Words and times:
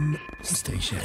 M 0.00 0.16
Station. 0.44 0.96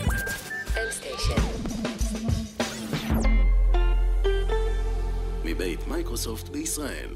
מבית 5.46 5.88
מייקרוסופט 5.88 6.49
בישראל. 6.49 7.10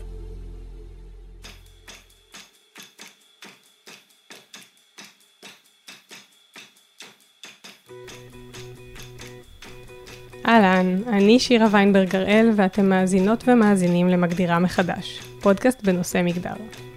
אהלן, 10.46 11.04
אני 11.08 11.40
שירה 11.40 11.68
ויינברג 11.72 12.16
הראל 12.16 12.50
ואתם 12.56 12.90
מאזינות 12.90 13.44
ומאזינים 13.48 14.08
למגדירה 14.08 14.60
מחדש, 14.60 15.20
פודקאסט 15.42 15.84
בנושא 15.84 16.22
מגדר. 16.24 16.89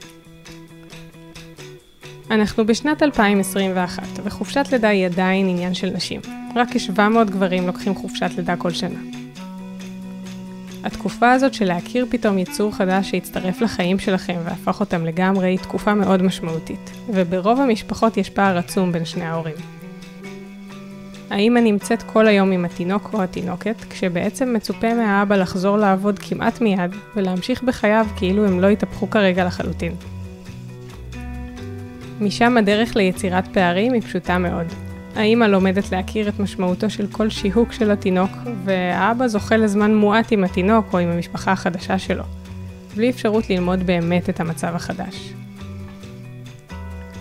אנחנו 2.32 2.66
בשנת 2.66 3.02
2021, 3.02 4.02
וחופשת 4.24 4.66
לידה 4.72 4.88
היא 4.88 5.06
עדיין 5.06 5.48
עניין 5.48 5.74
של 5.74 5.90
נשים. 5.95 6.20
רק 6.56 6.68
כ-700 6.70 7.30
גברים 7.30 7.66
לוקחים 7.66 7.95
חופשת 7.95 8.30
לידה 8.36 8.56
כל 8.56 8.70
שנה. 8.70 8.98
התקופה 10.84 11.32
הזאת 11.32 11.54
של 11.54 11.64
להכיר 11.64 12.06
פתאום 12.10 12.38
יצור 12.38 12.74
חדש 12.74 13.10
שהצטרף 13.10 13.60
לחיים 13.60 13.98
שלכם 13.98 14.37
והפך 14.45 14.80
אותם 14.80 15.04
לגמרי 15.04 15.48
היא 15.48 15.59
תקופה 15.59 15.95
מאוד 15.95 16.23
משמעותית, 16.23 16.90
וברוב 17.09 17.60
המשפחות 17.60 18.16
יש 18.16 18.30
פער 18.30 18.59
עצום 18.59 18.92
בין 18.92 19.04
שני 19.04 19.24
ההורים. 19.24 19.56
האמא 21.30 21.59
נמצאת 21.59 22.02
כל 22.02 22.26
היום 22.26 22.52
עם 22.52 22.64
התינוק 22.64 23.10
או 23.12 23.23
התינוקת, 23.23 23.76
כשבעצם 23.90 24.54
מצופה 24.54 24.95
מהאבא 24.95 25.37
לחזור 25.37 25.76
לעבוד 25.76 26.18
כמעט 26.18 26.60
מיד 26.60 26.90
ולהמשיך 27.16 27.62
בחייו 27.62 28.06
כאילו 28.16 28.46
הם 28.46 28.60
לא 28.60 28.66
התהפכו 28.68 29.10
כרגע 29.10 29.45
לחלוטין. 29.45 30.12
משם 32.22 32.56
הדרך 32.56 32.96
ליצירת 32.96 33.48
פערים 33.52 33.92
היא 33.92 34.02
פשוטה 34.02 34.38
מאוד. 34.38 34.66
האמא 35.16 35.44
לומדת 35.44 35.92
להכיר 35.92 36.28
את 36.28 36.40
משמעותו 36.40 36.90
של 36.90 37.06
כל 37.06 37.30
שיהוק 37.30 37.73
של 37.73 37.90
התינוק, 37.90 38.30
והאבא 38.64 39.29
זוכה 39.29 39.56
לזמן 39.56 39.95
מועט 39.95 40.32
עם 40.32 40.45
התינוק 40.45 40.87
או 40.92 40.98
עם 40.98 41.09
המשפחה 41.09 41.52
החדשה 41.52 41.98
שלו, 41.98 42.24
בלי 42.96 43.10
אפשרות 43.10 43.51
ללמוד 43.51 43.82
באמת 43.87 44.29
את 44.29 44.40
המצב 44.40 44.74
החדש. 44.74 45.32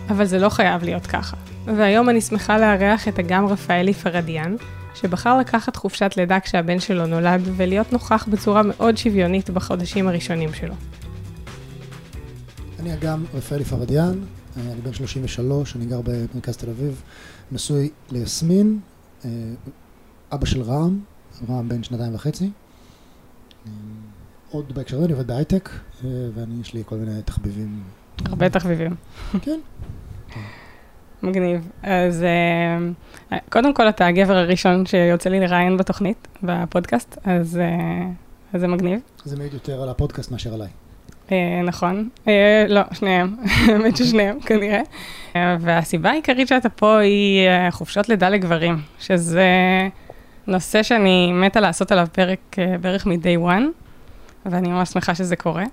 אבל 0.09 0.25
זה 0.25 0.39
לא 0.39 0.49
חייב 0.49 0.83
להיות 0.83 1.07
ככה. 1.07 1.37
והיום 1.65 2.09
אני 2.09 2.21
שמחה 2.21 2.57
לארח 2.57 3.07
את 3.07 3.19
אגם 3.19 3.45
רפאלי 3.45 3.93
פרדיאן, 3.93 4.55
שבחר 4.95 5.37
לקחת 5.37 5.75
חופשת 5.75 6.13
לידה 6.17 6.39
כשהבן 6.39 6.79
שלו 6.79 7.07
נולד, 7.07 7.41
ולהיות 7.55 7.93
נוכח 7.93 8.27
בצורה 8.31 8.61
מאוד 8.63 8.97
שוויונית 8.97 9.49
בחודשים 9.49 10.07
הראשונים 10.07 10.53
שלו. 10.53 10.73
אני 12.79 12.93
אגם 12.93 13.23
רפאלי 13.33 13.63
פרדיאן, 13.63 14.13
אני 14.57 14.81
בן 14.81 14.93
33, 14.93 15.75
אני 15.75 15.85
גר 15.85 16.01
במרכז 16.01 16.57
תל 16.57 16.69
אביב, 16.69 17.01
נשוי 17.51 17.89
ליסמין, 18.11 18.79
אה, 19.25 19.29
אבא 20.31 20.45
של 20.45 20.61
רם, 20.61 20.99
רם 21.49 21.69
בן 21.69 21.83
שנתיים 21.83 22.15
וחצי. 22.15 22.49
אה, 23.65 23.71
עוד 24.51 24.73
בהקשר 24.73 24.95
הזה 24.95 25.05
אני 25.05 25.13
עובד 25.13 25.27
בהייטק, 25.27 25.69
אה, 25.69 26.09
ואני, 26.35 26.61
יש 26.61 26.73
לי 26.73 26.83
כל 26.85 26.95
מיני 26.95 27.21
תחביבים. 27.21 27.83
הרבה 28.25 28.49
תחביבים. 28.49 28.95
כן. 29.41 29.59
מגניב. 31.23 31.69
אז 31.83 32.23
קודם 33.49 33.73
כל 33.73 33.89
אתה 33.89 34.07
הגבר 34.07 34.37
הראשון 34.37 34.85
שיוצא 34.85 35.29
לי 35.29 35.39
לראיין 35.39 35.77
בתוכנית, 35.77 36.27
בפודקאסט, 36.43 37.17
אז, 37.23 37.59
אז 38.53 38.61
זה 38.61 38.67
מגניב. 38.67 38.99
זה 39.25 39.37
מעיד 39.37 39.53
יותר 39.53 39.81
על 39.81 39.89
הפודקאסט 39.89 40.31
מאשר 40.31 40.53
עליי. 40.53 40.69
אה, 41.31 41.61
נכון. 41.63 42.09
אה, 42.27 42.65
לא, 42.69 42.81
שניהם. 42.93 43.35
האמת 43.67 43.97
ששניהם, 43.97 44.39
כנראה. 44.39 44.81
אה, 45.35 45.57
והסיבה 45.61 46.09
העיקרית 46.09 46.47
שאתה 46.47 46.69
פה 46.69 46.97
היא 46.97 47.49
חופשות 47.71 48.09
לידה 48.09 48.29
לגברים, 48.29 48.81
שזה 48.99 49.47
נושא 50.47 50.83
שאני 50.83 51.31
מתה 51.33 51.59
לעשות 51.59 51.91
עליו 51.91 52.07
פרק 52.11 52.55
בערך 52.81 53.05
מ-day 53.05 53.47
one, 53.47 53.63
ואני 54.45 54.67
ממש 54.67 54.89
שמחה 54.89 55.15
שזה 55.15 55.35
קורה. 55.35 55.63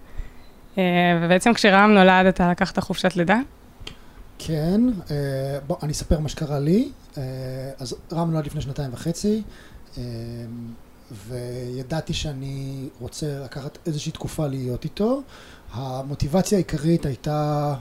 ובעצם 1.22 1.54
כשרם 1.54 1.90
נולד, 1.94 2.26
אתה 2.26 2.50
לקחת 2.50 2.78
חופשת 2.78 3.16
לידה? 3.16 3.38
כן, 4.38 4.80
בוא, 5.66 5.76
אני 5.82 5.92
אספר 5.92 6.18
מה 6.18 6.28
שקרה 6.28 6.58
לי. 6.58 6.88
אז 7.78 7.94
רם 8.12 8.30
נולד 8.30 8.46
לפני 8.46 8.60
שנתיים 8.60 8.90
וחצי. 8.92 9.42
וידעתי 11.28 12.12
שאני 12.12 12.88
רוצה 13.00 13.40
לקחת 13.44 13.78
איזושהי 13.86 14.12
תקופה 14.12 14.46
להיות 14.46 14.84
איתו. 14.84 15.22
המוטיבציה 15.72 16.58
העיקרית 16.58 17.06
הייתה 17.06 17.74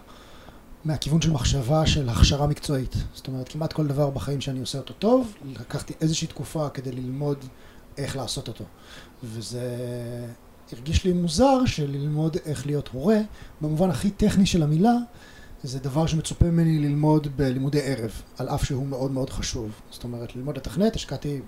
מהכיוון 0.85 1.21
של 1.21 1.31
מחשבה 1.31 1.85
של 1.85 2.09
הכשרה 2.09 2.47
מקצועית. 2.47 2.95
זאת 3.13 3.27
אומרת, 3.27 3.49
כמעט 3.49 3.73
כל 3.73 3.87
דבר 3.87 4.09
בחיים 4.09 4.41
שאני 4.41 4.59
עושה 4.59 4.77
אותו 4.77 4.93
טוב, 4.93 5.33
לקחתי 5.45 5.93
איזושהי 6.01 6.27
תקופה 6.27 6.69
כדי 6.69 6.91
ללמוד 6.91 7.37
איך 7.97 8.15
לעשות 8.15 8.47
אותו. 8.47 8.63
וזה 9.23 9.67
הרגיש 10.71 11.03
לי 11.03 11.13
מוזר 11.13 11.65
שללמוד 11.65 12.37
איך 12.45 12.65
להיות 12.65 12.87
הורה, 12.93 13.17
במובן 13.61 13.89
הכי 13.89 14.11
טכני 14.11 14.45
של 14.45 14.63
המילה, 14.63 14.93
זה 15.63 15.79
דבר 15.79 16.07
שמצופה 16.07 16.45
ממני 16.45 16.79
ללמוד 16.79 17.27
בלימודי 17.37 17.81
ערב, 17.81 18.21
על 18.37 18.49
אף 18.49 18.65
שהוא 18.65 18.87
מאוד 18.87 19.11
מאוד 19.11 19.29
חשוב. 19.29 19.71
זאת 19.91 20.03
אומרת, 20.03 20.35
ללמוד 20.35 20.57
לתכנת, 20.57 20.95
השקעתי 20.95 21.41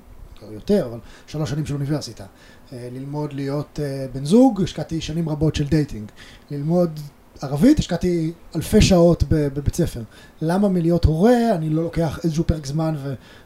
יותר, 0.51 0.85
אבל 0.85 0.99
שלוש 1.27 1.49
שנים 1.49 1.65
של 1.65 1.73
אוניברסיטה. 1.73 2.25
אה, 2.73 2.89
ללמוד 2.93 3.33
להיות 3.33 3.79
אה, 3.83 4.05
בן 4.13 4.25
זוג, 4.25 4.61
השקעתי 4.63 5.01
שנים 5.01 5.29
רבות 5.29 5.55
של 5.55 5.67
dating. 5.67 6.11
ללמוד 6.51 6.99
ערבית, 7.41 7.79
השקעתי 7.79 8.31
אלפי 8.55 8.81
שעות 8.81 9.23
בבית 9.29 9.75
ספר. 9.75 10.01
למה 10.41 10.69
מלהיות 10.69 11.05
הורה 11.05 11.55
אני 11.55 11.69
לא 11.69 11.83
לוקח 11.83 12.19
איזשהו 12.23 12.43
פרק 12.43 12.65
זמן 12.65 12.95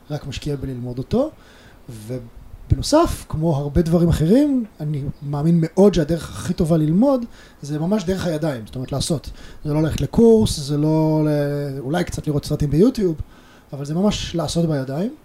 ורק 0.09 0.27
משקיע 0.27 0.55
בללמוד 0.55 0.97
אותו? 0.97 1.31
ובנוסף, 1.89 3.25
כמו 3.29 3.55
הרבה 3.55 3.81
דברים 3.81 4.09
אחרים, 4.09 4.65
אני 4.79 5.03
מאמין 5.23 5.57
מאוד 5.61 5.93
שהדרך 5.93 6.29
הכי 6.29 6.53
טובה 6.53 6.77
ללמוד 6.77 7.25
זה 7.61 7.79
ממש 7.79 8.03
דרך 8.03 8.25
הידיים, 8.25 8.65
זאת 8.65 8.75
אומרת 8.75 8.91
לעשות. 8.91 9.29
זה 9.65 9.73
לא 9.73 9.81
ללכת 9.81 10.01
לקורס, 10.01 10.59
זה 10.59 10.77
לא 10.77 11.21
אולי 11.79 12.03
קצת 12.03 12.27
לראות 12.27 12.45
סרטים 12.45 12.69
ביוטיוב, 12.69 13.15
אבל 13.73 13.85
זה 13.85 13.93
ממש 13.93 14.35
לעשות 14.35 14.65
בידיים. 14.65 15.15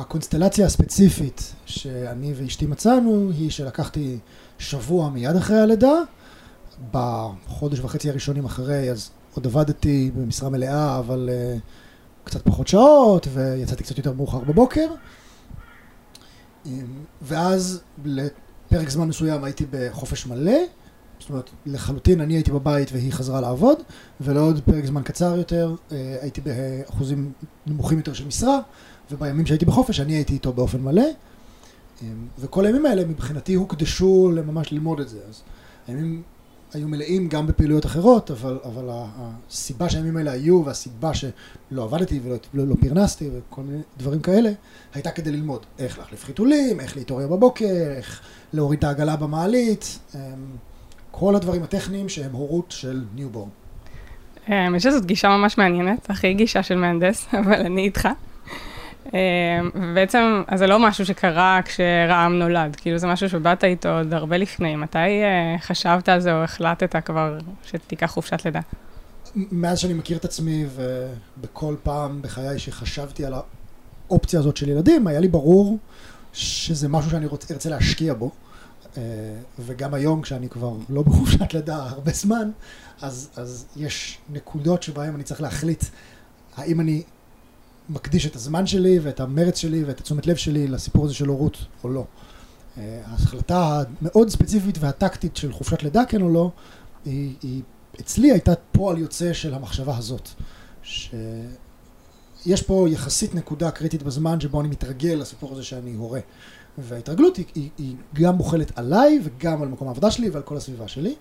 אמ, 0.00 0.04
הקונסטלציה 0.04 0.66
הספציפית 0.66 1.54
שאני 1.66 2.32
ואשתי 2.36 2.66
מצאנו 2.66 3.30
היא 3.30 3.50
שלקחתי 3.50 4.18
שבוע 4.58 5.10
מיד 5.10 5.36
אחרי 5.36 5.60
הלידה, 5.60 5.92
בחודש 6.90 7.80
וחצי 7.80 8.10
הראשונים 8.10 8.44
אחרי 8.44 8.90
אז 8.90 9.10
עוד 9.34 9.46
עבדתי 9.46 10.10
במשרה 10.14 10.50
מלאה 10.50 10.98
אבל 10.98 11.28
uh, 11.28 11.60
קצת 12.24 12.44
פחות 12.44 12.68
שעות 12.68 13.26
ויצאתי 13.32 13.82
קצת 13.82 13.98
יותר 13.98 14.12
מאוחר 14.12 14.38
בבוקר. 14.38 14.86
ואז 17.22 17.80
לפרק 18.04 18.88
זמן 18.88 19.08
מסוים 19.08 19.44
הייתי 19.44 19.66
בחופש 19.70 20.26
מלא 20.26 20.58
זאת 21.20 21.30
אומרת 21.30 21.50
לחלוטין 21.66 22.20
אני 22.20 22.34
הייתי 22.34 22.50
בבית 22.50 22.92
והיא 22.92 23.12
חזרה 23.12 23.40
לעבוד 23.40 23.78
ולעוד 24.20 24.60
פרק 24.64 24.86
זמן 24.86 25.02
קצר 25.02 25.36
יותר 25.36 25.74
uh, 25.74 25.92
הייתי 26.20 26.40
באחוזים 26.40 27.32
נמוכים 27.66 27.98
יותר 27.98 28.12
של 28.12 28.26
משרה 28.26 28.60
ובימים 29.10 29.46
שהייתי 29.46 29.64
בחופש 29.64 30.00
אני 30.00 30.12
הייתי 30.12 30.32
איתו 30.32 30.52
באופן 30.52 30.80
מלא. 30.80 31.02
אמ, 32.02 32.26
וכל 32.38 32.66
הימים 32.66 32.86
האלה 32.86 33.04
מבחינתי 33.04 33.54
הוקדשו 33.54 34.30
לממש 34.34 34.72
ללמוד 34.72 35.00
את 35.00 35.08
זה. 35.08 35.18
אז 35.28 35.42
הימים 35.88 36.22
היו 36.72 36.88
מלאים 36.88 37.28
גם 37.28 37.46
בפעילויות 37.46 37.86
אחרות 37.86 38.30
אבל, 38.30 38.58
אבל 38.64 38.88
הסיבה 38.90 39.90
שהימים 39.90 40.16
האלה 40.16 40.32
היו 40.32 40.64
והסיבה 40.64 41.14
שלא 41.14 41.84
עבדתי 41.84 42.20
ולא 42.24 42.36
לא, 42.54 42.66
לא 42.66 42.74
פרנסתי 42.80 43.30
וכל 43.32 43.62
מיני 43.62 43.82
דברים 43.98 44.20
כאלה 44.20 44.50
הייתה 44.94 45.10
כדי 45.10 45.32
ללמוד 45.32 45.66
איך 45.78 45.98
להחליף 45.98 46.24
חיתולים, 46.24 46.80
איך 46.80 46.96
להתעורר 46.96 47.26
בבוקר, 47.26 47.92
איך 47.96 48.20
להוריד 48.52 48.78
את 48.78 48.84
העגלה 48.84 49.16
במעלית 49.16 49.98
אמ, 50.14 50.20
כל 51.10 51.36
הדברים 51.36 51.62
הטכניים 51.62 52.08
שהם 52.08 52.32
הורות 52.32 52.66
של 52.68 53.04
newborn. 53.14 53.48
האמת 54.46 54.74
אמ, 54.74 54.78
שזאת 54.78 55.06
גישה 55.06 55.28
ממש 55.28 55.58
מעניינת, 55.58 56.10
הכי 56.10 56.34
גישה 56.34 56.62
של 56.62 56.76
מהנדס, 56.76 57.26
אבל 57.40 57.60
אני 57.60 57.82
איתך. 57.82 58.08
ובעצם, 59.74 60.18
אמ, 60.18 60.42
אז 60.46 60.58
זה 60.58 60.66
לא 60.66 60.78
משהו 60.78 61.06
שקרה 61.06 61.60
כשרעם 61.64 62.38
נולד, 62.38 62.76
כאילו 62.76 62.98
זה 62.98 63.06
משהו 63.06 63.28
שבאת 63.28 63.64
איתו 63.64 63.88
עוד 63.88 64.14
הרבה 64.14 64.36
לפני. 64.36 64.76
מתי 64.76 64.98
אה, 64.98 65.56
חשבת 65.60 66.08
על 66.08 66.20
זה 66.20 66.32
או 66.32 66.44
החלטת 66.44 66.96
כבר 67.04 67.38
שתיקח 67.64 68.06
חופשת 68.06 68.44
לידה? 68.44 68.60
מאז 69.34 69.78
שאני 69.78 69.94
מכיר 69.94 70.16
את 70.16 70.24
עצמי 70.24 70.64
ובכל 70.74 71.74
פעם 71.82 72.22
בחיי 72.22 72.58
שחשבתי 72.58 73.24
על 73.24 73.34
האופציה 74.08 74.40
הזאת 74.40 74.56
של 74.56 74.68
ילדים, 74.68 75.06
היה 75.06 75.20
לי 75.20 75.28
ברור 75.28 75.78
שזה 76.32 76.88
משהו 76.88 77.10
שאני 77.10 77.26
רוצה, 77.26 77.54
ארצה 77.54 77.70
להשקיע 77.70 78.14
בו. 78.14 78.30
אה, 78.96 79.02
וגם 79.58 79.94
היום 79.94 80.22
כשאני 80.22 80.48
כבר 80.48 80.72
לא 80.88 81.02
בחופשת 81.02 81.54
לידה 81.54 81.76
הרבה 81.76 82.12
זמן, 82.12 82.50
אז, 83.02 83.28
אז 83.36 83.66
יש 83.76 84.18
נקודות 84.32 84.82
שבהן 84.82 85.14
אני 85.14 85.22
צריך 85.22 85.40
להחליט 85.40 85.84
האם 86.56 86.80
אני 86.80 87.02
מקדיש 87.88 88.26
את 88.26 88.36
הזמן 88.36 88.66
שלי 88.66 88.98
ואת 88.98 89.20
המרץ 89.20 89.58
שלי 89.58 89.84
ואת 89.84 90.00
התשומת 90.00 90.26
לב 90.26 90.36
שלי 90.36 90.68
לסיפור 90.68 91.04
הזה 91.04 91.14
של 91.14 91.26
הורות 91.26 91.56
או 91.84 91.88
לא. 91.88 92.04
אה, 92.78 93.00
ההחלטה 93.04 93.82
המאוד 94.00 94.28
ספציפית 94.28 94.78
והטקטית 94.80 95.36
של 95.36 95.52
חופשת 95.52 95.82
לידה 95.82 96.04
כן 96.08 96.22
או 96.22 96.32
לא, 96.32 96.50
היא, 97.04 97.34
היא 97.42 97.62
אצלי 98.00 98.30
הייתה 98.30 98.52
פועל 98.72 98.98
יוצא 98.98 99.32
של 99.32 99.54
המחשבה 99.54 99.96
הזאת. 99.96 100.28
יש 102.46 102.62
פה 102.62 102.86
יחסית 102.90 103.34
נקודה 103.34 103.70
קריטית 103.70 104.02
בזמן 104.02 104.40
שבו 104.40 104.60
אני 104.60 104.68
מתרגל 104.68 105.14
לסיפור 105.14 105.52
הזה 105.52 105.62
שאני 105.62 105.94
הורה. 105.94 106.20
וההתרגלות 106.78 107.36
היא, 107.36 107.44
היא, 107.54 107.70
היא 107.78 107.94
גם 108.14 108.34
מוכלת 108.34 108.78
עליי 108.78 109.20
וגם 109.24 109.62
על 109.62 109.68
מקום 109.68 109.88
העבודה 109.88 110.10
שלי 110.10 110.30
ועל 110.30 110.42
כל 110.42 110.56
הסביבה 110.56 110.88
שלי. 110.88 111.14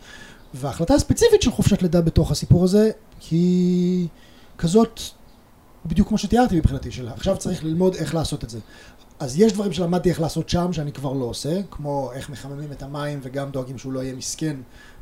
וההחלטה 0.54 0.94
הספציפית 0.94 1.42
של 1.42 1.52
חופשת 1.52 1.82
לידה 1.82 2.02
בתוך 2.02 2.32
הסיפור 2.32 2.64
הזה 2.64 2.92
היא 3.32 4.08
כזאת 4.58 5.00
בדיוק 5.86 6.08
כמו 6.08 6.18
שתיארתי 6.18 6.58
מבחינתי 6.58 6.92
שלה. 6.92 7.12
עכשיו 7.12 7.38
צריך 7.38 7.64
ללמוד 7.64 7.96
איך 7.96 8.16
לעשות 8.16 8.44
את 8.44 8.50
זה. 8.50 8.60
אז 9.20 9.40
יש 9.40 9.54
דברים 9.54 9.74
שלמדתי 9.74 10.10
איך 10.10 10.22
לעשות 10.22 10.50
שם 10.50 10.74
שאני 10.74 10.92
כבר 10.92 11.14
לא 11.14 11.26
עושה, 11.26 11.62
כמו 11.72 12.12
איך 12.14 12.30
מחממים 12.30 12.72
את 12.72 12.84
המים 12.84 13.20
וגם 13.24 13.50
דואגים 13.50 13.78
שהוא 13.78 13.94
לא 13.94 14.04
יהיה 14.04 14.16
מסכן 14.16 14.56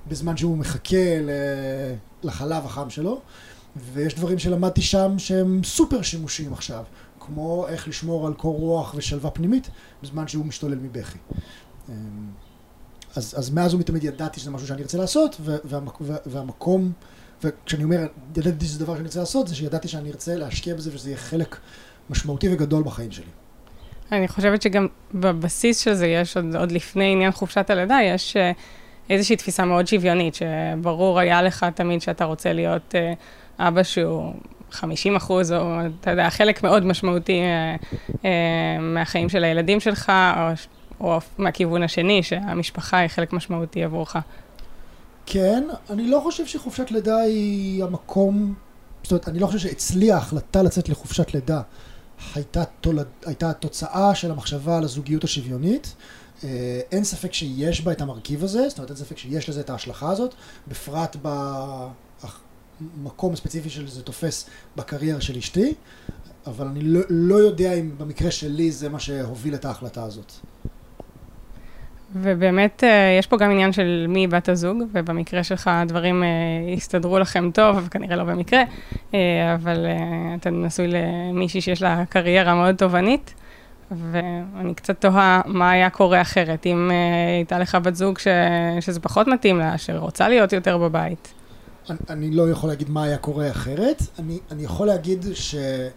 בזמן 0.08 0.38
שהוא 0.38 0.58
מחכה 0.58 0.98
לחלב 2.24 2.66
החם 2.66 2.90
שלו, 2.90 3.22
ויש 3.94 4.15
דברים 4.15 4.39
שלמדתי 4.39 4.81
שם 4.81 5.19
שהם 5.19 5.62
סופר 5.63 6.01
שימושיים 6.01 6.53
עכשיו, 6.53 6.83
כמו 7.19 7.65
איך 7.68 7.88
לשמור 7.88 8.27
על 8.27 8.33
קור 8.33 8.57
רוח 8.59 8.94
ושלווה 8.97 9.31
פנימית 9.31 9.69
בזמן 10.03 10.27
שהוא 10.27 10.45
משתולל 10.45 10.75
מבכי. 10.75 11.18
אז, 13.15 13.35
אז 13.38 13.50
מאז 13.50 13.74
ומתמיד 13.74 14.03
ידעתי 14.03 14.39
שזה 14.39 14.51
משהו 14.51 14.68
שאני 14.68 14.81
ארצה 14.81 14.97
לעשות, 14.97 15.35
והמק, 15.39 15.97
והמקום, 16.25 16.91
וכשאני 17.44 17.83
אומר 17.83 18.07
ידעתי 18.38 18.65
שזה 18.65 18.79
דבר 18.79 18.94
שאני 18.94 19.06
ארצה 19.06 19.19
לעשות, 19.19 19.47
זה 19.47 19.56
שידעתי 19.56 19.88
שאני 19.88 20.09
ארצה 20.09 20.35
להשקיע 20.35 20.75
בזה 20.75 20.89
ושזה 20.94 21.09
יהיה 21.09 21.18
חלק 21.18 21.57
משמעותי 22.09 22.53
וגדול 22.53 22.83
בחיים 22.83 23.12
שלי. 23.12 23.25
אני 24.12 24.27
חושבת 24.27 24.62
שגם 24.62 24.88
בבסיס 25.13 25.80
של 25.80 25.94
זה 25.94 26.07
יש, 26.07 26.38
עוד, 26.38 26.56
עוד 26.56 26.71
לפני 26.71 27.12
עניין 27.12 27.31
חופשת 27.31 27.69
הלידה, 27.69 27.97
יש 28.03 28.38
אה, 28.38 28.51
איזושהי 29.09 29.35
תפיסה 29.35 29.65
מאוד 29.65 29.88
שוויונית, 29.88 30.35
שברור 30.35 31.19
היה 31.19 31.41
לך 31.41 31.65
תמיד 31.75 32.01
שאתה 32.01 32.25
רוצה 32.25 32.53
להיות 32.53 32.95
אה, 32.95 33.13
אבא 33.59 33.83
שהוא 33.83 34.33
50 34.71 35.15
אחוז, 35.15 35.51
או 35.51 35.80
אתה 36.01 36.12
יודע, 36.12 36.30
חלק 36.30 36.63
מאוד 36.63 36.86
משמעותי 36.86 37.42
אה, 38.25 38.30
מהחיים 38.80 39.30
של 39.30 39.44
הילדים 39.44 39.80
שלך, 39.80 40.12
או, 40.38 40.54
או 41.00 41.19
מהכיוון 41.38 41.83
השני, 41.83 42.24
שהמשפחה 42.24 42.98
היא 42.98 43.07
חלק 43.07 43.33
משמעותי 43.33 43.83
עבורך. 43.83 44.15
כן, 45.25 45.63
אני 45.89 46.07
לא 46.07 46.19
חושב 46.24 46.45
שחופשת 46.45 46.92
לידה 46.92 47.18
היא 47.18 47.83
המקום, 47.83 48.54
זאת 49.04 49.12
אומרת, 49.12 49.27
אני 49.30 49.39
לא 49.39 49.48
חושב 49.48 49.59
שאצלי 49.59 50.12
ההחלטה 50.12 50.63
לצאת 50.63 50.89
לחופשת 50.89 51.33
לידה 51.33 51.62
הייתה, 52.36 52.63
תולד, 52.81 53.06
הייתה 53.25 53.54
תוצאה 53.54 54.15
של 54.15 54.31
המחשבה 54.31 54.77
על 54.77 54.83
הזוגיות 54.83 55.24
השוויונית. 55.24 55.95
אה, 56.44 56.80
אין 56.92 57.04
ספק 57.04 57.33
שיש 57.33 57.81
בה 57.81 57.92
את 57.92 58.01
המרכיב 58.01 58.44
הזה, 58.44 58.69
זאת 58.69 58.77
אומרת 58.77 58.92
אין 58.92 58.98
ספק 58.98 59.18
שיש 59.18 59.50
לזה 59.50 59.59
את 59.59 59.69
ההשלכה 59.69 60.12
הזאת, 60.12 60.33
בפרט 60.68 61.15
במקום 62.81 63.33
הספציפי 63.33 63.69
של 63.69 63.88
זה 63.88 64.03
תופס 64.03 64.50
בקריירה 64.75 65.21
של 65.21 65.38
אשתי, 65.38 65.74
אבל 66.47 66.68
אני 66.68 66.81
לא, 66.81 67.01
לא 67.09 67.35
יודע 67.35 67.74
אם 67.74 67.91
במקרה 67.97 68.31
שלי 68.31 68.71
זה 68.71 68.89
מה 68.89 69.00
שהוביל 69.00 69.56
את 69.56 69.65
ההחלטה 69.65 70.03
הזאת. 70.03 70.31
ובאמת, 72.15 72.83
אה, 72.83 73.15
יש 73.19 73.27
פה 73.27 73.38
גם 73.38 73.51
עניין 73.51 73.74
של 73.74 74.06
מי 74.09 74.27
בת 74.27 74.50
הזוג, 74.50 74.77
ובמקרה 74.91 75.44
שלך 75.44 75.69
הדברים 75.74 76.24
אה, 76.24 76.27
הסתדרו 76.74 77.19
לכם 77.19 77.51
טוב, 77.51 77.88
כנראה 77.91 78.15
לא 78.15 78.24
במקרה, 78.24 78.63
אה, 79.13 79.19
אבל 79.56 79.85
אתה 80.39 80.50
נשוי 80.50 80.88
למישהי 80.88 81.62
שיש 81.62 81.81
לה 81.81 82.03
קריירה 82.09 82.56
מאוד 82.56 82.75
תובענית, 82.75 83.33
ואני 83.91 84.73
קצת 84.75 85.01
תוהה 85.01 85.41
מה 85.45 85.71
היה 85.71 85.89
קורה 85.89 86.21
אחרת, 86.21 86.65
אם 86.65 86.91
הייתה 87.38 87.59
לך 87.59 87.75
בת 87.75 87.95
זוג 87.95 88.19
ש... 88.19 88.27
שזה 88.80 89.00
פחות 89.00 89.27
מתאים 89.27 89.59
לה, 89.59 89.77
שרוצה 89.77 90.30
להיות 90.30 90.53
יותר 90.53 90.77
בבית. 90.77 91.33
אני, 92.10 92.31
לא 92.31 92.51
יכול 92.51 92.69
להגיד 92.69 92.89
מה 92.89 93.04
היה 93.04 93.18
קורה 93.18 93.51
אחרת, 93.51 94.04
אני, 94.19 94.39
אני 94.51 94.63
יכול 94.63 94.88
להגיד 94.88 95.25
שזה 95.34 95.89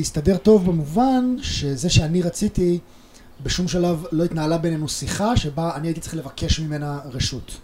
הסתדר 0.00 0.36
טוב 0.36 0.66
במובן 0.66 1.36
שזה 1.42 1.90
שאני 1.90 2.22
רציתי 2.22 2.78
בשום 3.42 3.68
שלב 3.68 4.04
לא 4.12 4.24
התנהלה 4.24 4.58
בינינו 4.58 4.88
שיחה 4.88 5.36
שבה 5.36 5.76
אני 5.76 5.88
הייתי 5.88 6.00
צריך 6.00 6.14
לבקש 6.14 6.60
ממנה 6.60 7.00
רשות. 7.04 7.56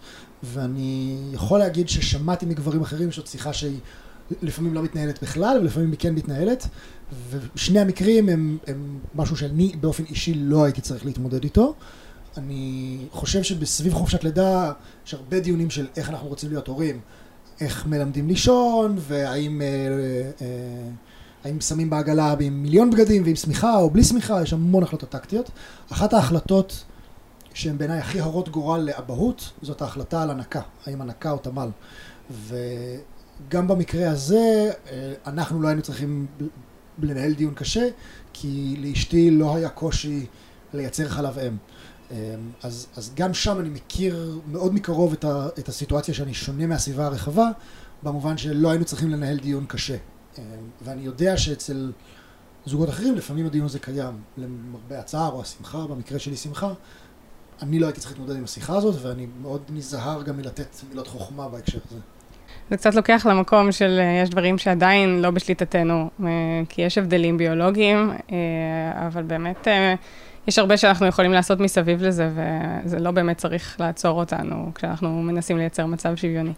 ואני 0.43 1.19
יכול 1.33 1.59
להגיד 1.59 1.89
ששמעתי 1.89 2.47
מגברים 2.47 2.83
אחרים 2.83 3.13
שזאת 3.13 3.27
שיחה 3.27 3.53
שהיא 3.53 3.79
לפעמים 4.43 4.75
לא 4.75 4.83
מתנהלת 4.83 5.23
בכלל, 5.23 5.59
ולפעמים 5.61 5.91
היא 5.91 5.99
כן 5.99 6.15
מתנהלת, 6.15 6.67
ושני 7.31 7.81
המקרים 7.81 8.29
הם, 8.29 8.59
הם 8.67 8.99
משהו 9.15 9.37
שאני 9.37 9.73
באופן 9.81 10.05
אישי 10.05 10.35
לא 10.35 10.65
הייתי 10.65 10.81
צריך 10.81 11.07
להתמודד 11.07 11.45
איתו. 11.45 11.75
אני 12.37 12.99
חושב 13.13 13.43
שבסביב 13.43 13.95
חופשת 13.95 14.25
לידה 14.25 14.73
יש 15.07 15.15
הרבה 15.15 15.41
דיונים 15.41 15.71
של 15.71 15.87
איך 15.97 16.11
אנחנו 16.11 16.29
רוצים 16.29 16.51
להיות 16.51 16.67
הורים, 16.67 17.01
איך 17.61 17.87
מלמדים 17.87 18.29
לישון, 18.29 18.97
והאם... 18.99 19.63
אה, 19.63 19.67
אה, 20.41 20.91
האם 21.45 21.61
שמים 21.61 21.91
בעגלה 21.91 22.35
עם 22.41 22.63
מיליון 22.63 22.91
בגדים 22.91 23.23
ועם 23.25 23.37
שמיכה 23.37 23.77
או 23.77 23.91
בלי 23.91 24.05
שמיכה, 24.05 24.43
יש 24.43 24.53
המון 24.53 24.83
החלטות 24.83 25.09
טקטיות. 25.09 25.51
אחת 25.93 26.13
ההחלטות 26.13 26.85
שהן 27.55 27.79
בעיניי 27.79 27.99
הכי 27.99 28.21
הרות 28.21 28.49
גורל 28.49 28.81
לאבהות, 28.81 29.51
זאת 29.63 29.83
ההחלטה 29.83 30.23
על 30.23 30.31
הנקה, 30.31 30.61
האם 30.87 31.01
הנקה 31.01 31.31
או 31.31 31.39
תמ"ל. 31.39 31.69
וגם 32.31 33.69
במקרה 33.69 34.11
הזה, 34.11 34.71
אה, 34.91 35.13
אנחנו 35.27 35.63
לא 35.63 35.69
היינו 35.69 35.83
צריכים 35.83 36.27
לנהל 36.99 37.33
דיון 37.33 37.55
קשה, 37.55 37.89
כי 38.33 38.77
לאשתי 38.79 39.31
לא 39.31 39.57
היה 39.57 39.69
קושי 39.69 40.27
לייצר 40.75 41.09
חלב 41.09 41.39
אם. 41.39 41.57
אה, 42.11 42.35
אז, 42.63 42.87
אז 42.97 43.13
גם 43.15 43.35
שם 43.35 43.61
אני 43.61 43.69
מכיר 43.69 44.41
מאוד 44.47 44.75
מקרוב 44.75 45.13
את, 45.13 45.25
ה, 45.25 45.49
את 45.59 45.69
הסיטואציה 45.69 46.15
שאני 46.15 46.35
שונה 46.35 46.67
מהסביבה 46.67 47.07
הרחבה, 47.07 47.49
במובן 48.03 48.39
שלא 48.39 48.71
היינו 48.71 48.85
צריכים 48.85 49.11
לנהל 49.11 49.39
דיון 49.39 49.67
קשה. 49.67 49.97
אמ, 50.39 50.45
ואני 50.83 51.03
יודע 51.03 51.37
שאצל 51.37 51.93
זוגות 52.67 52.89
אחרים 52.89 53.15
לפעמים 53.15 53.47
הדיון 53.47 53.67
הזה 53.67 53.79
קיים, 53.79 54.21
למרבה 54.37 54.99
הצער 54.99 55.33
או 55.33 55.43
השמחה, 55.43 55.87
במקרה 55.87 56.19
שלי 56.19 56.37
שמחה. 56.37 56.73
אני 57.63 57.79
לא 57.79 57.87
הייתי 57.87 58.01
צריך 58.01 58.13
להתמודד 58.13 58.37
עם 58.37 58.45
השיחה 58.45 58.77
הזאת, 58.77 58.95
ואני 59.03 59.27
מאוד 59.43 59.63
נזהר 59.69 60.23
גם 60.23 60.37
מלתת 60.37 60.77
מילות 60.89 61.07
חוכמה 61.07 61.49
בהקשר 61.49 61.79
הזה. 61.91 62.01
זה 62.71 62.77
קצת 62.77 62.95
לוקח 62.95 63.27
למקום 63.31 63.73
של, 63.73 63.99
אה, 64.01 64.23
יש 64.23 64.31
דברים 64.31 64.59
שעדיין 64.59 65.23
לא 65.23 65.31
בשליטתנו, 65.31 66.11
אה, 66.25 66.29
כי 66.69 66.83
יש 66.83 66.99
הבדלים 66.99 67.39
ביולוגיים, 67.39 68.11
אה, 68.33 69.07
אבל 69.07 69.23
באמת 69.23 69.69
יש 70.49 70.59
הרבה 70.59 70.77
שאנחנו 70.77 71.07
יכולים 71.07 71.33
לעשות 71.33 71.61
מסביב 71.61 72.03
לזה, 72.03 72.31
וזה 72.35 72.99
לא 72.99 73.11
באמת 73.11 73.39
צריך 73.39 73.81
לעצור 73.81 74.21
אותנו 74.21 74.71
כשאנחנו 74.75 75.23
מנסים 75.23 75.57
לייצר 75.57 75.87
מצב 75.87 76.15
שוויוני. 76.17 76.53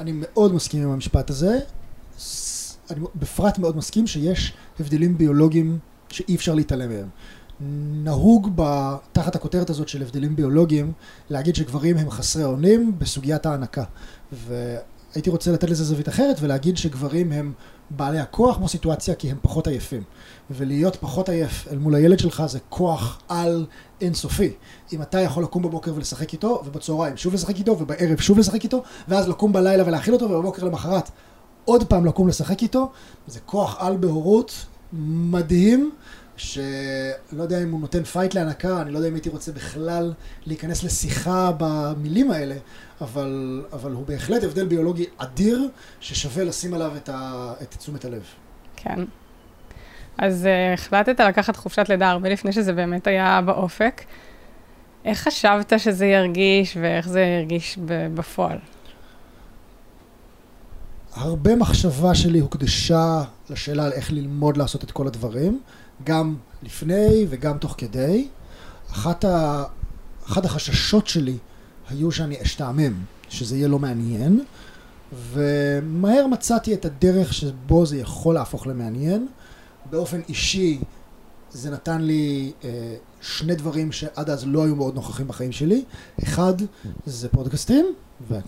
אני 0.00 0.12
מאוד 0.14 0.54
מסכים 0.54 0.82
עם 0.82 0.90
המשפט 0.90 1.30
הזה. 1.30 1.58
אני 2.90 3.00
בפרט 3.14 3.58
מאוד 3.58 3.76
מסכים 3.76 4.06
שיש 4.06 4.52
הבדלים 4.80 5.18
ביולוגיים 5.18 5.78
שאי 6.08 6.36
אפשר 6.36 6.54
להתעלם 6.54 6.90
מהם. 6.90 7.08
נהוג 8.04 8.52
ב, 8.54 8.62
תחת 9.12 9.36
הכותרת 9.36 9.70
הזאת 9.70 9.88
של 9.88 10.02
הבדלים 10.02 10.36
ביולוגיים 10.36 10.92
להגיד 11.30 11.54
שגברים 11.54 11.96
הם 11.96 12.10
חסרי 12.10 12.44
אונים 12.44 12.98
בסוגיית 12.98 13.46
ההנקה 13.46 13.84
והייתי 14.32 15.30
רוצה 15.30 15.52
לתת 15.52 15.70
לזה 15.70 15.84
זווית 15.84 16.08
אחרת 16.08 16.36
ולהגיד 16.40 16.76
שגברים 16.76 17.32
הם 17.32 17.52
בעלי 17.90 18.18
הכוח 18.18 18.56
בסיטואציה 18.56 19.14
כי 19.14 19.30
הם 19.30 19.36
פחות 19.42 19.66
עייפים. 19.66 20.02
ולהיות 20.50 20.96
פחות 20.96 21.28
עייף 21.28 21.68
אל 21.72 21.78
מול 21.78 21.94
הילד 21.94 22.18
שלך 22.18 22.42
זה 22.46 22.58
כוח 22.68 23.20
על 23.28 23.66
אינסופי. 24.00 24.52
אם 24.92 25.02
אתה 25.02 25.20
יכול 25.20 25.42
לקום 25.42 25.62
בבוקר 25.62 25.94
ולשחק 25.94 26.32
איתו 26.32 26.62
ובצהריים 26.64 27.16
שוב 27.16 27.34
לשחק 27.34 27.58
איתו 27.58 27.78
ובערב 27.78 28.20
שוב 28.20 28.38
לשחק 28.38 28.64
איתו 28.64 28.82
ואז 29.08 29.28
לקום 29.28 29.52
בלילה 29.52 29.86
ולהאכיל 29.86 30.14
אותו 30.14 30.24
ובבוקר 30.24 30.64
למחרת 30.64 31.10
עוד 31.64 31.84
פעם 31.84 32.06
לקום 32.06 32.28
לשחק 32.28 32.62
איתו, 32.62 32.90
זה 33.26 33.40
כוח 33.40 33.76
על 33.78 33.96
בהורות 33.96 34.66
מדהים, 34.92 35.90
שלא 36.40 37.42
יודע 37.42 37.62
אם 37.62 37.70
הוא 37.70 37.80
נותן 37.80 38.04
פייט 38.04 38.34
להנקה, 38.34 38.82
אני 38.82 38.90
לא 38.92 38.98
יודע 38.98 39.08
אם 39.08 39.14
הייתי 39.14 39.28
רוצה 39.28 39.52
בכלל 39.52 40.12
להיכנס 40.46 40.84
לשיחה 40.84 41.50
במילים 41.58 42.30
האלה, 42.30 42.54
אבל, 43.00 43.62
אבל 43.72 43.92
הוא 43.92 44.06
בהחלט 44.06 44.44
הבדל 44.44 44.66
ביולוגי 44.66 45.04
אדיר, 45.18 45.68
ששווה 46.00 46.44
לשים 46.44 46.74
עליו 46.74 46.92
את, 46.96 47.08
ה, 47.08 47.52
את 47.62 47.74
תשומת 47.78 48.04
הלב. 48.04 48.22
כן. 48.76 49.04
אז 50.18 50.46
uh, 50.46 50.74
החלטת 50.74 51.20
לקחת 51.20 51.56
חופשת 51.56 51.88
לידה 51.88 52.10
הרבה 52.10 52.28
לפני 52.28 52.52
שזה 52.52 52.72
באמת 52.72 53.06
היה 53.06 53.40
באופק. 53.44 54.02
איך 55.04 55.18
חשבת 55.18 55.72
שזה 55.76 56.06
ירגיש 56.06 56.76
ואיך 56.80 57.08
זה 57.08 57.20
ירגיש 57.20 57.78
בפועל? 58.14 58.58
הרבה 61.14 61.56
מחשבה 61.56 62.14
שלי 62.14 62.38
הוקדשה 62.38 63.22
לשאלה 63.50 63.84
על 63.84 63.92
איך 63.92 64.12
ללמוד 64.12 64.56
לעשות 64.56 64.84
את 64.84 64.90
כל 64.90 65.06
הדברים, 65.06 65.60
גם 66.04 66.36
לפני 66.62 67.26
וגם 67.28 67.58
תוך 67.58 67.74
כדי. 67.78 68.28
אחת 68.90 69.24
ה... 69.24 69.64
אחד 70.26 70.44
החששות 70.44 71.06
שלי 71.06 71.36
היו 71.88 72.12
שאני 72.12 72.42
אשתעמם, 72.42 72.92
שזה 73.28 73.56
יהיה 73.56 73.68
לא 73.68 73.78
מעניין, 73.78 74.44
ומהר 75.32 76.26
מצאתי 76.26 76.74
את 76.74 76.84
הדרך 76.84 77.34
שבו 77.34 77.86
זה 77.86 77.96
יכול 77.96 78.34
להפוך 78.34 78.66
למעניין. 78.66 79.26
באופן 79.90 80.20
אישי 80.28 80.80
זה 81.50 81.70
נתן 81.70 82.00
לי 82.00 82.52
אה, 82.64 82.96
שני 83.20 83.54
דברים 83.54 83.92
שעד 83.92 84.30
אז 84.30 84.46
לא 84.46 84.64
היו 84.64 84.76
מאוד 84.76 84.94
נוכחים 84.94 85.28
בחיים 85.28 85.52
שלי. 85.52 85.84
אחד 86.22 86.54
זה 87.06 87.28
פודקאסטים, 87.28 87.86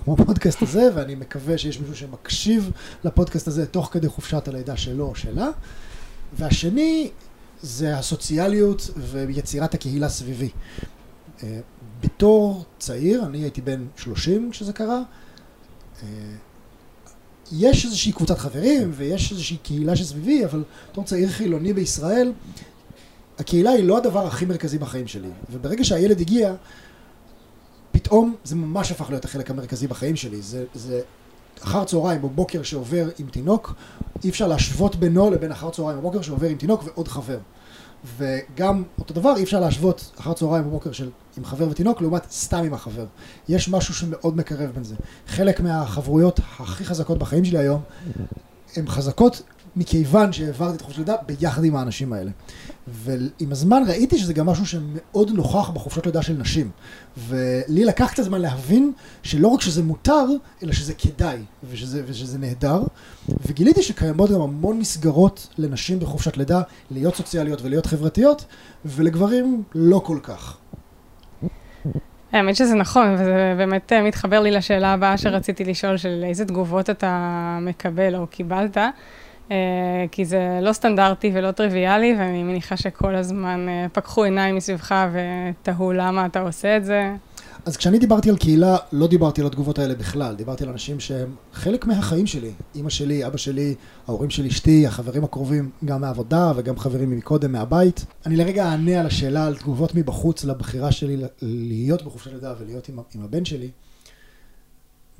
כמו 0.04 0.16
הפודקאסט 0.18 0.62
הזה, 0.62 0.88
ואני 0.94 1.14
מקווה 1.14 1.58
שיש 1.58 1.80
מישהו 1.80 1.96
שמקשיב 1.96 2.70
לפודקאסט 3.04 3.48
הזה 3.48 3.66
תוך 3.66 3.88
כדי 3.92 4.08
חופשת 4.08 4.48
הלידה 4.48 4.76
שלו 4.76 5.06
או 5.06 5.14
שלה. 5.14 5.48
והשני 6.38 7.10
זה 7.62 7.98
הסוציאליות 7.98 8.90
ויצירת 8.96 9.74
הקהילה 9.74 10.08
סביבי. 10.08 10.48
אה, 11.42 11.60
בתור 12.00 12.64
צעיר, 12.78 13.24
אני 13.26 13.38
הייתי 13.38 13.60
בן 13.60 13.86
30 13.96 14.50
כשזה 14.50 14.72
קרה, 14.72 15.02
אה, 16.02 16.08
יש 17.52 17.84
איזושהי 17.84 18.12
קבוצת 18.12 18.38
חברים 18.38 18.90
ויש 18.94 19.32
איזושהי 19.32 19.56
קהילה 19.56 19.96
שסביבי, 19.96 20.44
אבל 20.44 20.64
בתור 20.90 21.04
צעיר 21.04 21.28
חילוני 21.28 21.72
בישראל, 21.72 22.32
הקהילה 23.38 23.70
היא 23.70 23.84
לא 23.84 23.98
הדבר 23.98 24.26
הכי 24.26 24.44
מרכזי 24.44 24.78
בחיים 24.78 25.06
שלי. 25.06 25.28
וברגע 25.50 25.84
שהילד 25.84 26.20
הגיע, 26.20 26.54
פתאום 27.92 28.36
זה 28.44 28.56
ממש 28.56 28.90
הפך 28.90 29.10
להיות 29.10 29.24
החלק 29.24 29.50
המרכזי 29.50 29.86
בחיים 29.86 30.16
שלי. 30.16 30.42
זה, 30.42 30.64
זה 30.74 31.00
אחר 31.64 31.84
צהריים 31.84 32.24
או 32.24 32.28
בוקר 32.28 32.62
שעובר 32.62 33.08
עם 33.18 33.26
תינוק, 33.26 33.74
אי 34.24 34.30
אפשר 34.30 34.48
להשוות 34.48 34.96
בינו 34.96 35.30
לבין 35.30 35.52
אחר 35.52 35.70
צהריים 35.70 35.98
או 35.98 36.02
בוקר 36.02 36.22
שעובר 36.22 36.48
עם 36.48 36.56
תינוק 36.56 36.82
ועוד 36.84 37.08
חבר. 37.08 37.38
וגם 38.16 38.82
אותו 38.98 39.14
דבר 39.14 39.36
אי 39.36 39.42
אפשר 39.42 39.60
להשוות 39.60 40.10
אחר 40.20 40.32
צהריים 40.32 40.64
בבוקר 40.64 40.92
של 40.92 41.10
עם 41.38 41.44
חבר 41.44 41.68
ותינוק 41.70 42.00
לעומת 42.00 42.30
סתם 42.30 42.64
עם 42.64 42.74
החבר. 42.74 43.06
יש 43.48 43.68
משהו 43.68 43.94
שמאוד 43.94 44.36
מקרב 44.36 44.70
בין 44.74 44.84
זה. 44.84 44.94
חלק 45.26 45.60
מהחברויות 45.60 46.40
הכי 46.58 46.84
חזקות 46.84 47.18
בחיים 47.18 47.44
שלי 47.44 47.58
היום 47.58 47.80
הן 48.76 48.88
חזקות 48.88 49.42
מכיוון 49.76 50.32
שהעברתי 50.32 50.76
את 50.76 50.80
חופשת 50.80 50.98
לידה 50.98 51.14
ביחד 51.26 51.64
עם 51.64 51.76
האנשים 51.76 52.12
האלה. 52.12 52.30
ועם 52.86 53.52
הזמן 53.52 53.82
ראיתי 53.88 54.18
שזה 54.18 54.32
גם 54.32 54.46
משהו 54.46 54.66
שמאוד 54.66 55.30
נוכח 55.30 55.70
בחופשות 55.70 56.06
לידה 56.06 56.22
של 56.22 56.32
נשים. 56.32 56.70
ולי 57.28 57.84
לקח 57.84 58.10
קצת 58.10 58.22
זמן 58.22 58.40
להבין 58.40 58.92
שלא 59.22 59.48
רק 59.48 59.60
שזה 59.60 59.82
מותר, 59.82 60.24
אלא 60.62 60.72
שזה 60.72 60.94
כדאי, 60.94 61.38
ושזה, 61.70 62.02
ושזה 62.06 62.38
נהדר. 62.38 62.82
וגיליתי 63.46 63.82
שקיימות 63.82 64.30
גם 64.30 64.40
המון 64.40 64.78
מסגרות 64.78 65.48
לנשים 65.58 65.98
בחופשת 65.98 66.36
לידה 66.36 66.62
להיות 66.90 67.14
סוציאליות 67.14 67.62
ולהיות 67.62 67.86
חברתיות, 67.86 68.44
ולגברים 68.84 69.62
לא 69.74 69.98
כל 70.04 70.18
כך. 70.22 70.56
האמת 72.32 72.56
שזה 72.56 72.74
נכון, 72.74 73.14
וזה 73.14 73.54
באמת 73.56 73.92
אה, 73.92 74.02
מתחבר 74.02 74.40
לי 74.40 74.50
לשאלה 74.50 74.92
הבאה 74.92 75.18
שרציתי 75.18 75.64
לשאול, 75.64 75.96
של 75.96 76.24
איזה 76.24 76.44
תגובות 76.44 76.90
אתה 76.90 77.58
מקבל 77.62 78.16
או 78.16 78.26
קיבלת. 78.26 78.76
אה, 79.52 80.06
כי 80.10 80.24
זה 80.24 80.58
לא 80.62 80.72
סטנדרטי 80.72 81.30
ולא 81.34 81.50
טריוויאלי, 81.50 82.14
ואני 82.18 82.42
מניחה 82.42 82.76
שכל 82.76 83.14
הזמן 83.14 83.66
אה, 83.68 83.86
פקחו 83.92 84.24
עיניים 84.24 84.56
מסביבך 84.56 84.94
ותהו 85.12 85.92
למה 85.92 86.26
אתה 86.26 86.40
עושה 86.40 86.76
את 86.76 86.84
זה. 86.84 87.12
אז 87.66 87.76
כשאני 87.76 87.98
דיברתי 87.98 88.30
על 88.30 88.36
קהילה, 88.36 88.76
לא 88.92 89.06
דיברתי 89.06 89.40
על 89.40 89.46
התגובות 89.46 89.78
האלה 89.78 89.94
בכלל, 89.94 90.34
דיברתי 90.34 90.64
על 90.64 90.70
אנשים 90.70 91.00
שהם 91.00 91.34
חלק 91.52 91.86
מהחיים 91.86 92.26
שלי. 92.26 92.50
אימא 92.74 92.90
שלי, 92.90 93.26
אבא 93.26 93.36
שלי, 93.36 93.74
ההורים 94.08 94.30
של 94.30 94.46
אשתי, 94.46 94.86
החברים 94.86 95.24
הקרובים, 95.24 95.70
גם 95.84 96.00
מהעבודה 96.00 96.52
וגם 96.56 96.78
חברים 96.78 97.10
מקודם, 97.10 97.52
מהבית. 97.52 98.04
אני 98.26 98.36
לרגע 98.36 98.64
אענה 98.64 99.00
על 99.00 99.06
השאלה 99.06 99.46
על 99.46 99.56
תגובות 99.56 99.94
מבחוץ 99.94 100.44
לבחירה 100.44 100.92
שלי 100.92 101.16
להיות 101.42 102.02
בחופשת 102.02 102.32
לידה 102.32 102.54
ולהיות 102.60 102.88
עם, 102.88 102.98
עם 103.14 103.24
הבן 103.24 103.44
שלי. 103.44 103.70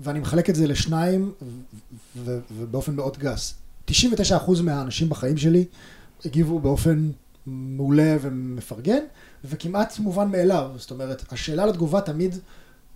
ואני 0.00 0.20
מחלק 0.20 0.50
את 0.50 0.54
זה 0.54 0.66
לשניים, 0.66 1.32
ובאופן 2.56 2.96
מאוד 2.96 3.18
גס. 3.18 3.61
99% 3.92 4.62
מהאנשים 4.62 5.08
בחיים 5.08 5.36
שלי 5.36 5.64
הגיבו 6.24 6.58
באופן 6.58 7.10
מעולה 7.46 8.16
ומפרגן, 8.20 9.02
וכמעט 9.44 9.98
מובן 9.98 10.30
מאליו. 10.30 10.70
זאת 10.76 10.90
אומרת, 10.90 11.32
השאלה 11.32 11.66
לתגובה 11.66 12.00
תמיד 12.00 12.36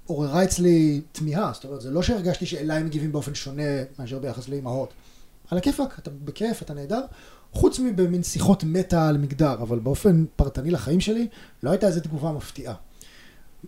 עוררה 0.06 0.44
אצלי 0.44 1.00
תמיהה. 1.12 1.50
זאת 1.54 1.64
אומרת, 1.64 1.80
זה 1.80 1.90
לא 1.90 2.02
שהרגשתי 2.02 2.46
שאליי 2.46 2.82
מגיבים 2.82 3.12
באופן 3.12 3.34
שונה 3.34 3.62
מאשר 3.98 4.18
ביחס 4.18 4.48
לאימהות. 4.48 4.92
על 5.50 5.58
הכיפאק, 5.58 5.98
אתה 5.98 6.10
בכיף, 6.24 6.62
אתה 6.62 6.74
נהדר. 6.74 7.00
חוץ 7.52 7.78
מבמין 7.78 8.22
שיחות 8.22 8.64
מטה 8.64 9.08
על 9.08 9.18
מגדר, 9.18 9.54
אבל 9.62 9.78
באופן 9.78 10.24
פרטני 10.36 10.70
לחיים 10.70 11.00
שלי, 11.00 11.28
לא 11.62 11.70
הייתה 11.70 11.86
איזו 11.86 12.00
תגובה 12.00 12.32
מפתיעה. 12.32 12.74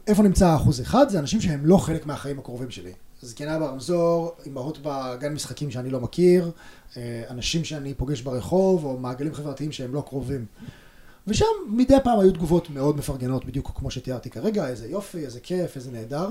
איפה 0.06 0.22
נמצא 0.22 0.46
האחוז 0.46 0.80
אחד? 0.80 1.08
זה 1.08 1.18
אנשים 1.18 1.40
שהם 1.40 1.66
לא 1.66 1.76
חלק 1.76 2.06
מהחיים 2.06 2.38
הקרובים 2.38 2.70
שלי. 2.70 2.92
זקנה 3.22 3.58
ברמזור, 3.58 4.36
אימהות 4.44 4.78
בגן 4.82 5.32
משחקים 5.32 5.70
שאני 5.70 5.90
לא 5.90 6.00
מכיר, 6.00 6.50
אה, 6.96 7.22
אנשים 7.30 7.64
שאני 7.64 7.94
פוגש 7.94 8.20
ברחוב, 8.20 8.84
או 8.84 8.98
מעגלים 8.98 9.34
חברתיים 9.34 9.72
שהם 9.72 9.94
לא 9.94 10.00
קרובים. 10.06 10.46
ושם 11.26 11.46
מדי 11.68 11.96
פעם 12.04 12.20
היו 12.20 12.32
תגובות 12.32 12.70
מאוד 12.70 12.96
מפרגנות, 12.96 13.44
בדיוק 13.44 13.72
כמו 13.74 13.90
שתיארתי 13.90 14.30
כרגע, 14.30 14.68
איזה 14.68 14.86
יופי, 14.86 15.24
איזה 15.24 15.40
כיף, 15.40 15.76
איזה 15.76 15.90
נהדר. 15.90 16.28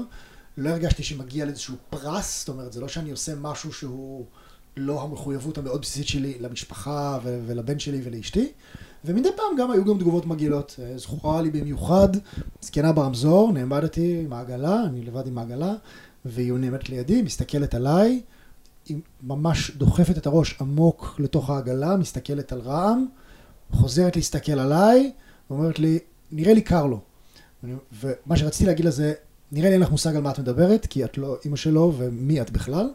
לא 0.58 0.70
הרגשתי 0.70 1.03
שמגיע 1.03 1.46
לאיזשהו 1.46 1.75
פרס, 1.89 2.39
זאת 2.39 2.50
אומרת, 2.50 2.74
זה 2.74 2.82
לא 2.82 2.88
שאני 2.88 3.12
עושה 3.12 3.36
משהו 3.36 3.74
שהוא 3.74 4.25
לא 4.77 5.01
המחויבות 5.01 5.58
המאוד 5.58 5.82
בסיסית 5.82 6.08
שלי 6.08 6.38
למשפחה 6.39 7.20
ולבן 7.24 7.79
שלי 7.79 8.01
ולאשתי. 8.03 8.51
ומדי 9.06 9.29
פעם 9.36 9.58
גם 9.58 9.72
היו 9.72 9.86
גם 9.86 9.98
תגובות 10.00 10.25
מגעילות. 10.25 10.75
אה, 10.79 10.98
זכורה 10.98 11.41
לי 11.41 11.50
במיוחד, 11.50 12.10
זקנה 12.62 12.91
ברמזור, 12.91 13.51
נעמדתי 13.51 14.20
עם 14.25 14.34
העגלה, 14.34 14.84
אני 14.84 15.01
לבד 15.01 15.27
עם 15.27 15.38
העגלה, 15.38 15.74
והיא 16.27 16.53
נעמדת 16.53 16.89
לידי, 16.89 17.22
מסתכלת 17.22 17.75
עליי, 17.75 18.22
היא 18.86 18.98
ממש 19.24 19.72
דוחפת 19.72 20.17
את 20.17 20.25
הראש 20.25 20.62
עמוק 20.62 21.15
לתוך 21.19 21.50
העגלה, 21.50 21.98
מסתכלת 21.98 22.51
על 22.51 22.60
רעם, 22.60 23.05
חוזרת 23.72 24.15
להסתכל 24.15 24.60
עליי, 24.60 25.12
ואומרת 25.50 25.79
לי, 25.79 26.00
נראה 26.31 26.53
לי 26.53 26.62
קר 26.62 26.86
לו. 26.86 27.00
ומה 27.63 28.38
שרציתי 28.38 28.65
להגיד 28.65 28.86
לזה, 28.86 29.13
נראה 29.51 29.67
לי 29.67 29.74
אין 29.74 29.81
לך 29.81 29.91
מושג 29.91 30.15
על 30.15 30.22
מה 30.22 30.31
את 30.31 30.39
מדברת, 30.39 30.86
כי 30.86 31.05
את 31.05 31.17
לא 31.17 31.38
אימא 31.46 31.55
שלו 31.55 31.93
ומי 31.98 32.41
את 32.41 32.51
בכלל. 32.51 32.89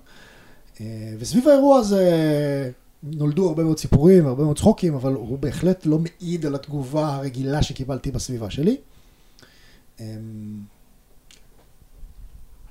אה, 0.80 1.14
וסביב 1.18 1.48
האירוע 1.48 1.78
הזה 1.78 2.70
נולדו 3.02 3.48
הרבה 3.48 3.64
מאוד 3.64 3.78
סיפורים, 3.78 4.26
הרבה 4.26 4.44
מאוד 4.44 4.56
צחוקים, 4.56 4.94
אבל 4.94 5.12
הוא 5.12 5.38
בהחלט 5.38 5.86
לא 5.86 5.98
מעיד 5.98 6.46
על 6.46 6.54
התגובה 6.54 7.14
הרגילה 7.14 7.62
שקיבלתי 7.62 8.10
בסביבה 8.10 8.50
שלי. 8.50 8.76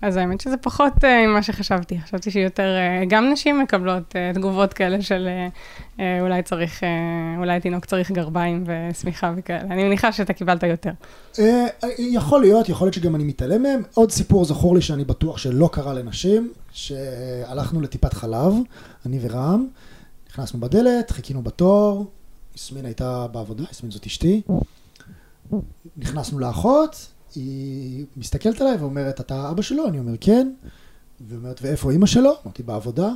אז 0.01 0.17
האמת 0.17 0.41
שזה 0.41 0.58
פחות 0.58 0.93
uh, 0.93 1.08
ממה 1.27 1.43
שחשבתי. 1.43 2.00
חשבתי 2.00 2.31
שיותר, 2.31 2.75
uh, 3.03 3.10
גם 3.10 3.29
נשים 3.31 3.60
מקבלות 3.60 4.03
uh, 4.12 4.36
תגובות 4.36 4.74
כאלה 4.74 5.01
של 5.01 5.29
uh, 5.29 5.98
uh, 5.98 6.01
אולי 6.22 6.43
צריך, 6.43 6.79
uh, 6.79 7.39
אולי 7.39 7.60
תינוק 7.60 7.86
צריך 7.86 8.12
גרביים 8.12 8.63
ושמיכה 8.65 9.34
וכאלה. 9.38 9.62
אני 9.62 9.84
מניחה 9.84 10.12
שאתה 10.12 10.34
קיבלת 10.34 10.63
יותר. 10.63 10.91
Uh, 11.34 11.39
יכול 11.98 12.41
להיות, 12.41 12.70
יכול 12.70 12.86
להיות 12.86 12.93
שגם 12.93 13.15
אני 13.15 13.24
מתעלם 13.24 13.63
מהם. 13.63 13.81
עוד 13.93 14.12
סיפור 14.12 14.46
זכור 14.46 14.75
לי 14.75 14.81
שאני 14.81 15.03
בטוח 15.03 15.38
שלא 15.38 15.70
קרה 15.72 15.93
לנשים, 15.93 16.53
שהלכנו 16.72 17.81
לטיפת 17.81 18.13
חלב, 18.13 18.53
אני 19.05 19.20
ורם, 19.22 19.67
נכנסנו 20.29 20.60
בדלת, 20.60 21.12
חיכינו 21.12 21.41
בתור, 21.41 22.05
יסמין 22.55 22.86
הייתה 22.86 23.27
בעבודה, 23.31 23.63
יסמין 23.72 23.91
זאת 23.91 24.05
אשתי. 24.05 24.41
נכנסנו 25.98 26.39
לאחות, 26.39 27.08
היא 27.36 28.06
מסתכלת 28.18 28.62
עליי 28.62 28.76
ואומרת, 28.76 29.20
אתה 29.20 29.50
אבא 29.52 29.62
שלו? 29.62 29.88
אני 29.88 30.00
אומר, 30.00 30.14
כן. 30.22 30.54
והיא 31.28 31.38
אומרת, 31.38 31.60
ואיפה 31.62 31.92
אימא 31.92 32.06
שלו? 32.06 32.34
אמרתי, 32.46 32.64
בעבודה. 32.64 33.10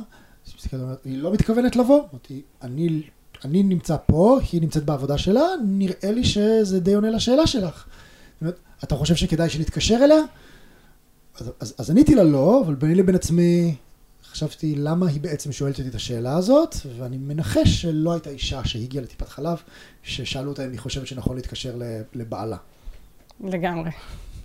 היא 1.04 1.18
לא 1.18 1.32
מתכוונת 1.32 1.76
לבוא. 1.76 2.02
אמרתי, 2.12 2.42
אני, 2.62 3.02
אני 3.44 3.62
נמצא 3.62 3.96
פה, 4.06 4.38
היא 4.52 4.60
נמצאת 4.60 4.84
בעבודה 4.84 5.18
שלה, 5.18 5.44
נראה 5.66 6.12
לי 6.12 6.24
שזה 6.24 6.80
די 6.80 6.94
עונה 6.94 7.10
לשאלה 7.10 7.46
שלך. 7.46 7.84
אומרת, 8.40 8.58
אתה 8.84 8.96
חושב 8.96 9.14
שכדאי 9.14 9.50
שנתקשר 9.50 9.98
אליה? 10.04 10.20
אז, 11.40 11.50
אז, 11.60 11.74
אז 11.78 11.90
עניתי 11.90 12.14
לה 12.14 12.24
לא, 12.24 12.62
אבל 12.66 12.74
ביני 12.74 12.94
לבין 12.94 13.14
עצמי 13.14 13.74
חשבתי 14.32 14.74
למה 14.74 15.08
היא 15.08 15.20
בעצם 15.20 15.52
שואלת 15.52 15.78
אותי 15.78 15.88
את 15.88 15.94
השאלה 15.94 16.36
הזאת, 16.36 16.76
ואני 16.98 17.18
מנחש 17.18 17.82
שלא 17.82 18.12
הייתה 18.12 18.30
אישה 18.30 18.64
שהגיעה 18.64 19.04
לטיפת 19.04 19.28
חלב, 19.28 19.58
ששאלו 20.02 20.48
אותה 20.50 20.64
אם 20.64 20.70
היא 20.70 20.80
חושבת 20.80 21.06
שנכון 21.06 21.36
להתקשר 21.36 21.80
לבעלה. 22.14 22.56
לגמרי. 23.44 23.90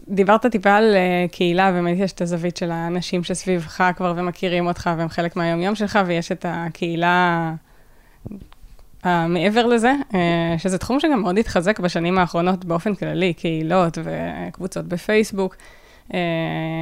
דיברת 0.07 0.45
טיפה 0.45 0.75
על 0.75 0.95
uh, 0.95 1.31
קהילה, 1.31 1.71
באמת 1.71 1.97
יש 1.99 2.11
את 2.11 2.21
הזווית 2.21 2.57
של 2.57 2.71
האנשים 2.71 3.23
שסביבך 3.23 3.83
כבר 3.95 4.13
ומכירים 4.17 4.67
אותך 4.67 4.89
והם 4.97 5.09
חלק 5.09 5.35
מהיום-יום 5.35 5.75
שלך, 5.75 5.99
ויש 6.05 6.31
את 6.31 6.45
הקהילה 6.49 7.53
uh, 9.03 9.07
מעבר 9.29 9.65
לזה, 9.65 9.93
uh, 10.09 10.15
שזה 10.57 10.77
תחום 10.77 10.99
שגם 10.99 11.21
מאוד 11.21 11.37
התחזק 11.37 11.79
בשנים 11.79 12.17
האחרונות 12.17 12.65
באופן 12.65 12.95
כללי, 12.95 13.33
קהילות 13.33 13.97
וקבוצות 14.03 14.85
בפייסבוק. 14.85 15.55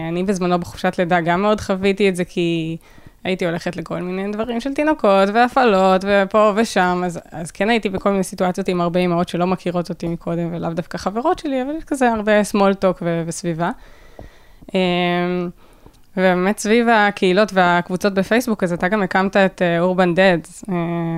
אני 0.10 0.24
בזמנו 0.26 0.60
בחופשת 0.60 0.96
לידה 1.00 1.22
גם 1.22 1.42
מאוד 1.42 1.62
חוויתי 1.62 2.10
את 2.10 2.16
זה, 2.16 2.26
כי... 2.26 2.78
הייתי 3.24 3.46
הולכת 3.46 3.76
לכל 3.76 4.02
מיני 4.02 4.32
דברים 4.32 4.60
של 4.60 4.74
תינוקות 4.74 5.30
והפעלות 5.34 6.06
ופה 6.08 6.52
ושם, 6.56 7.02
אז, 7.06 7.20
אז 7.32 7.52
כן 7.52 7.70
הייתי 7.70 7.90
בכל 7.90 8.12
מיני 8.12 8.24
סיטואציות 8.24 8.68
עם 8.68 8.82
הרבה 8.82 9.00
אמהות 9.00 9.30
שלא 9.30 9.48
מכירות 9.48 9.90
אותי 9.90 10.08
מקודם, 10.08 10.50
ולאו 10.52 10.74
דווקא 10.74 10.98
חברות 10.98 11.40
שלי, 11.40 11.62
אבל 11.62 11.72
יש 11.78 11.84
כזה 11.84 12.10
הרבה 12.12 12.42
small 12.42 12.74
talk 12.84 12.98
ו- 13.02 13.24
וסביבה. 13.26 13.72
אמ, 14.74 15.50
ובאמת 16.18 16.60
סביב 16.60 16.88
הקהילות 16.90 17.54
והקבוצות 17.54 18.14
בפייסבוק, 18.14 18.64
אז 18.64 18.74
אתה 18.74 18.88
גם 18.88 19.02
הקמת 19.02 19.38
את 19.38 19.62
אורבן 19.80 20.12
uh, 20.12 20.16
דד. 20.16 20.38
Uh, 20.46 20.72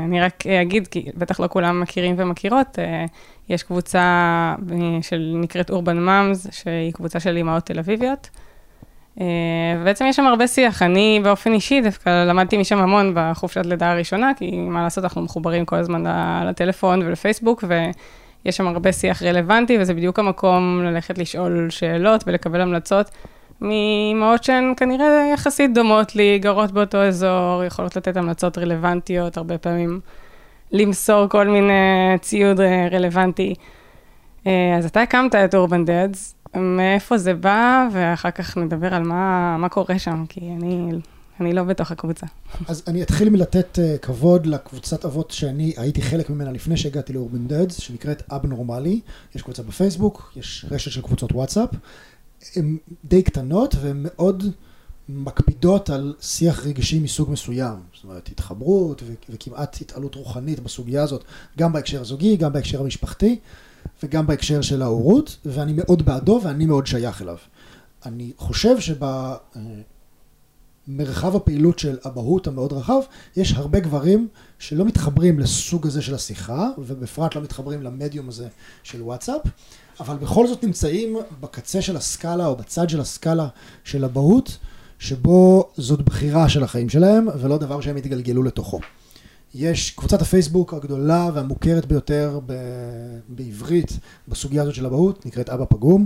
אני 0.05 0.21
רק 0.21 0.47
אגיד, 0.47 0.87
כי 0.87 1.05
בטח 1.17 1.39
לא 1.39 1.47
כולם 1.47 1.81
מכירים 1.81 2.15
ומכירות, 2.17 2.79
uh, 2.79 3.09
יש 3.49 3.63
קבוצה 3.63 4.55
של, 5.01 5.31
נקראת 5.35 5.69
אורבן 5.69 5.97
מאמס, 5.97 6.47
שהיא 6.51 6.93
קבוצה 6.93 7.19
של 7.19 7.37
אימהות 7.37 7.65
תל 7.65 7.79
אביביות. 7.79 8.29
אה, 9.19 9.25
ובעצם 9.81 10.05
יש 10.05 10.15
שם 10.15 10.25
הרבה 10.25 10.47
שיח. 10.47 10.81
אני 10.81 11.19
באופן 11.23 11.53
אישי 11.53 11.81
דווקא 11.81 12.25
למדתי 12.25 12.57
משם 12.57 12.77
המון 12.77 13.11
בחופשת 13.15 13.65
לידה 13.65 13.91
הראשונה, 13.91 14.31
כי 14.37 14.57
מה 14.57 14.83
לעשות, 14.83 15.03
אנחנו 15.03 15.21
מחוברים 15.21 15.65
כל 15.65 15.75
הזמן 15.75 16.03
לטלפון 16.47 17.01
ולפייסבוק, 17.01 17.63
ויש 17.67 18.57
שם 18.57 18.67
הרבה 18.67 18.91
שיח 18.91 19.23
רלוונטי, 19.23 19.77
וזה 19.79 19.93
בדיוק 19.93 20.19
המקום 20.19 20.81
ללכת 20.83 21.17
לשאול 21.17 21.69
שאלות 21.69 22.23
ולקבל 22.27 22.61
המלצות. 22.61 23.11
מאמהות 23.61 24.43
שהן 24.43 24.73
כנראה 24.77 25.31
יחסית 25.33 25.73
דומות 25.73 26.15
לי, 26.15 26.39
גרות 26.39 26.71
באותו 26.71 26.97
אזור, 26.97 27.63
יכולות 27.67 27.95
לתת 27.95 28.17
המלצות 28.17 28.57
רלוונטיות, 28.57 29.37
הרבה 29.37 29.57
פעמים 29.57 29.99
למסור 30.71 31.27
כל 31.29 31.47
מיני 31.47 31.73
ציוד 32.21 32.59
רלוונטי. 32.91 33.53
אה, 34.47 34.75
אז 34.77 34.85
אתה 34.85 35.01
הקמת 35.01 35.35
את 35.35 35.55
אורבן 35.55 35.85
דדס, 35.85 36.35
מאיפה 36.55 37.17
זה 37.17 37.33
בא, 37.33 37.87
ואחר 37.93 38.31
כך 38.31 38.57
נדבר 38.57 38.93
על 38.93 39.03
מה, 39.03 39.57
מה 39.57 39.69
קורה 39.69 39.99
שם, 39.99 40.25
כי 40.29 40.39
אני, 40.39 40.89
אני 41.39 41.53
לא 41.53 41.63
בתוך 41.63 41.91
הקבוצה. 41.91 42.25
אז 42.67 42.83
אני 42.87 43.03
אתחיל 43.03 43.29
מלתת 43.29 43.79
uh, 43.79 43.97
כבוד 43.97 44.45
לקבוצת 44.45 45.05
אבות 45.05 45.31
שאני 45.31 45.73
הייתי 45.77 46.01
חלק 46.01 46.29
ממנה 46.29 46.51
לפני 46.51 46.77
שהגעתי 46.77 47.13
לאורבן 47.13 47.47
דדס, 47.47 47.79
שנקראת 47.79 48.23
אב 48.31 48.45
נורמלי. 48.45 48.99
יש 49.35 49.41
קבוצה 49.41 49.63
בפייסבוק, 49.63 50.33
יש 50.35 50.65
רשת 50.71 50.91
של 50.91 51.01
קבוצות 51.01 51.31
וואטסאפ. 51.31 51.69
הן 52.55 52.77
די 53.05 53.23
קטנות 53.23 53.75
והן 53.81 53.97
מאוד 53.99 54.43
מקפידות 55.09 55.89
על 55.89 56.13
שיח 56.21 56.65
רגשי 56.65 56.99
מסוג 56.99 57.31
מסוים. 57.31 57.75
זאת 57.93 58.03
אומרת, 58.03 58.29
התחברות 58.31 59.03
וכמעט 59.29 59.81
התעלות 59.81 60.15
רוחנית 60.15 60.59
בסוגיה 60.59 61.03
הזאת, 61.03 61.23
גם 61.57 61.73
בהקשר 61.73 62.01
הזוגי, 62.01 62.37
גם 62.37 62.53
בהקשר 62.53 62.81
המשפחתי. 62.81 63.39
וגם 64.03 64.27
בהקשר 64.27 64.61
של 64.61 64.81
ההורות, 64.81 65.37
ואני 65.45 65.73
מאוד 65.75 66.05
בעדו 66.05 66.41
ואני 66.43 66.65
מאוד 66.65 66.87
שייך 66.87 67.21
אליו. 67.21 67.37
אני 68.05 68.31
חושב 68.37 68.75
שבמרחב 70.87 71.35
הפעילות 71.35 71.79
של 71.79 71.97
אבהות 72.05 72.47
המאוד 72.47 72.73
רחב, 72.73 72.99
יש 73.35 73.53
הרבה 73.53 73.79
גברים 73.79 74.27
שלא 74.59 74.85
מתחברים 74.85 75.39
לסוג 75.39 75.87
הזה 75.87 76.01
של 76.01 76.15
השיחה, 76.15 76.69
ובפרט 76.77 77.35
לא 77.35 77.41
מתחברים 77.41 77.83
למדיום 77.83 78.29
הזה 78.29 78.47
של 78.83 79.01
וואטסאפ, 79.01 79.41
אבל 79.99 80.15
בכל 80.15 80.47
זאת 80.47 80.63
נמצאים 80.63 81.17
בקצה 81.39 81.81
של 81.81 81.97
הסקאלה 81.97 82.45
או 82.45 82.55
בצד 82.55 82.89
של 82.89 82.99
הסקאלה 82.99 83.47
של 83.83 84.05
אבהות, 84.05 84.57
שבו 84.99 85.69
זאת 85.77 86.01
בחירה 86.01 86.49
של 86.49 86.63
החיים 86.63 86.89
שלהם, 86.89 87.27
ולא 87.39 87.57
דבר 87.57 87.81
שהם 87.81 87.97
יתגלגלו 87.97 88.43
לתוכו. 88.43 88.79
יש 89.53 89.91
קבוצת 89.91 90.21
הפייסבוק 90.21 90.73
הגדולה 90.73 91.29
והמוכרת 91.33 91.85
ביותר 91.85 92.39
ב- 92.45 93.19
בעברית 93.29 93.99
בסוגיה 94.27 94.61
הזאת 94.61 94.75
של 94.75 94.85
אבהות, 94.85 95.25
נקראת 95.25 95.49
אבא 95.49 95.65
פגום. 95.69 96.05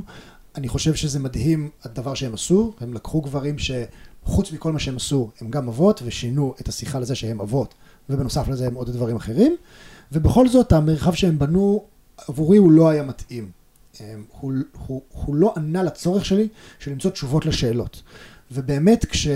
אני 0.56 0.68
חושב 0.68 0.96
שזה 0.96 1.20
מדהים 1.20 1.70
הדבר 1.84 2.14
שהם 2.14 2.34
עשו, 2.34 2.74
הם 2.80 2.94
לקחו 2.94 3.22
גברים 3.22 3.56
שחוץ 3.58 4.52
מכל 4.52 4.72
מה 4.72 4.80
שהם 4.80 4.96
עשו, 4.96 5.30
הם 5.42 5.52
גם 5.52 5.68
אבות, 5.68 6.02
ושינו 6.06 6.56
את 6.62 6.68
השיחה 6.68 7.00
לזה 7.00 7.16
שהם 7.16 7.42
אבות, 7.42 7.74
ובנוסף 8.10 8.48
לזה 8.48 8.68
הם 8.68 8.76
עוד 8.76 8.90
דברים 8.90 9.16
אחרים, 9.16 9.56
ובכל 10.12 10.48
זאת 10.48 10.72
המרחב 10.72 11.14
שהם 11.14 11.40
בנו 11.40 11.84
עבורי 12.28 12.58
הוא 12.58 12.72
לא 12.72 12.90
היה 12.90 13.04
מתאים. 13.04 13.52
הוא, 14.40 14.54
הוא, 14.88 15.02
הוא 15.12 15.36
לא 15.36 15.54
ענה 15.58 15.84
לצורך 15.84 16.26
שלי 16.26 16.48
של 16.80 16.92
למצוא 16.92 17.12
תשובות 17.12 17.46
לשאלות. 17.46 18.02
ובאמת 18.52 19.06
כש... 19.06 19.28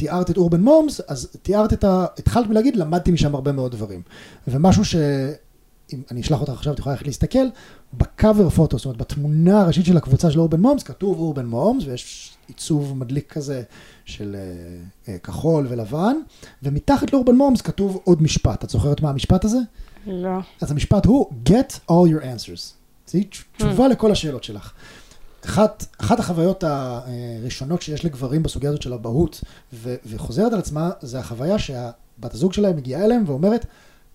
תיארת 0.00 0.30
את 0.30 0.36
אורבן 0.36 0.60
מומס, 0.60 1.00
אז 1.08 1.28
תיארת 1.42 1.72
את 1.72 1.84
ה... 1.84 2.06
התחלת 2.18 2.46
מלהגיד, 2.46 2.76
למדתי 2.76 3.10
משם 3.10 3.34
הרבה 3.34 3.52
מאוד 3.52 3.72
דברים. 3.72 4.02
ומשהו 4.48 4.84
ש... 4.84 4.96
אם 5.92 6.02
אני 6.10 6.20
אשלח 6.20 6.40
אותך 6.40 6.52
עכשיו, 6.52 6.72
את 6.72 6.78
יכולה 6.78 6.94
ללכת 6.94 7.06
להסתכל, 7.06 7.46
בקאבר 7.94 8.50
פוטו, 8.50 8.76
זאת 8.76 8.84
אומרת, 8.84 8.98
בתמונה 8.98 9.60
הראשית 9.60 9.86
של 9.86 9.96
הקבוצה 9.96 10.30
של 10.30 10.40
אורבן 10.40 10.60
מומס, 10.60 10.82
כתוב 10.82 11.18
אורבן 11.18 11.46
מומס, 11.46 11.84
ויש 11.86 12.32
עיצוב 12.48 12.98
מדליק 12.98 13.32
כזה 13.32 13.62
של 14.04 14.36
uh, 14.36 15.06
uh, 15.06 15.10
כחול 15.22 15.66
ולבן, 15.70 16.16
ומתחת 16.62 17.12
לאורבן 17.12 17.34
מומס 17.34 17.60
כתוב 17.60 18.00
עוד 18.04 18.22
משפט. 18.22 18.64
את 18.64 18.70
זוכרת 18.70 19.00
מה 19.00 19.10
המשפט 19.10 19.44
הזה? 19.44 19.58
לא. 20.06 20.38
אז 20.60 20.70
המשפט 20.70 21.06
הוא, 21.06 21.26
get 21.48 21.90
all 21.90 22.10
your 22.10 22.22
answers. 22.22 22.72
זו 23.06 23.18
תשובה 23.56 23.86
mm. 23.86 23.88
לכל 23.88 24.12
השאלות 24.12 24.44
שלך. 24.44 24.72
אחת, 25.44 25.86
אחת 25.98 26.18
החוויות 26.18 26.64
הראשונות 26.66 27.82
שיש 27.82 28.04
לגברים 28.04 28.42
בסוגיה 28.42 28.70
הזאת 28.70 28.82
של 28.82 28.92
אבהות 28.92 29.40
וחוזרת 29.82 30.52
על 30.52 30.58
עצמה, 30.58 30.90
זה 31.00 31.18
החוויה 31.18 31.58
שהבת 31.58 32.34
הזוג 32.34 32.52
שלהם 32.52 32.76
מגיעה 32.76 33.04
אליהם 33.04 33.24
ואומרת, 33.26 33.66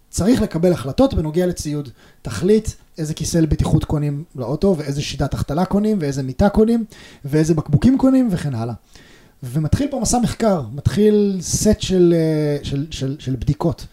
צריך 0.10 0.42
לקבל 0.42 0.72
החלטות 0.72 1.14
בנוגע 1.14 1.46
לציוד. 1.46 1.90
תחליט 2.22 2.70
איזה 2.98 3.14
כיסא 3.14 3.38
לבטיחות 3.38 3.84
קונים 3.84 4.24
לאוטו, 4.36 4.76
ואיזה 4.78 5.02
שיטת 5.02 5.34
החתלה 5.34 5.66
קונים, 5.66 5.98
ואיזה 6.02 6.24
מיטה 6.24 6.50
קונים, 6.50 6.86
ואיזה 7.26 7.54
בקבוקים 7.54 7.98
קונים, 7.98 8.28
וכן 8.32 8.56
הלאה. 8.56 8.74
ומתחיל 9.44 9.88
פה 9.92 10.00
מסע 10.00 10.20
מחקר, 10.20 10.62
מתחיל 10.74 11.38
סט 11.42 11.82
של, 11.82 12.14
אה, 12.18 12.64
של, 12.64 12.86
של, 12.92 13.16
של 13.20 13.36
בדיקות. 13.36 13.86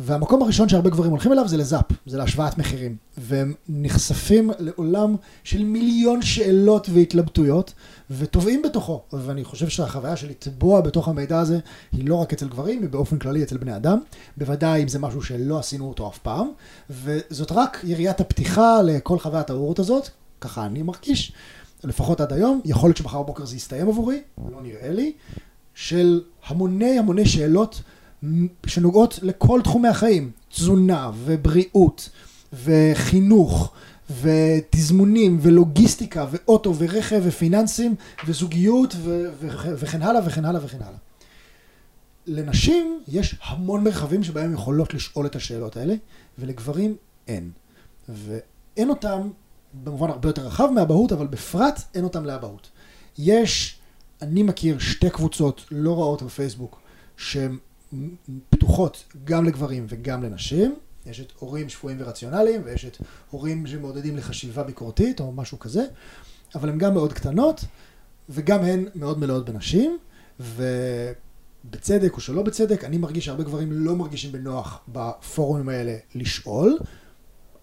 והמקום 0.00 0.42
הראשון 0.42 0.68
שהרבה 0.68 0.90
גברים 0.90 1.10
הולכים 1.10 1.32
אליו 1.32 1.48
זה 1.48 1.56
לזאפ, 1.56 1.84
זה 2.06 2.18
להשוואת 2.18 2.58
מחירים. 2.58 2.96
והם 3.18 3.54
נחשפים 3.68 4.50
לעולם 4.58 5.16
של 5.44 5.64
מיליון 5.64 6.22
שאלות 6.22 6.88
והתלבטויות, 6.92 7.72
וטובעים 8.10 8.62
בתוכו. 8.62 9.02
ואני 9.12 9.44
חושב 9.44 9.68
שהחוויה 9.68 10.16
של 10.16 10.28
לטבוע 10.28 10.80
בתוך 10.80 11.08
המידע 11.08 11.40
הזה 11.40 11.58
היא 11.92 12.08
לא 12.08 12.14
רק 12.14 12.32
אצל 12.32 12.48
גברים, 12.48 12.82
היא 12.82 12.88
באופן 12.88 13.18
כללי 13.18 13.42
אצל 13.42 13.56
בני 13.56 13.76
אדם. 13.76 13.98
בוודאי 14.36 14.82
אם 14.82 14.88
זה 14.88 14.98
משהו 14.98 15.22
שלא 15.22 15.58
עשינו 15.58 15.88
אותו 15.88 16.08
אף 16.08 16.18
פעם. 16.18 16.48
וזאת 16.90 17.52
רק 17.52 17.80
יריית 17.84 18.20
הפתיחה 18.20 18.82
לכל 18.82 19.18
חוויית 19.18 19.50
ההורות 19.50 19.78
הזאת, 19.78 20.08
ככה 20.40 20.66
אני 20.66 20.82
מרגיש, 20.82 21.32
לפחות 21.84 22.20
עד 22.20 22.32
היום. 22.32 22.60
יכול 22.64 22.88
להיות 22.88 22.96
שמחר 22.96 23.22
בבוקר 23.22 23.44
זה 23.44 23.56
יסתיים 23.56 23.88
עבורי, 23.88 24.20
לא 24.52 24.62
נראה 24.62 24.90
לי, 24.90 25.12
של 25.74 26.20
המוני 26.46 26.98
המוני 26.98 27.26
שאלות. 27.26 27.82
שנוגעות 28.66 29.18
לכל 29.22 29.60
תחומי 29.64 29.88
החיים, 29.88 30.30
תזונה 30.48 31.10
ובריאות 31.24 32.08
וחינוך 32.64 33.72
ותזמונים 34.22 35.38
ולוגיסטיקה 35.42 36.26
ואוטו 36.30 36.74
ורכב 36.78 37.20
ופיננסים 37.24 37.94
וזוגיות 38.26 38.94
ו- 38.96 39.30
ו- 39.40 39.74
וכן 39.78 40.02
הלאה 40.02 40.20
וכן 40.26 40.44
הלאה 40.44 40.60
וכן 40.64 40.78
הלאה. 40.80 40.98
לנשים 42.26 43.00
יש 43.08 43.36
המון 43.44 43.84
מרחבים 43.84 44.24
שבהם 44.24 44.54
יכולות 44.54 44.94
לשאול 44.94 45.26
את 45.26 45.36
השאלות 45.36 45.76
האלה 45.76 45.94
ולגברים 46.38 46.96
אין. 47.28 47.50
ואין 48.08 48.88
אותם 48.90 49.28
במובן 49.84 50.10
הרבה 50.10 50.28
יותר 50.28 50.46
רחב 50.46 50.68
מאבהות 50.74 51.12
אבל 51.12 51.26
בפרט 51.26 51.82
אין 51.94 52.04
אותם 52.04 52.24
לאבהות. 52.24 52.70
יש, 53.18 53.78
אני 54.22 54.42
מכיר 54.42 54.78
שתי 54.78 55.10
קבוצות 55.10 55.64
לא 55.70 55.98
רעות 55.98 56.22
בפייסבוק 56.22 56.80
שהן 57.16 57.58
פתוחות 58.50 59.04
גם 59.24 59.44
לגברים 59.44 59.86
וגם 59.88 60.22
לנשים. 60.22 60.74
יש 61.06 61.20
את 61.20 61.32
הורים 61.38 61.68
שפויים 61.68 61.98
ורציונליים, 62.00 62.62
ויש 62.64 62.84
את 62.84 62.96
הורים 63.30 63.66
שמעודדים 63.66 64.16
לחשיבה 64.16 64.62
ביקורתית, 64.62 65.20
או 65.20 65.32
משהו 65.32 65.58
כזה, 65.58 65.86
אבל 66.54 66.68
הן 66.68 66.78
גם 66.78 66.94
מאוד 66.94 67.12
קטנות, 67.12 67.64
וגם 68.28 68.64
הן 68.64 68.84
מאוד 68.94 69.18
מלאות 69.18 69.44
בנשים, 69.44 69.98
ובצדק 70.40 72.14
או 72.14 72.20
שלא 72.20 72.42
בצדק, 72.42 72.84
אני 72.84 72.98
מרגיש 72.98 73.24
שהרבה 73.24 73.44
גברים 73.44 73.72
לא 73.72 73.96
מרגישים 73.96 74.32
בנוח 74.32 74.80
בפורומים 74.88 75.68
האלה 75.68 75.96
לשאול. 76.14 76.78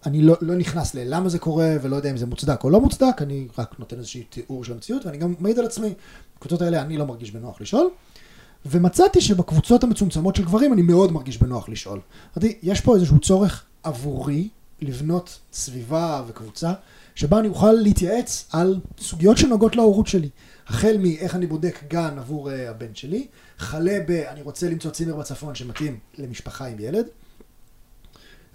אני 0.06 0.22
לא, 0.22 0.36
לא 0.42 0.56
נכנס 0.56 0.96
ללמה 0.96 1.30
זה 1.30 1.40
קורה, 1.40 1.76
ולא 1.82 1.96
יודע 1.96 2.12
אם 2.12 2.18
זה 2.18 2.26
מוצדק 2.26 2.64
או 2.64 2.70
לא 2.70 2.82
מוצדק, 2.82 3.22
אני 3.22 3.48
רק 3.58 3.80
נותן 3.80 3.98
איזשהו 3.98 4.22
תיאור 4.30 4.64
של 4.64 4.74
המציאות, 4.74 5.06
ואני 5.06 5.18
גם 5.18 5.36
מעיד 5.40 5.60
על 5.60 5.66
עצמי, 5.66 5.94
בקבוצות 6.38 6.62
האלה 6.62 6.82
אני 6.82 6.98
לא 6.98 7.06
מרגיש 7.06 7.32
בנוח 7.32 7.62
לשאול. 7.62 7.90
ומצאתי 8.66 9.22
שבקבוצות 9.22 9.84
המצומצמות 9.84 10.36
של 10.36 10.44
גברים 10.44 10.74
אני 10.74 10.82
מאוד 10.82 11.12
מרגיש 11.12 11.38
בנוח 11.38 11.70
לשאול. 11.70 12.00
אמרתי, 12.38 12.58
יש 12.64 12.82
פה 12.82 12.96
איזשהו 12.96 13.20
צורך 13.20 13.64
עבורי 13.84 14.50
לבנות 14.82 15.40
סביבה 15.54 16.24
וקבוצה 16.28 16.74
שבה 17.16 17.40
אני 17.40 17.48
אוכל 17.48 17.72
להתייעץ 17.72 18.46
על 18.52 18.80
סוגיות 19.00 19.38
שנוגעות 19.38 19.76
להורות 19.76 20.08
שלי. 20.08 20.30
החל 20.68 20.98
מאיך 21.00 21.36
אני 21.36 21.48
בודק 21.48 21.80
גן 21.88 22.20
עבור 22.20 22.50
uh, 22.50 22.54
הבן 22.70 22.96
שלי, 22.96 23.28
חלה 23.58 23.98
ב... 24.08 24.12
אני 24.12 24.42
רוצה 24.42 24.70
למצוא 24.70 24.92
צימר 24.92 25.16
בצפון 25.16 25.56
שמתאים 25.56 25.98
למשפחה 26.18 26.66
עם 26.66 26.80
ילד, 26.80 27.06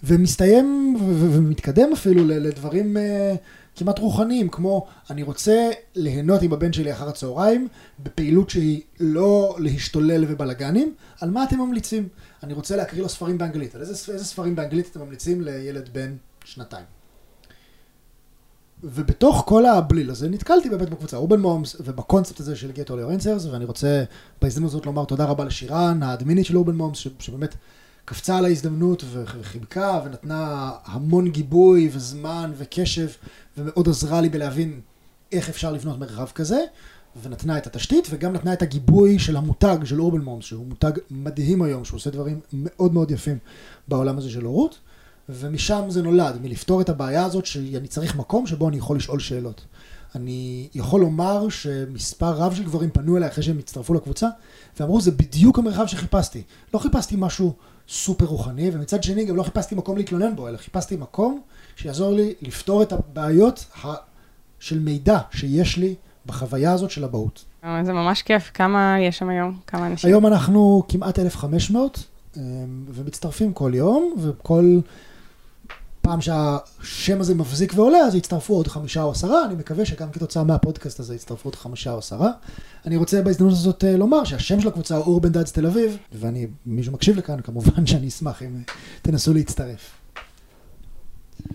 ומסתיים 0.04 0.96
ומתקדם 1.00 1.88
אפילו 1.92 2.26
לדברים 2.26 2.96
uh, 2.96 3.00
כמעט 3.78 3.98
רוחניים, 3.98 4.48
כמו 4.48 4.86
אני 5.10 5.22
רוצה 5.22 5.70
ליהנות 5.94 6.42
עם 6.42 6.52
הבן 6.52 6.72
שלי 6.72 6.92
אחר 6.92 7.08
הצהריים 7.08 7.68
בפעילות 7.98 8.50
שהיא 8.50 8.82
לא 9.00 9.56
להשתולל 9.58 10.24
ובלאגנים, 10.28 10.94
על 11.20 11.30
מה 11.30 11.44
אתם 11.44 11.58
ממליצים? 11.58 12.08
אני 12.42 12.52
רוצה 12.52 12.76
להקריא 12.76 13.02
לו 13.02 13.08
ספרים 13.08 13.38
באנגלית, 13.38 13.74
על 13.74 13.80
איזה, 13.80 14.12
איזה 14.12 14.24
ספרים 14.24 14.56
באנגלית 14.56 14.88
אתם 14.90 15.00
ממליצים 15.00 15.40
לילד 15.40 15.88
בן 15.92 16.16
שנתיים? 16.44 16.84
ובתוך 18.84 19.42
כל 19.46 19.66
הבליל 19.66 20.10
הזה 20.10 20.28
נתקלתי 20.28 20.70
באמת 20.70 20.90
בקבוצה 20.90 21.16
אורבן 21.16 21.40
מומס 21.40 21.76
ובקונספט 21.80 22.40
הזה 22.40 22.56
של 22.56 22.70
Your 22.70 22.88
Answers 22.88 23.48
ואני 23.50 23.64
רוצה 23.64 24.04
בהזדמנות 24.42 24.70
הזאת 24.70 24.86
לומר 24.86 25.04
תודה 25.04 25.24
רבה 25.24 25.44
לשירן 25.44 26.02
האדמינית 26.02 26.46
של 26.46 26.56
אורבן 26.56 26.74
מומס 26.74 27.06
שבאמת 27.18 27.54
קפצה 28.08 28.38
על 28.38 28.44
ההזדמנות 28.44 29.04
וחיבקה 29.12 30.00
ונתנה 30.04 30.70
המון 30.84 31.28
גיבוי 31.28 31.90
וזמן 31.92 32.52
וקשב 32.56 33.08
ומאוד 33.58 33.88
עזרה 33.88 34.20
לי 34.20 34.28
בלהבין 34.28 34.80
איך 35.32 35.48
אפשר 35.48 35.72
לבנות 35.72 35.98
מרחב 35.98 36.26
כזה. 36.34 36.60
ונתנה 37.22 37.58
את 37.58 37.66
התשתית, 37.66 38.06
וגם 38.10 38.32
נתנה 38.32 38.52
את 38.52 38.62
הגיבוי 38.62 39.18
של 39.18 39.36
המותג 39.36 39.76
של 39.84 40.00
אורבן 40.00 40.20
מומס, 40.20 40.44
שהוא 40.44 40.66
מותג 40.66 40.90
מדהים 41.10 41.62
היום, 41.62 41.84
שהוא 41.84 41.96
עושה 41.96 42.10
דברים 42.10 42.40
מאוד 42.52 42.92
מאוד 42.92 43.10
יפים 43.10 43.38
בעולם 43.88 44.18
הזה 44.18 44.30
של 44.30 44.44
הורות, 44.44 44.78
ומשם 45.28 45.82
זה 45.88 46.02
נולד, 46.02 46.38
מלפתור 46.42 46.80
את 46.80 46.88
הבעיה 46.88 47.24
הזאת 47.24 47.46
שאני 47.46 47.88
צריך 47.88 48.16
מקום 48.16 48.46
שבו 48.46 48.68
אני 48.68 48.76
יכול 48.76 48.96
לשאול 48.96 49.20
שאלות. 49.20 49.64
אני 50.14 50.68
יכול 50.74 51.00
לומר 51.00 51.48
שמספר 51.48 52.30
רב 52.30 52.54
של 52.54 52.64
גברים 52.64 52.90
פנו 52.90 53.16
אליי 53.16 53.28
אחרי 53.28 53.44
שהם 53.44 53.58
הצטרפו 53.58 53.94
לקבוצה, 53.94 54.28
ואמרו 54.80 55.00
זה 55.00 55.10
בדיוק 55.10 55.58
המרחב 55.58 55.86
שחיפשתי. 55.86 56.42
לא 56.74 56.78
חיפשתי 56.78 57.14
משהו 57.18 57.54
סופר 57.88 58.24
רוחני, 58.24 58.70
ומצד 58.72 59.02
שני 59.02 59.24
גם 59.24 59.36
לא 59.36 59.42
חיפשתי 59.42 59.74
מקום 59.74 59.96
להתלונן 59.96 60.36
בו, 60.36 60.48
אלא 60.48 60.56
חיפשתי 60.56 60.96
מקום 60.96 61.40
שיעזור 61.76 62.12
לי 62.12 62.34
לפתור 62.42 62.82
את 62.82 62.92
הבעיות 62.92 63.64
של 64.58 64.78
מידע 64.78 65.18
שיש 65.30 65.76
לי 65.76 65.94
בחוויה 66.26 66.72
הזאת 66.72 66.90
של 66.90 67.04
אבהות. 67.04 67.44
זה 67.62 67.92
ממש 67.92 68.22
כיף. 68.22 68.50
כמה 68.54 68.96
יש 69.00 69.18
שם 69.18 69.28
היום? 69.28 69.58
כמה 69.66 69.86
אנשים? 69.86 70.10
היום 70.10 70.26
אנחנו 70.26 70.82
כמעט 70.88 71.18
1,500, 71.18 72.04
אמ, 72.36 72.42
ומצטרפים 72.88 73.52
כל 73.52 73.72
יום, 73.74 74.14
וכל 74.18 74.78
פעם 76.08 76.20
שהשם 76.20 77.20
הזה 77.20 77.34
מבזיק 77.34 77.72
ועולה, 77.76 77.98
אז 77.98 78.14
יצטרפו 78.14 78.54
עוד 78.54 78.68
חמישה 78.68 79.02
או 79.02 79.10
עשרה, 79.10 79.44
אני 79.44 79.54
מקווה 79.54 79.84
שגם 79.84 80.10
כתוצאה 80.10 80.44
מהפודקאסט 80.44 81.00
הזה 81.00 81.14
יצטרפו 81.14 81.48
עוד 81.48 81.54
חמישה 81.54 81.92
או 81.92 81.98
עשרה. 81.98 82.30
אני 82.86 82.96
רוצה 82.96 83.22
בהזדמנות 83.22 83.52
הזאת 83.52 83.84
אה, 83.84 83.96
לומר 83.96 84.24
שהשם 84.24 84.60
של 84.60 84.68
הקבוצה 84.68 84.96
הוא 84.96 85.04
אורבן 85.04 85.28
דאדס 85.28 85.52
תל 85.52 85.66
אביב, 85.66 85.96
ואני, 86.12 86.46
מי 86.66 86.82
שמקשיב 86.82 87.16
לכאן, 87.16 87.40
כמובן 87.40 87.86
שאני 87.86 88.08
אשמח 88.08 88.42
אם 88.42 88.48
אה, 88.56 88.74
תנסו 89.02 89.34
להצטרף. 89.34 89.90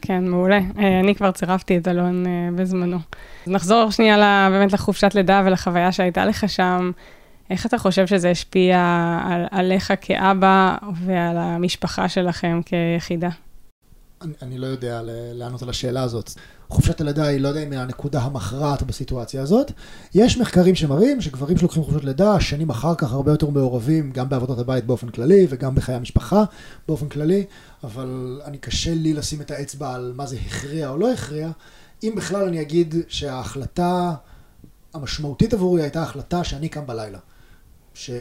כן, 0.02 0.28
מעולה. 0.28 0.60
אה, 0.78 1.00
אני 1.00 1.16
כבר 1.16 1.32
צירפתי 1.32 1.78
את 1.78 1.88
אלון 1.88 2.26
בזמנו. 2.56 2.98
נחזור 3.48 3.90
שנייה 3.92 4.50
באמת 4.52 4.74
לחופשת 4.74 5.16
לידה 5.16 5.44
ולחוויה 5.46 5.92
שהייתה 5.92 6.26
לך 6.26 6.50
שם. 6.50 6.92
איך 7.50 7.66
אתה 7.66 7.78
חושב 7.78 8.08
שזה 8.08 8.30
השפיע 8.30 8.80
על, 9.26 9.46
עליך 9.52 9.94
כאבא 10.02 10.76
ועל 11.06 11.38
המשפחה 11.38 12.10
שלכם 12.10 12.62
כיחידה? 12.66 13.30
אני, 14.24 14.34
אני 14.42 14.58
לא 14.58 14.68
יודע 14.68 15.02
לענות 15.34 15.62
על 15.62 15.70
השאלה 15.70 16.04
הזאת. 16.04 16.32
חופשת 16.70 17.02
הלידה 17.02 17.28
היא 17.28 17.42
לא 17.42 17.48
יודע 17.48 17.64
אם 17.64 17.72
היא 17.72 17.80
הנקודה 17.80 18.22
המכרעת 18.22 18.84
בסיטואציה 18.84 19.42
הזאת. 19.42 19.72
יש 20.16 20.38
מחקרים 20.38 20.76
שמראים 20.76 21.22
שגברים 21.22 21.58
שלוקחים 21.58 21.84
חופשת 21.84 22.04
לידה, 22.04 22.40
שנים 22.40 22.70
אחר 22.70 22.96
כך 22.96 23.12
הרבה 23.12 23.32
יותר 23.32 23.50
מעורבים 23.50 24.12
גם 24.12 24.30
בעבודות 24.30 24.60
הבית 24.60 24.86
באופן 24.86 25.10
כללי 25.10 25.48
וגם 25.50 25.76
בחיי 25.76 25.96
המשפחה 25.96 26.44
באופן 26.88 27.10
כללי, 27.10 27.46
אבל 27.84 28.42
אני 28.46 28.58
קשה 28.58 28.94
לי 28.94 29.14
לשים 29.14 29.42
את 29.42 29.52
האצבע 29.52 29.94
על 29.94 30.14
מה 30.16 30.26
זה 30.26 30.38
הכריע 30.46 30.90
או 30.90 30.98
לא 30.98 31.14
הכריע. 31.14 31.52
אם 32.04 32.14
בכלל 32.16 32.48
אני 32.48 32.62
אגיד 32.62 32.96
שההחלטה 33.08 34.14
המשמעותית 34.94 35.54
עבורי 35.54 35.82
הייתה 35.82 36.04
החלטה 36.04 36.44
שאני 36.44 36.70
קם 36.70 36.86
בלילה. 36.86 37.20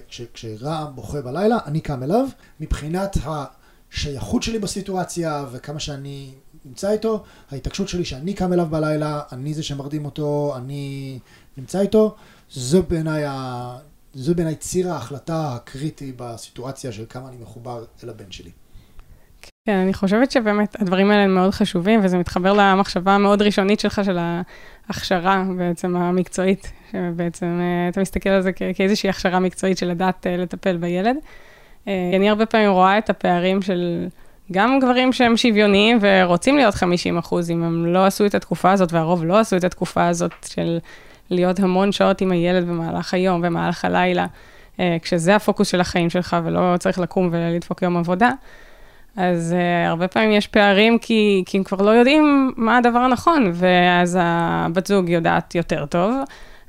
כשרעם 0.08 0.94
בוכה 0.94 1.20
בלילה, 1.20 1.58
אני 1.66 1.80
קם 1.80 2.02
אליו. 2.02 2.26
מבחינת 2.60 3.16
ה... 3.26 3.44
השייכות 3.92 4.42
שלי 4.42 4.58
בסיטואציה 4.58 5.44
וכמה 5.52 5.80
שאני 5.80 6.30
נמצא 6.64 6.90
איתו, 6.90 7.24
ההתעקשות 7.50 7.88
שלי 7.88 8.04
שאני 8.04 8.34
קם 8.34 8.52
אליו 8.52 8.66
בלילה, 8.66 9.20
אני 9.32 9.54
זה 9.54 9.62
שמרדים 9.62 10.04
אותו, 10.04 10.54
אני 10.56 11.18
נמצא 11.56 11.80
איתו, 11.80 12.14
זו 12.50 12.82
בעיניי, 12.82 13.24
ה... 13.24 13.78
זו 14.14 14.34
בעיניי 14.34 14.54
ציר 14.54 14.92
ההחלטה 14.92 15.54
הקריטי 15.54 16.12
בסיטואציה 16.16 16.92
של 16.92 17.04
כמה 17.08 17.28
אני 17.28 17.36
מחובר 17.36 17.84
אל 18.04 18.08
הבן 18.08 18.30
שלי. 18.30 18.50
כן, 19.66 19.76
אני 19.76 19.94
חושבת 19.94 20.30
שבאמת 20.30 20.80
הדברים 20.80 21.10
האלה 21.10 21.22
הם 21.22 21.34
מאוד 21.34 21.50
חשובים, 21.50 22.00
וזה 22.04 22.18
מתחבר 22.18 22.52
למחשבה 22.52 23.12
המאוד 23.12 23.42
ראשונית 23.42 23.80
שלך 23.80 24.00
של 24.04 24.18
ההכשרה 24.88 25.44
בעצם 25.58 25.96
המקצועית, 25.96 26.72
שבעצם 26.92 27.60
אה, 27.60 27.88
אתה 27.88 28.00
מסתכל 28.00 28.30
על 28.30 28.42
זה 28.42 28.50
כאיזושהי 28.52 29.10
הכשרה 29.10 29.40
מקצועית 29.40 29.78
של 29.78 29.86
לדעת 29.86 30.26
אה, 30.26 30.36
לטפל 30.36 30.76
בילד. 30.76 31.16
אה, 31.88 32.10
אני 32.16 32.28
הרבה 32.28 32.46
פעמים 32.46 32.70
רואה 32.70 32.98
את 32.98 33.10
הפערים 33.10 33.62
של 33.62 34.08
גם 34.52 34.78
גברים 34.80 35.12
שהם 35.12 35.36
שוויוניים 35.36 35.98
ורוצים 36.00 36.56
להיות 36.56 36.74
50 36.74 37.18
אחוז, 37.18 37.50
אם 37.50 37.62
הם 37.62 37.86
לא 37.86 38.06
עשו 38.06 38.26
את 38.26 38.34
התקופה 38.34 38.72
הזאת, 38.72 38.92
והרוב 38.92 39.24
לא 39.24 39.38
עשו 39.38 39.56
את 39.56 39.64
התקופה 39.64 40.06
הזאת 40.06 40.32
של 40.46 40.78
להיות 41.30 41.60
המון 41.60 41.92
שעות 41.92 42.20
עם 42.20 42.32
הילד 42.32 42.68
במהלך 42.68 43.14
היום, 43.14 43.42
במהלך 43.42 43.84
הלילה, 43.84 44.26
אה, 44.80 44.96
כשזה 45.02 45.36
הפוקוס 45.36 45.68
של 45.68 45.80
החיים 45.80 46.10
שלך 46.10 46.36
ולא 46.44 46.74
צריך 46.78 46.98
לקום 46.98 47.28
ולדפוק 47.32 47.82
יום 47.82 47.96
עבודה. 47.96 48.30
אז 49.16 49.54
uh, 49.58 49.88
הרבה 49.88 50.08
פעמים 50.08 50.32
יש 50.32 50.46
פערים 50.46 50.98
כי, 50.98 51.42
כי 51.46 51.58
הם 51.58 51.64
כבר 51.64 51.82
לא 51.82 51.90
יודעים 51.90 52.52
מה 52.56 52.78
הדבר 52.78 52.98
הנכון, 52.98 53.50
ואז 53.54 54.18
הבת 54.20 54.86
זוג 54.86 55.08
יודעת 55.08 55.54
יותר 55.54 55.86
טוב, 55.86 56.14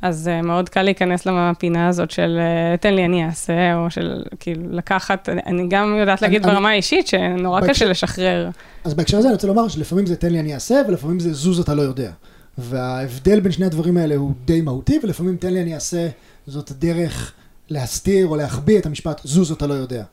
אז 0.04 0.30
uh, 0.30 0.46
מאוד 0.46 0.70
קל 0.70 0.82
להיכנס 0.82 1.26
לפינה 1.26 1.88
הזאת 1.88 2.12
של 2.12 2.40
uh, 2.40 2.78
תן 2.78 2.94
לי, 2.94 3.06
אני 3.06 3.26
אעשה, 3.26 3.76
או 3.76 3.92
של 3.92 4.24
כאילו 4.40 4.62
לקחת, 4.72 5.30
אני 5.46 5.68
גם 5.68 5.98
יודעת 6.00 6.22
להגיד 6.22 6.44
אני, 6.44 6.54
ברמה 6.54 6.70
האישית 6.70 7.08
שנורא 7.08 7.62
בהקשר, 7.62 7.74
קשה 7.74 7.86
לשחרר. 7.86 8.50
אז 8.84 8.94
בהקשר 8.94 9.18
הזה 9.18 9.28
אני 9.28 9.34
רוצה 9.34 9.48
לומר 9.48 9.68
שלפעמים 9.68 10.06
זה 10.06 10.16
תן 10.16 10.30
לי, 10.30 10.40
אני 10.40 10.54
אעשה, 10.54 10.82
ולפעמים 10.88 11.20
זה 11.20 11.34
זוז 11.34 11.60
אתה 11.60 11.76
לא 11.76 11.82
יודע. 11.82 12.12
וההבדל 12.58 13.40
בין 13.40 13.52
שני 13.52 13.66
הדברים 13.66 13.98
האלה 13.98 14.16
הוא 14.16 14.34
די 14.46 14.62
מהותי, 14.62 15.00
ולפעמים 15.04 15.38
תן 15.38 15.54
לי, 15.54 15.62
אני 15.62 15.76
אעשה, 15.76 16.08
זאת 16.48 16.72
הדרך 16.72 17.34
להסתיר 17.70 18.28
או 18.28 18.36
להחביא 18.36 18.80
את 18.80 18.86
המשפט 18.86 19.22
זוז 19.24 19.52
אתה 19.52 19.68
לא 19.68 19.74
יודע. 19.74 20.04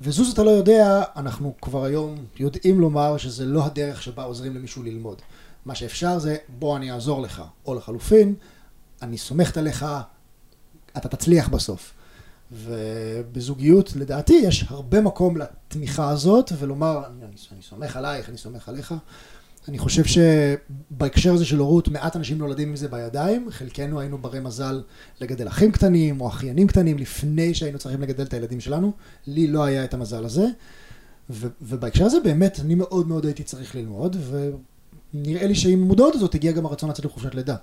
וזוז 0.00 0.32
אתה 0.32 0.42
לא 0.42 0.50
יודע, 0.50 1.02
אנחנו 1.16 1.54
כבר 1.62 1.84
היום 1.84 2.14
יודעים 2.38 2.80
לומר 2.80 3.16
שזה 3.16 3.44
לא 3.44 3.64
הדרך 3.64 4.02
שבה 4.02 4.22
עוזרים 4.22 4.54
למישהו 4.54 4.82
ללמוד. 4.82 5.16
מה 5.66 5.74
שאפשר 5.74 6.18
זה 6.18 6.36
בוא 6.48 6.76
אני 6.76 6.92
אעזור 6.92 7.22
לך, 7.22 7.42
או 7.66 7.74
לחלופין, 7.74 8.34
אני 9.02 9.18
סומכת 9.18 9.56
עליך, 9.56 9.86
אתה 10.96 11.08
תצליח 11.08 11.48
בסוף. 11.48 11.92
ובזוגיות, 12.52 13.96
לדעתי, 13.96 14.32
יש 14.44 14.64
הרבה 14.68 15.00
מקום 15.00 15.36
לתמיכה 15.36 16.10
הזאת, 16.10 16.52
ולומר, 16.58 17.02
אני, 17.06 17.24
אני 17.24 17.62
סומך 17.62 17.96
עלייך, 17.96 18.28
אני 18.28 18.38
סומך 18.38 18.68
עליך. 18.68 18.94
אני 19.68 19.78
חושב 19.78 20.02
שבהקשר 20.04 21.34
הזה 21.34 21.44
של 21.44 21.58
הורות, 21.58 21.88
מעט 21.88 22.16
אנשים 22.16 22.38
נולדים 22.38 22.68
עם 22.68 22.76
זה 22.76 22.88
בידיים. 22.88 23.50
חלקנו 23.50 24.00
היינו 24.00 24.18
ברי 24.18 24.40
מזל 24.40 24.82
לגדל 25.20 25.48
אחים 25.48 25.72
קטנים 25.72 26.20
או 26.20 26.28
אחיינים 26.28 26.66
קטנים 26.66 26.98
לפני 26.98 27.54
שהיינו 27.54 27.78
צריכים 27.78 28.00
לגדל 28.00 28.22
את 28.22 28.32
הילדים 28.32 28.60
שלנו. 28.60 28.92
לי 29.26 29.46
לא 29.46 29.64
היה 29.64 29.84
את 29.84 29.94
המזל 29.94 30.24
הזה. 30.24 30.46
ו- 31.30 31.48
ובהקשר 31.62 32.04
הזה 32.04 32.20
באמת 32.20 32.60
אני 32.60 32.74
מאוד 32.74 33.08
מאוד 33.08 33.24
הייתי 33.24 33.42
צריך 33.42 33.74
ללמוד, 33.74 34.16
ונראה 35.14 35.46
לי 35.46 35.54
שעם 35.54 35.82
המודעות 35.82 36.14
הזאת 36.14 36.34
הגיע 36.34 36.52
גם 36.52 36.66
הרצון 36.66 36.90
לצאת 36.90 37.04
לחופשת 37.04 37.34
לידה. 37.34 37.56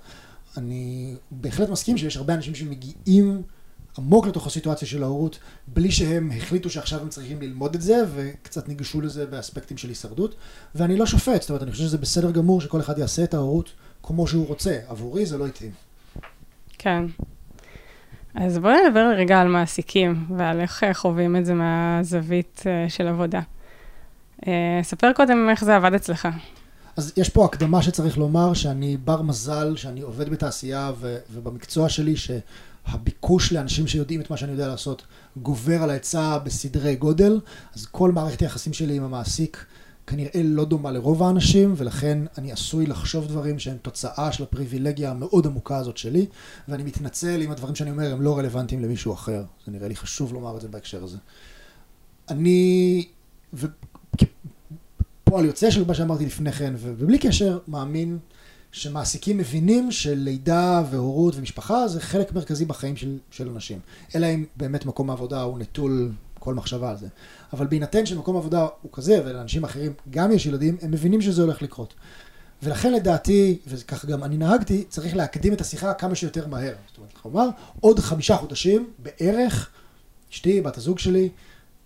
אני 0.56 1.14
בהחלט 1.30 1.68
מסכים 1.68 1.98
שיש 1.98 2.16
הרבה 2.16 2.34
אנשים 2.34 2.54
שמגיעים 2.54 3.42
עמוק 3.98 4.26
לתוך 4.26 4.46
הסיטואציה 4.46 4.88
של 4.88 5.02
ההורות, 5.02 5.38
בלי 5.66 5.90
שהם 5.90 6.30
החליטו 6.36 6.70
שעכשיו 6.70 7.00
הם 7.00 7.08
צריכים 7.08 7.42
ללמוד 7.42 7.74
את 7.74 7.82
זה, 7.82 8.04
וקצת 8.14 8.68
ניגשו 8.68 9.00
לזה 9.00 9.26
באספקטים 9.26 9.76
של 9.76 9.88
הישרדות. 9.88 10.34
ואני 10.74 10.96
לא 10.96 11.06
שופט, 11.06 11.40
זאת 11.40 11.50
אומרת, 11.50 11.62
אני 11.62 11.70
חושב 11.70 11.84
שזה 11.84 11.98
בסדר 11.98 12.30
גמור 12.30 12.60
שכל 12.60 12.80
אחד 12.80 12.98
יעשה 12.98 13.24
את 13.24 13.34
ההורות 13.34 13.72
כמו 14.02 14.26
שהוא 14.26 14.46
רוצה. 14.46 14.78
עבורי 14.88 15.26
זה 15.26 15.38
לא 15.38 15.46
התאים. 15.46 15.72
כן. 16.78 17.04
אז 18.34 18.58
בואי 18.58 18.76
נדבר 18.86 19.12
רגע 19.16 19.40
על 19.40 19.48
מעסיקים, 19.48 20.24
ועל 20.36 20.60
איך 20.60 20.84
חווים 20.92 21.36
את 21.36 21.46
זה 21.46 21.54
מהזווית 21.54 22.62
אה, 22.66 22.90
של 22.90 23.06
עבודה. 23.06 23.40
אה, 24.46 24.80
ספר 24.82 25.12
קודם 25.12 25.48
איך 25.50 25.64
זה 25.64 25.76
עבד 25.76 25.94
אצלך. 25.94 26.28
אז 26.98 27.12
יש 27.16 27.28
פה 27.28 27.44
הקדמה 27.44 27.82
שצריך 27.82 28.18
לומר 28.18 28.54
שאני 28.54 28.96
בר 28.96 29.22
מזל, 29.22 29.76
שאני 29.76 30.00
עובד 30.00 30.28
בתעשייה 30.28 30.92
ו, 30.98 31.18
ובמקצוע 31.32 31.88
שלי, 31.88 32.14
שהביקוש 32.16 33.52
לאנשים 33.52 33.86
שיודעים 33.86 34.20
את 34.20 34.30
מה 34.30 34.36
שאני 34.36 34.52
יודע 34.52 34.68
לעשות 34.68 35.02
גובר 35.36 35.82
על 35.82 35.90
ההיצע 35.90 36.38
בסדרי 36.38 36.96
גודל, 36.96 37.40
אז 37.74 37.86
כל 37.86 38.12
מערכת 38.12 38.40
היחסים 38.40 38.72
שלי 38.72 38.96
עם 38.96 39.04
המעסיק 39.04 39.64
כנראה 40.06 40.40
לא 40.44 40.64
דומה 40.64 40.90
לרוב 40.90 41.22
האנשים, 41.22 41.74
ולכן 41.76 42.18
אני 42.38 42.52
עשוי 42.52 42.86
לחשוב 42.86 43.26
דברים 43.26 43.58
שהם 43.58 43.76
תוצאה 43.82 44.32
של 44.32 44.42
הפריבילגיה 44.42 45.10
המאוד 45.10 45.46
עמוקה 45.46 45.76
הזאת 45.76 45.96
שלי, 45.96 46.26
ואני 46.68 46.82
מתנצל 46.82 47.42
אם 47.42 47.50
הדברים 47.50 47.74
שאני 47.74 47.90
אומר 47.90 48.12
הם 48.12 48.22
לא 48.22 48.38
רלוונטיים 48.38 48.82
למישהו 48.82 49.12
אחר. 49.12 49.44
זה 49.66 49.72
נראה 49.72 49.88
לי 49.88 49.96
חשוב 49.96 50.32
לומר 50.32 50.56
את 50.56 50.60
זה 50.60 50.68
בהקשר 50.68 51.04
הזה. 51.04 51.16
אני, 52.28 53.04
פועל 55.28 55.44
יוצא 55.44 55.70
של 55.70 55.84
מה 55.84 55.94
שאמרתי 55.94 56.26
לפני 56.26 56.52
כן, 56.52 56.74
ובלי 56.78 57.18
קשר 57.18 57.58
מאמין 57.68 58.18
שמעסיקים 58.72 59.38
מבינים 59.38 59.92
שלידה 59.92 60.82
והורות 60.90 61.36
ומשפחה 61.36 61.88
זה 61.88 62.00
חלק 62.00 62.32
מרכזי 62.32 62.64
בחיים 62.64 62.96
של, 62.96 63.18
של 63.30 63.48
אנשים. 63.48 63.78
אלא 64.14 64.26
אם 64.26 64.44
באמת 64.56 64.86
מקום 64.86 65.10
העבודה 65.10 65.42
הוא 65.42 65.58
נטול 65.58 66.12
כל 66.38 66.54
מחשבה 66.54 66.90
על 66.90 66.96
זה. 66.96 67.06
אבל 67.52 67.66
בהינתן 67.66 68.06
שמקום 68.06 68.36
העבודה 68.36 68.66
הוא 68.82 68.92
כזה, 68.92 69.22
ולאנשים 69.24 69.64
אחרים 69.64 69.92
גם 70.10 70.32
יש 70.32 70.46
ילדים, 70.46 70.76
הם 70.82 70.90
מבינים 70.90 71.20
שזה 71.20 71.42
הולך 71.42 71.62
לקרות. 71.62 71.94
ולכן 72.62 72.92
לדעתי, 72.92 73.58
וכך 73.66 74.04
גם 74.04 74.24
אני 74.24 74.36
נהגתי, 74.36 74.84
צריך 74.88 75.16
להקדים 75.16 75.52
את 75.52 75.60
השיחה 75.60 75.94
כמה 75.94 76.14
שיותר 76.14 76.46
מהר. 76.46 76.74
זאת 76.88 76.96
אומרת, 76.96 77.12
כלומר, 77.22 77.48
עוד 77.80 77.98
חמישה 77.98 78.36
חודשים 78.36 78.90
בערך, 78.98 79.70
אשתי, 80.32 80.60
בת 80.60 80.76
הזוג 80.76 80.98
שלי, 80.98 81.28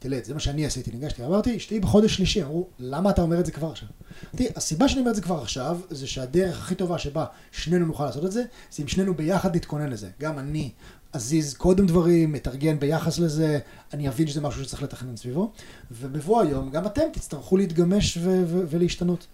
תלד, 0.03 0.25
זה 0.25 0.35
מה 0.35 0.41
שאני 0.41 0.67
עשיתי, 0.67 0.91
ניגשתי, 0.91 1.25
אמרתי, 1.25 1.57
אשתי 1.57 1.81
בחודש 1.81 2.15
שלישי, 2.15 2.43
אמרו, 2.43 2.69
למה 2.79 3.11
אתה 3.11 3.23
אומר 3.23 3.41
את 3.41 3.47
זה 3.47 3.53
כבר 3.53 3.71
עכשיו? 3.71 3.89
תראי, 4.37 4.49
הסיבה 4.57 4.89
שאני 4.89 5.01
אומר 5.01 5.11
את 5.11 5.17
זה 5.17 5.23
כבר 5.23 5.43
עכשיו, 5.43 5.81
זה 5.91 6.07
שהדרך 6.07 6.59
הכי 6.59 6.75
טובה 6.75 6.99
שבה 6.99 7.25
שנינו 7.53 7.87
נוכל 7.87 8.05
לעשות 8.05 8.25
את 8.25 8.33
זה, 8.33 8.45
זה 8.71 8.83
אם 8.83 8.89
שנינו 8.89 9.15
ביחד 9.15 9.57
נתכונן 9.57 9.91
לזה. 9.91 10.09
גם 10.21 10.39
אני 10.39 10.71
אזיז 11.13 11.55
קודם 11.55 11.87
דברים, 11.87 12.37
אתארגן 12.37 12.79
ביחס 12.79 13.19
לזה, 13.19 13.59
אני 13.93 14.09
אבין 14.09 14.27
שזה 14.27 14.41
משהו 14.41 14.65
שצריך 14.65 14.83
לתכנן 14.83 15.17
סביבו, 15.17 15.53
ובבוא 15.91 16.43
היום 16.43 16.71
גם 16.71 16.87
אתם 16.87 17.03
תצטרכו 17.13 17.57
להתגמש 17.57 18.17
ו- 18.17 18.43
ו- 18.47 18.63
ולהשתנות. 18.69 19.27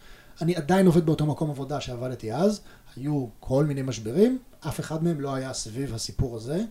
אני 0.43 0.57
עדיין 0.57 0.87
עובד 0.87 1.07
באותו 1.07 1.27
מקום 1.27 1.51
עבודה 1.51 1.81
שעבדתי 1.81 2.33
אז, 2.33 2.61
היו 2.97 3.27
כל 3.41 3.65
מיני 3.65 3.83
משברים, 3.83 4.39
אף 4.61 4.81
אחד 4.81 5.05
מהם 5.05 5.21
לא 5.21 5.35
היה 5.35 5.53
סביב 5.53 5.95
הסיפור 5.95 6.37
הזה. 6.37 6.65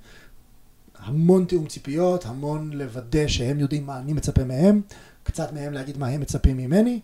המון 0.99 1.45
תיאום 1.45 1.67
ציפיות, 1.67 2.25
המון 2.25 2.73
לוודא 2.73 3.27
שהם 3.27 3.59
יודעים 3.59 3.85
מה 3.85 3.99
אני 3.99 4.13
מצפה 4.13 4.43
מהם, 4.43 4.81
קצת 5.23 5.53
מהם 5.53 5.73
להגיד 5.73 5.97
מה 5.97 6.07
הם 6.07 6.21
מצפים 6.21 6.57
ממני, 6.57 6.99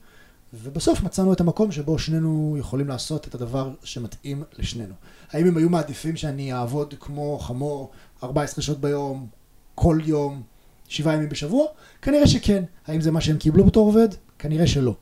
ובסוף 0.54 1.02
מצאנו 1.02 1.34
את 1.34 1.42
המקום 1.42 1.72
שבו 1.72 2.00
שנינו 2.00 2.56
יכולים 2.60 2.88
לעשות 2.88 3.28
את 3.28 3.36
הדבר 3.36 3.72
שמתאים 3.84 4.44
לשנינו. 4.60 4.94
האם 5.32 5.48
הם 5.48 5.58
היו 5.58 5.70
מעדיפים 5.70 6.16
שאני 6.16 6.54
אעבוד 6.54 6.94
כמו 7.00 7.40
חמור 7.40 7.92
14 8.24 8.64
שעות 8.64 8.82
ביום, 8.82 9.28
כל 9.76 10.00
יום, 10.06 10.42
שבעה 10.88 11.14
ימים 11.14 11.30
בשבוע? 11.30 11.66
כנראה 12.02 12.28
שכן. 12.28 12.64
האם 12.88 13.02
זה 13.02 13.12
מה 13.12 13.22
שהם 13.22 13.38
קיבלו 13.38 13.66
בתור 13.66 13.88
עובד? 13.88 14.08
כנראה 14.40 14.68
שלא. 14.68 14.96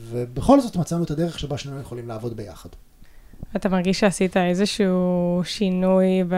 ובכל 0.00 0.60
זאת 0.60 0.76
מצאנו 0.76 1.04
את 1.04 1.10
הדרך 1.10 1.38
שבה 1.38 1.58
שנינו 1.58 1.80
יכולים 1.80 2.08
לעבוד 2.08 2.36
ביחד. 2.36 2.68
אתה 3.56 3.68
מרגיש 3.68 4.00
שעשית 4.00 4.36
איזשהו 4.36 5.40
שינוי, 5.44 6.24
ב... 6.28 6.34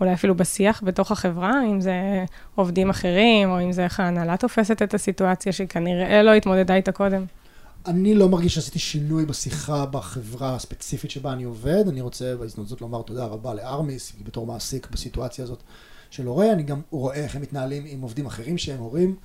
אולי 0.00 0.12
אפילו 0.12 0.34
בשיח 0.34 0.82
בתוך 0.86 1.12
החברה, 1.12 1.64
אם 1.64 1.80
זה 1.80 2.24
עובדים 2.54 2.90
אחרים, 2.90 3.50
או 3.50 3.62
אם 3.62 3.72
זה 3.72 3.84
איך 3.84 4.00
ההנהלה 4.00 4.36
תופסת 4.36 4.82
את 4.82 4.94
הסיטואציה 4.94 5.52
שכנראה 5.52 6.22
לא 6.22 6.34
התמודדה 6.34 6.74
איתה 6.74 6.92
קודם? 6.92 7.24
אני 7.86 8.14
לא 8.14 8.28
מרגיש 8.28 8.54
שעשיתי 8.54 8.78
שינוי 8.78 9.24
בשיחה 9.24 9.86
בחברה 9.86 10.54
הספציפית 10.54 11.10
שבה 11.10 11.32
אני 11.32 11.44
עובד. 11.44 11.88
אני 11.88 12.00
רוצה 12.00 12.36
בהזדמנות 12.36 12.68
זאת 12.68 12.80
לומר 12.80 13.02
תודה 13.02 13.24
רבה 13.24 13.54
לארמיס, 13.54 14.12
בתור 14.24 14.46
מעסיק 14.46 14.90
בסיטואציה 14.90 15.44
הזאת 15.44 15.62
של 16.10 16.26
הורה. 16.26 16.52
אני 16.52 16.62
גם 16.62 16.80
רואה 16.90 17.14
איך 17.14 17.36
הם 17.36 17.42
מתנהלים 17.42 17.82
עם 17.86 18.00
עובדים 18.00 18.26
אחרים 18.26 18.58
שהם 18.58 18.78
הורים. 18.78 19.16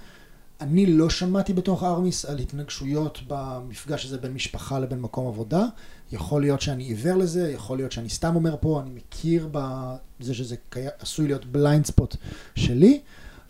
אני 0.61 0.85
לא 0.85 1.09
שמעתי 1.09 1.53
בתוך 1.53 1.83
ארמיס 1.83 2.25
על 2.25 2.39
התנגשויות 2.39 3.19
במפגש 3.27 4.05
הזה 4.05 4.17
בין 4.17 4.33
משפחה 4.33 4.79
לבין 4.79 5.01
מקום 5.01 5.27
עבודה. 5.27 5.65
יכול 6.11 6.41
להיות 6.41 6.61
שאני 6.61 6.83
עיוור 6.83 7.15
לזה, 7.15 7.51
יכול 7.51 7.77
להיות 7.77 7.91
שאני 7.91 8.09
סתם 8.09 8.35
אומר 8.35 8.55
פה, 8.59 8.81
אני 8.81 8.89
מכיר 8.89 9.49
בזה 9.51 10.33
שזה 10.33 10.55
עשוי 10.99 11.27
להיות 11.27 11.45
בליינד 11.45 11.85
ספוט 11.85 12.15
שלי. 12.55 13.01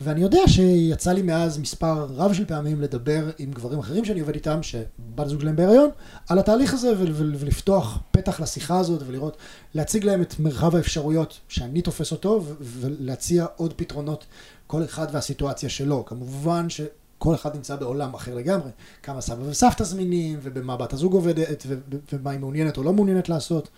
ואני 0.02 0.22
יודע 0.22 0.40
שיצא 0.48 1.12
לי 1.12 1.22
מאז 1.22 1.58
מספר 1.58 2.08
רב 2.16 2.34
של 2.34 2.46
פעמים 2.46 2.82
לדבר 2.82 3.30
עם 3.38 3.52
גברים 3.52 3.80
אחרים 3.80 4.06
שאני 4.06 4.20
עובד 4.20 4.36
איתם, 4.36 4.64
שבת 4.64 5.28
זוג 5.28 5.42
שלהם 5.42 5.56
בהיריון, 5.56 5.90
על 6.30 6.40
התהליך 6.40 6.74
הזה 6.74 6.94
ולפתוח 6.98 8.00
פתח 8.12 8.40
לשיחה 8.40 8.80
הזאת 8.80 9.02
ולראות, 9.08 9.38
להציג 9.76 10.04
להם 10.04 10.22
את 10.22 10.40
מרחב 10.40 10.76
האפשרויות 10.76 11.40
שאני 11.48 11.82
תופס 11.82 12.12
אותו 12.12 12.44
ולהציע 12.62 13.46
עוד 13.56 13.74
פתרונות, 13.74 14.26
כל 14.68 14.84
אחד 14.84 15.08
והסיטואציה 15.12 15.70
שלו. 15.70 16.06
כמובן 16.06 16.70
שכל 17.18 17.36
אחד 17.36 17.56
נמצא 17.56 17.76
בעולם 17.76 18.14
אחר 18.14 18.36
לגמרי, 18.36 18.70
כמה 19.04 19.22
סבא 19.22 19.44
וסבתא 19.50 19.84
זמינים 19.84 20.40
ובמה 20.42 20.78
בת 20.78 20.94
הזוג 20.94 21.14
עובדת 21.14 21.66
ומה 22.14 22.32
היא 22.32 22.40
מעוניינת 22.40 22.78
או 22.78 22.84
לא 22.84 22.94
מעוניינת 22.94 23.30
לעשות. 23.30 23.70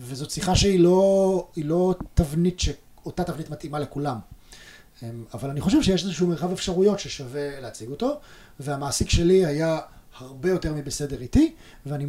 וזאת 0.00 0.30
שיחה 0.30 0.56
שהיא 0.56 0.80
לא, 0.80 1.48
לא 1.56 1.94
תבנית 2.14 2.60
שאותה 2.60 3.24
תבנית 3.24 3.50
מתאימה 3.50 3.78
לכולם. 3.78 4.18
אמ, 5.02 5.24
אבל 5.34 5.50
אני 5.50 5.60
חושב 5.60 5.82
שיש 5.82 6.04
איזשהו 6.04 6.26
מרחב 6.26 6.52
אפשרויות 6.52 6.98
ששווה 6.98 7.60
להציג 7.60 7.90
אותו, 7.90 8.20
והמעסיק 8.60 9.10
שלי 9.10 9.46
היה 9.46 9.80
הרבה 10.18 10.50
יותר 10.50 10.74
מבסדר 10.74 11.20
איתי, 11.20 11.54
ואני 11.86 12.06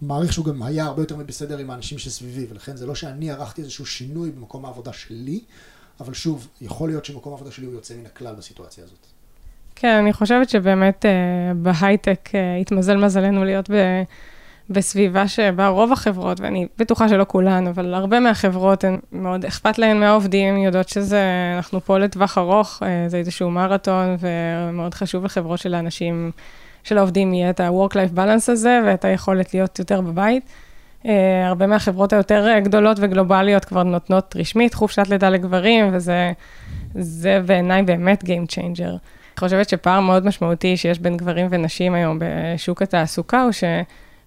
מעריך 0.00 0.32
שהוא 0.32 0.44
גם 0.44 0.62
היה 0.62 0.84
הרבה 0.84 1.02
יותר 1.02 1.16
מבסדר 1.16 1.58
עם 1.58 1.70
האנשים 1.70 1.98
שסביבי, 1.98 2.46
ולכן 2.50 2.76
זה 2.76 2.86
לא 2.86 2.94
שאני 2.94 3.30
ערכתי 3.30 3.62
איזשהו 3.62 3.86
שינוי 3.86 4.30
במקום 4.30 4.64
העבודה 4.64 4.92
שלי, 4.92 5.44
אבל 6.00 6.14
שוב, 6.14 6.48
יכול 6.60 6.88
להיות 6.88 7.04
שמקום 7.04 7.32
העבודה 7.32 7.50
שלי 7.50 7.66
הוא 7.66 7.74
יוצא 7.74 7.94
מן 7.94 8.06
הכלל 8.06 8.34
בסיטואציה 8.34 8.84
הזאת. 8.84 9.19
כן, 9.80 9.96
אני 9.96 10.12
חושבת 10.12 10.48
שבאמת 10.48 11.06
אה, 11.06 11.10
בהייטק 11.54 12.30
אה, 12.34 12.56
התמזל 12.56 12.96
מזלנו 12.96 13.44
להיות 13.44 13.70
ב... 13.70 13.74
בסביבה 14.70 15.28
שבה 15.28 15.68
רוב 15.68 15.92
החברות, 15.92 16.40
ואני 16.40 16.66
בטוחה 16.78 17.08
שלא 17.08 17.24
כולן, 17.28 17.66
אבל 17.66 17.94
הרבה 17.94 18.20
מהחברות 18.20 18.84
הן 18.84 18.98
מאוד 19.12 19.44
אכפת 19.44 19.78
להן 19.78 20.00
מהעובדים, 20.00 20.56
יודעות 20.56 20.88
שזה, 20.88 21.22
אנחנו 21.56 21.80
פה 21.80 21.98
לטווח 21.98 22.38
ארוך, 22.38 22.82
אה, 22.82 23.08
זה 23.08 23.16
איזשהו 23.16 23.50
מרתון, 23.50 24.16
ומאוד 24.20 24.94
חשוב 24.94 25.24
לחברות 25.24 25.58
של 25.58 25.74
האנשים, 25.74 26.30
של 26.84 26.98
העובדים, 26.98 27.34
יהיה 27.34 27.50
את 27.50 27.60
ה-work-life 27.60 28.16
balance 28.16 28.52
הזה, 28.52 28.80
ואת 28.86 29.04
היכולת 29.04 29.54
להיות 29.54 29.78
יותר 29.78 30.00
בבית. 30.00 30.42
אה, 31.06 31.46
הרבה 31.46 31.66
מהחברות 31.66 32.12
היותר 32.12 32.58
גדולות 32.58 32.96
וגלובליות 33.00 33.64
כבר 33.64 33.82
נותנות 33.82 34.36
רשמית 34.38 34.74
חופשת 34.74 35.08
לידה 35.08 35.30
לגברים, 35.30 35.90
וזה 35.92 36.32
זה 36.94 37.40
בעיניי 37.46 37.82
באמת 37.82 38.24
Game 38.24 38.52
Changer. 38.52 39.19
אני 39.32 39.40
חושבת 39.40 39.68
שפער 39.68 40.00
מאוד 40.00 40.26
משמעותי 40.26 40.76
שיש 40.76 40.98
בין 40.98 41.16
גברים 41.16 41.46
ונשים 41.50 41.94
היום 41.94 42.18
בשוק 42.20 42.82
התעסוקה, 42.82 43.42
הוא 43.42 43.52
ש... 43.52 43.64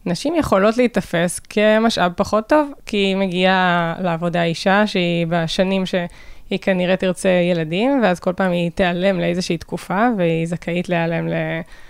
נשים 0.06 0.36
יכולות 0.36 0.78
להיתפס 0.78 1.40
כמשאב 1.40 2.12
פחות 2.16 2.48
טוב, 2.48 2.72
כי 2.86 2.98
היא 2.98 3.16
מגיעה 3.16 3.96
לעבודה 4.00 4.44
אישה 4.44 4.88
שהיא 4.88 5.28
בשנים 5.30 5.86
שהיא 5.86 6.60
כנראה 6.62 6.96
תרצה 6.96 7.30
ילדים, 7.30 8.00
ואז 8.04 8.20
כל 8.20 8.34
פעם 8.34 8.52
היא 8.52 8.72
תיעלם 8.72 9.20
לאיזושהי 9.20 9.58
תקופה, 9.58 10.08
והיא 10.18 10.46
זכאית 10.48 10.90
להיעלם 10.90 11.28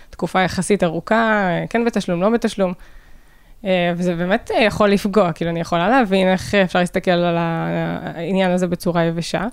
לתקופה 0.09 0.41
יחסית 0.41 0.83
ארוכה, 0.83 1.49
כן 1.69 1.85
בתשלום, 1.85 2.21
לא 2.21 2.29
בתשלום. 2.29 2.73
אה, 3.65 3.93
וזה 3.95 4.15
באמת 4.15 4.51
יכול 4.61 4.89
לפגוע, 4.89 5.31
כאילו, 5.31 5.51
אני 5.51 5.59
יכולה 5.59 5.89
להבין 5.89 6.27
איך 6.27 6.55
אפשר 6.55 6.79
להסתכל 6.79 7.11
על 7.11 7.35
העניין 7.37 8.51
הזה 8.51 8.67
בצורה 8.67 9.03
יבשה. 9.03 9.47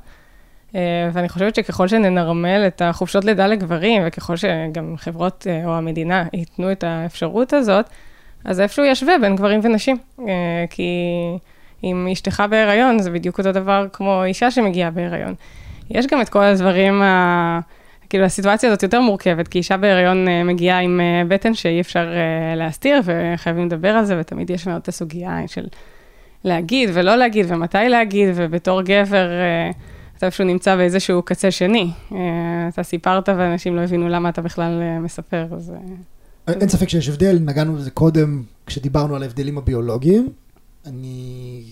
אה, 0.75 0.81
ואני 1.13 1.29
חושבת 1.29 1.55
שככל 1.55 1.89
שננרמל 1.89 2.65
את 2.67 2.83
החופשות 2.83 3.25
לידה 3.25 3.47
לגברים, 3.47 4.03
וככל 4.07 4.37
שגם 4.37 4.95
חברות 4.97 5.47
אה, 5.51 5.67
או 5.67 5.75
המדינה 5.75 6.25
ייתנו 6.33 6.73
את 6.73 6.85
האפשרות 6.85 7.53
הזאת, 7.53 7.87
אז 8.45 8.61
איפשהו 8.61 8.85
ישווה 8.85 9.19
בין 9.21 9.37
גברים 9.37 9.61
ונשים. 9.63 9.97
אה, 10.19 10.65
כי 10.71 10.85
אם 11.85 12.09
אשתך 12.13 12.43
בהיריון, 12.51 12.99
זה 12.99 13.11
בדיוק 13.11 13.39
אותו 13.39 13.53
דבר 13.53 13.87
כמו 13.93 14.25
אישה 14.25 14.51
שמגיעה 14.51 14.91
בהיריון. 14.91 15.35
יש 15.91 16.07
גם 16.07 16.21
את 16.21 16.29
כל 16.29 16.43
הדברים, 16.43 17.03
ה... 17.03 17.61
כאילו 18.11 18.25
הסיטואציה 18.25 18.69
הזאת 18.69 18.83
יותר 18.83 19.01
מורכבת, 19.01 19.49
כי 19.49 19.59
אישה 19.59 19.77
בהיריון 19.77 20.27
מגיעה 20.45 20.79
עם 20.79 21.01
בטן 21.29 21.55
שאי 21.55 21.81
אפשר 21.81 22.07
להסתיר, 22.57 23.01
וחייבים 23.05 23.67
לדבר 23.67 23.89
על 23.89 24.05
זה, 24.05 24.21
ותמיד 24.21 24.51
יש 24.51 24.67
מאוד 24.67 24.81
את 24.83 24.89
הסוגיה 24.89 25.39
של 25.47 25.67
להגיד 26.45 26.91
ולא 26.93 27.17
להגיד, 27.17 27.47
ומתי 27.49 27.79
להגיד, 27.89 28.29
ובתור 28.35 28.83
גבר, 28.83 29.29
אתה 30.21 30.27
איפשהו 30.27 30.45
נמצא 30.45 30.77
באיזשהו 30.77 31.23
קצה 31.23 31.51
שני. 31.51 31.91
אתה 32.69 32.83
סיפרת 32.83 33.29
ואנשים 33.29 33.77
לא 33.77 33.81
הבינו 33.81 34.09
למה 34.09 34.29
אתה 34.29 34.43
בכלל 34.43 34.83
מספר, 35.01 35.47
אז... 35.57 35.73
אין 36.49 36.69
ספק 36.69 36.89
שיש 36.89 37.09
הבדל, 37.09 37.39
נגענו 37.41 37.75
בזה 37.75 37.91
קודם 37.91 38.43
כשדיברנו 38.67 39.17
על 39.17 39.23
ההבדלים 39.23 39.59
הביולוגיים. 39.59 40.29
אני 40.87 41.63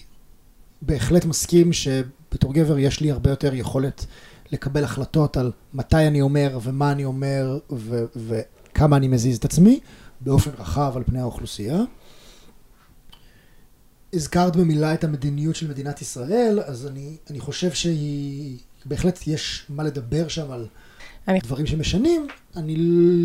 בהחלט 0.83 1.25
מסכים 1.25 1.73
שבתור 1.73 2.55
גבר 2.55 2.79
יש 2.79 3.01
לי 3.01 3.11
הרבה 3.11 3.31
יותר 3.31 3.55
יכולת 3.55 4.07
לקבל 4.53 4.85
החלטות 4.85 5.37
על 5.37 5.53
מתי 5.75 6.07
אני 6.07 6.21
אומר 6.21 6.59
ומה 6.63 6.93
אני 6.93 7.05
אומר 7.05 7.59
וכמה 8.17 8.97
אני 8.97 9.09
מזיז 9.09 9.37
את 9.37 9.45
עצמי 9.45 9.81
באופן 10.21 10.51
רחב 10.59 10.93
על 10.97 11.03
פני 11.07 11.21
האוכלוסייה. 11.21 11.79
הזכרת 14.13 14.57
במילה 14.57 14.95
את 14.95 15.05
המדיניות 15.05 15.57
של 15.57 15.69
מדינת 15.69 16.03
ישראל, 16.03 16.61
אז 16.65 16.87
אני, 16.87 17.17
אני 17.31 17.41
חושב 17.41 17.73
שהיא, 17.73 18.59
בהחלט 18.85 19.27
יש 19.27 19.67
מה 19.69 19.83
לדבר 19.83 20.29
שם 20.29 20.51
על 20.51 20.67
אני... 21.29 21.39
דברים 21.41 21.67
שמשנים, 21.67 22.27
אני 22.57 22.75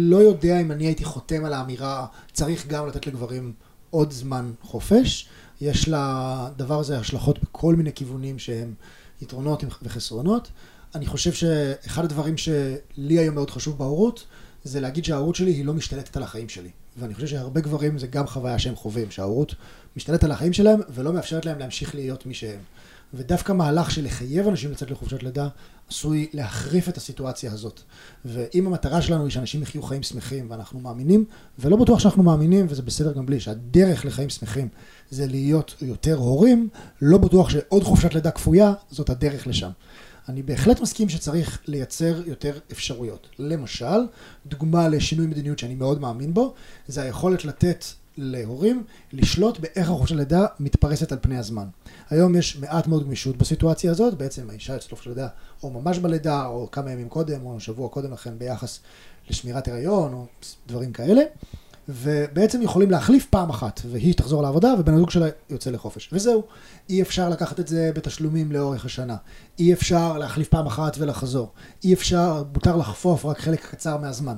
לא 0.10 0.18
יודע 0.18 0.62
אם 0.62 0.72
אני 0.72 0.86
הייתי 0.86 1.06
חותם 1.06 1.46
על 1.46 1.54
האמירה, 1.54 2.06
צריך 2.34 2.68
גם 2.68 2.88
לתת 2.88 3.08
לגברים 3.08 3.54
עוד 3.90 4.12
זמן 4.12 4.52
חופש. 4.62 5.30
יש 5.62 5.90
לדבר 5.90 6.80
הזה 6.80 7.00
השלכות 7.00 7.40
בכל 7.44 7.76
מיני 7.76 7.94
כיוונים 7.94 8.40
שהם 8.40 8.74
יתרונות 9.22 9.64
וחסרונות. 9.84 10.52
אני 10.96 11.06
חושב 11.06 11.34
שאחד 11.34 12.04
הדברים 12.06 12.38
שלי 12.38 13.20
היום 13.20 13.36
מאוד 13.36 13.50
חשוב 13.50 13.78
בהורות, 13.78 14.26
זה 14.64 14.80
להגיד 14.80 15.06
שההורות 15.06 15.36
שלי 15.36 15.52
היא 15.52 15.66
לא 15.66 15.74
משתלטת 15.74 16.18
על 16.18 16.24
החיים 16.24 16.50
שלי. 16.50 16.70
ואני 16.98 17.14
חושב 17.14 17.28
שהרבה 17.28 17.62
גברים 17.62 17.98
זה 17.98 18.08
גם 18.08 18.28
חוויה 18.28 18.60
שהם 18.60 18.76
חווים, 18.76 19.12
שההורות 19.12 19.56
משתלטת 19.98 20.24
על 20.24 20.32
החיים 20.32 20.54
שלהם 20.54 20.80
ולא 20.90 21.14
מאפשרת 21.14 21.46
להם 21.46 21.60
להמשיך 21.60 21.96
להיות 21.96 22.26
מי 22.26 22.34
שהם. 22.34 22.60
ודווקא 23.14 23.52
מהלך 23.52 23.92
של 23.92 24.06
לחייב 24.06 24.48
אנשים 24.48 24.72
לצאת 24.72 24.92
לחופשת 24.92 25.24
לידה 25.24 25.48
עשוי 25.90 26.30
להחריף 26.34 26.90
את 26.90 26.98
הסיטואציה 26.98 27.52
הזאת. 27.52 27.82
ואם 28.26 28.68
המטרה 28.68 29.02
שלנו 29.02 29.24
היא 29.24 29.32
שאנשים 29.32 29.62
יחיו 29.62 29.84
חיים 29.84 30.04
שמחים 30.04 30.52
ואנחנו 30.52 30.80
מאמינים, 30.80 31.26
ולא 31.60 31.78
בטוח 31.78 32.00
שאנחנו 32.00 32.24
מאמינים, 32.24 32.66
וזה 32.70 32.82
בסדר 32.82 33.14
גם 33.14 33.26
בלי, 33.26 33.40
שהדרך 33.40 34.06
לחיים 34.06 34.30
שמחים 34.30 34.68
זה 35.10 35.28
להיות 35.28 35.76
יותר 35.82 36.16
הורים, 36.16 36.70
לא 37.02 37.18
בטוח 37.18 37.50
שעוד 37.50 37.84
חופשת 37.84 38.14
לידה 38.14 38.32
כפויה 38.32 38.74
זאת 38.90 39.10
הדרך 39.10 39.48
לשם. 39.48 39.70
אני 40.30 40.44
בהחלט 40.44 40.82
מסכים 40.82 41.10
שצריך 41.10 41.60
לייצר 41.68 42.22
יותר 42.26 42.60
אפשרויות. 42.72 43.28
למשל, 43.40 44.08
דוגמה 44.46 44.88
לשינוי 44.88 45.28
מדיניות 45.28 45.60
שאני 45.60 45.76
מאוד 45.76 46.02
מאמין 46.02 46.34
בו, 46.34 46.54
זה 46.88 47.02
היכולת 47.02 47.46
לתת 47.46 47.86
להורים 48.18 48.84
לשלוט 49.14 49.60
באיך 49.60 49.90
החופשת 49.90 50.16
לידה 50.16 50.46
מתפרסת 50.60 51.12
על 51.12 51.18
פני 51.22 51.38
הזמן. 51.38 51.68
היום 52.10 52.36
יש 52.36 52.58
מעט 52.58 52.88
מאוד 52.88 53.04
גמישות 53.06 53.38
בסיטואציה 53.38 53.92
הזאת, 53.92 54.14
בעצם 54.14 54.50
האישה 54.50 54.74
יוצאת 54.74 54.92
לחופשת 54.92 55.08
לידה 55.08 55.28
או 55.64 55.70
ממש 55.70 56.00
בלידה, 56.00 56.46
או 56.46 56.72
כמה 56.72 56.92
ימים 56.92 57.10
קודם, 57.10 57.46
או 57.46 57.60
שבוע 57.60 57.90
קודם 57.90 58.14
לכן 58.14 58.34
ביחס 58.38 58.80
לשמירת 59.30 59.68
הריון, 59.68 60.14
או 60.14 60.26
דברים 60.68 60.92
כאלה. 60.92 61.22
ובעצם 61.90 62.62
יכולים 62.62 62.92
להחליף 62.92 63.26
פעם 63.26 63.50
אחת, 63.50 63.82
והיא 63.92 64.14
תחזור 64.14 64.42
לעבודה 64.42 64.74
ובן 64.80 64.94
הזוג 64.94 65.10
שלה 65.10 65.28
יוצא 65.50 65.70
לחופש. 65.70 66.10
וזהו, 66.14 66.44
אי 66.90 67.02
אפשר 67.02 67.30
לקחת 67.30 67.60
את 67.60 67.68
זה 67.68 67.92
בתשלומים 67.96 68.52
לאורך 68.52 68.86
השנה. 68.86 69.16
אי 69.60 69.74
אפשר 69.74 70.18
להחליף 70.18 70.48
פעם 70.48 70.68
אחת 70.68 70.96
ולחזור. 71.00 71.52
אי 71.84 71.94
אפשר, 71.94 72.44
מותר 72.54 72.76
לחפוף 72.76 73.26
רק 73.26 73.40
חלק 73.40 73.66
קצר 73.72 73.98
מהזמן. 73.98 74.36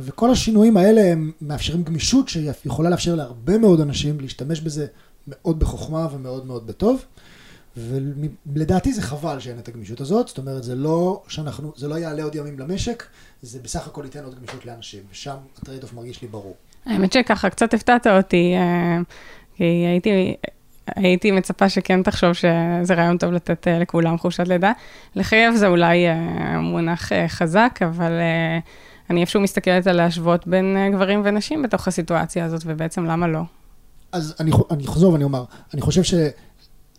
וכל 0.00 0.30
השינויים 0.30 0.76
האלה 0.76 1.00
הם 1.12 1.32
מאפשרים 1.40 1.82
גמישות 1.82 2.28
שיכולה 2.28 2.90
לאפשר 2.90 3.14
להרבה 3.14 3.58
מאוד 3.58 3.80
אנשים 3.80 4.20
להשתמש 4.20 4.60
בזה 4.60 4.86
מאוד 5.28 5.58
בחוכמה 5.58 6.08
ומאוד 6.12 6.46
מאוד 6.46 6.66
בטוב. 6.66 7.04
ולדעתי 8.46 8.92
זה 8.92 9.02
חבל 9.02 9.40
שאין 9.40 9.58
את 9.58 9.68
הגמישות 9.68 10.00
הזאת, 10.00 10.28
זאת 10.28 10.38
אומרת 10.38 10.64
זה 10.64 10.74
לא 10.74 11.22
שאנחנו, 11.28 11.72
זה 11.76 11.88
לא 11.88 11.94
יעלה 11.94 12.22
עוד 12.22 12.34
ימים 12.34 12.58
למשק, 12.58 13.04
זה 13.42 13.58
בסך 13.62 13.86
הכל 13.86 14.02
ייתן 14.04 14.24
עוד 14.24 14.34
גמישות 14.38 14.66
לאנשים, 14.66 15.02
ושם 15.12 15.36
ה 15.58 15.82
trade-off 15.82 15.92
מרגיש 15.92 16.22
לי 16.22 16.28
ברור. 16.28 16.56
האמת 16.86 17.12
שככה 17.12 17.50
קצת 17.50 17.74
הפתעת 17.74 18.06
אותי, 18.06 18.54
אה, 18.56 18.98
כי 19.56 19.64
הייתי, 19.64 20.36
הייתי 20.86 21.30
מצפה 21.30 21.68
שכן 21.68 22.02
תחשוב 22.02 22.32
שזה 22.32 22.94
רעיון 22.94 23.18
טוב 23.18 23.32
לתת 23.32 23.68
אה, 23.68 23.78
לכולם 23.78 24.18
חופשת 24.18 24.48
לידה. 24.48 24.72
לחייב 25.14 25.54
זה 25.54 25.66
אולי 25.66 26.08
אה, 26.08 26.60
מונח 26.60 27.12
חזק, 27.28 27.78
אבל 27.82 28.12
אני 29.10 29.20
איפשהו 29.20 29.40
מסתכלת 29.40 29.86
על 29.86 29.96
להשוות 29.96 30.46
בין 30.46 30.76
גברים 30.92 31.22
ונשים 31.24 31.62
בתוך 31.62 31.88
הסיטואציה 31.88 32.44
הזאת, 32.44 32.62
ובעצם 32.66 33.04
למה 33.04 33.28
לא? 33.28 33.40
אז 34.12 34.34
אני, 34.40 34.50
אני 34.70 34.84
אחזור 34.84 35.12
ואני 35.12 35.24
אומר, 35.24 35.44
אני 35.74 35.80
חושב 35.80 36.02
ש... 36.02 36.14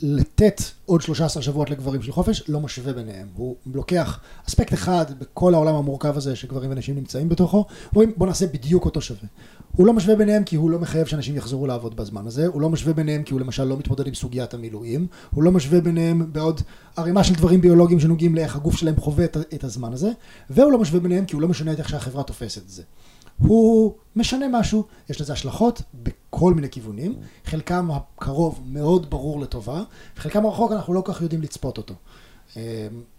לתת 0.02 0.62
עוד 0.86 1.02
13 1.02 1.44
שבועות 1.44 1.70
לגברים 1.70 2.02
של 2.02 2.12
חופש, 2.12 2.44
לא 2.48 2.60
משווה 2.60 2.94
ביניהם. 2.94 3.28
הוא 3.36 3.56
לוקח 3.74 4.20
אספקט 4.50 4.74
אחד 4.74 5.06
בכל 5.20 5.54
העולם 5.54 5.76
המורכב 5.76 6.18
הזה 6.18 6.36
שגברים 6.36 6.72
ונשים 6.72 6.96
נמצאים 6.96 7.30
בתוכו, 7.30 7.66
אומרים 7.92 8.14
בוא 8.18 8.28
נעשה 8.28 8.48
בדיוק 8.48 8.86
אותו 8.86 9.02
שווה. 9.02 9.28
הוא 9.72 9.88
לא 9.88 9.94
משווה 9.94 10.16
ביניהם 10.16 10.44
כי 10.44 10.56
הוא 10.56 10.70
לא 10.70 10.80
מחייב 10.80 11.08
שאנשים 11.08 11.36
יחזרו 11.36 11.68
לעבוד 11.68 11.96
בזמן 11.96 12.28
הזה, 12.28 12.48
הוא 12.48 12.62
לא 12.62 12.70
משווה 12.70 12.94
ביניהם 12.94 13.24
כי 13.24 13.34
הוא 13.34 13.42
למשל 13.42 13.64
לא 13.64 13.78
מתמודד 13.78 14.08
עם 14.08 14.14
סוגיית 14.14 14.54
המילואים, 14.54 15.08
הוא 15.32 15.44
לא 15.44 15.52
משווה 15.52 15.82
ביניהם 15.82 16.34
בעוד 16.34 16.62
ערימה 16.96 17.24
של 17.24 17.34
דברים 17.36 17.62
ביולוגיים 17.62 18.00
שנוגעים 18.00 18.36
לאיך 18.36 18.56
הגוף 18.56 18.76
שלהם 18.76 18.96
חווה 18.96 19.26
את 19.26 19.64
הזמן 19.64 19.94
הזה, 19.94 20.12
והוא 20.50 20.72
לא 20.72 20.80
משווה 20.80 21.00
ביניהם 21.00 21.26
כי 21.26 21.36
הוא 21.36 21.42
לא 21.42 21.48
משנה 21.48 21.74
את 21.74 21.80
איך 21.80 21.90
שהחברה 21.90 22.24
תופסת 22.24 22.62
את 22.62 22.70
זה. 22.70 22.84
הוא 23.38 23.94
משנה 24.16 24.46
משהו, 24.52 24.86
יש 25.10 25.22
לזה 25.22 25.34
השלכות 25.34 25.82
בכל 25.94 26.54
מיני 26.54 26.70
כיוונים, 26.70 27.16
חלקם 27.46 27.90
הקרוב 27.92 28.62
מאוד 28.66 29.10
ברור 29.10 29.40
לטובה, 29.40 29.84
וחלקם 30.18 30.46
הרחוק 30.46 30.72
אנחנו 30.72 30.94
לא 30.94 31.02
כל 31.02 31.14
כך 31.14 31.22
יודעים 31.22 31.42
לצפות 31.42 31.78
אותו. 31.78 31.94
אמ, 32.56 32.62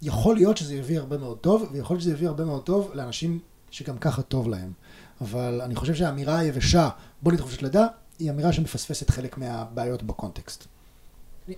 יכול 0.03 0.35
להיות 0.35 0.57
שזה 0.57 0.75
יביא 0.75 0.99
הרבה 0.99 1.19
מאוד 1.19 1.39
טוב, 1.39 1.69
ויכול 1.73 1.95
להיות 1.95 2.03
שזה 2.03 2.13
יביא 2.13 2.29
הרבה 2.29 2.45
מאוד 2.45 2.63
טוב 2.63 2.91
לאנשים 2.95 3.39
שגם 3.71 3.99
ככה 3.99 4.23
טוב 4.23 4.49
להם. 4.49 4.73
אבל 5.21 5.61
אני 5.65 5.75
חושב 5.75 5.95
שהאמירה 5.95 6.39
היבשה, 6.39 6.89
בוא 7.23 7.33
נדחוף 7.33 7.53
של 7.53 7.67
לידה, 7.67 7.87
היא 8.19 8.31
אמירה 8.31 8.53
שמפספסת 8.53 9.11
חלק 9.11 9.39
מהבעיות 9.39 10.03
בקונטקסט. 10.03 10.65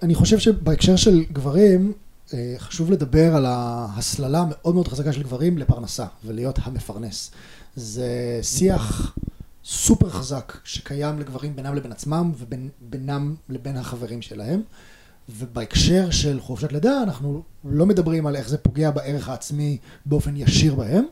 אני 0.03 0.15
חושב 0.15 0.39
שבהקשר 0.39 0.97
של 0.97 1.25
גברים, 1.33 1.93
אה, 2.35 2.55
חשוב 2.59 2.91
לדבר 2.91 3.37
על 3.37 3.47
ההסללה 3.47 4.45
מאוד 4.49 4.75
מאוד 4.75 4.89
חזקה 4.89 5.13
של 5.13 5.23
גברים 5.23 5.59
לפרנסה, 5.59 6.07
ולהיות 6.25 6.59
המפרנס. 6.63 7.31
זה 7.77 8.39
שיח 8.43 9.17
סופר 9.65 10.11
חזק 10.11 10.57
שקיים 10.65 11.19
לגברים 11.19 11.57
בינם 11.57 11.75
לבין 11.75 11.93
עצמם 11.93 12.33
ובינם 12.39 13.35
לבין 13.49 13.77
החברים 13.77 14.23
שלהם. 14.23 14.63
ובהקשר 15.29 16.11
של 16.11 16.41
חופשת 16.41 16.73
לידה 16.73 17.03
אנחנו 17.03 17.43
לא 17.65 17.87
מדברים 17.87 18.27
על 18.27 18.37
איך 18.37 18.49
זה 18.49 18.59
פוגע 18.59 18.91
בערך 18.91 19.29
העצמי 19.29 19.79
באופן 20.07 20.37
ישיר 20.37 20.75
בהם. 20.75 21.05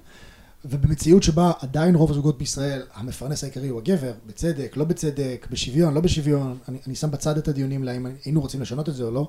ובמציאות 0.64 1.22
שבה 1.22 1.52
עדיין 1.60 1.94
רוב 1.94 2.10
הזוגות 2.10 2.38
בישראל, 2.38 2.82
המפרנס 2.94 3.44
העיקרי 3.44 3.68
הוא 3.68 3.80
הגבר, 3.80 4.12
בצדק, 4.26 4.76
לא 4.76 4.84
בצדק, 4.84 5.46
בשוויון, 5.50 5.94
לא 5.94 6.00
בשוויון, 6.00 6.58
אני, 6.68 6.78
אני 6.86 6.94
שם 6.94 7.10
בצד 7.10 7.38
את 7.38 7.48
הדיונים 7.48 7.84
להאם 7.84 8.06
היינו 8.24 8.40
רוצים 8.40 8.62
לשנות 8.62 8.88
את 8.88 8.94
זה 8.94 9.04
או 9.04 9.10
לא, 9.10 9.28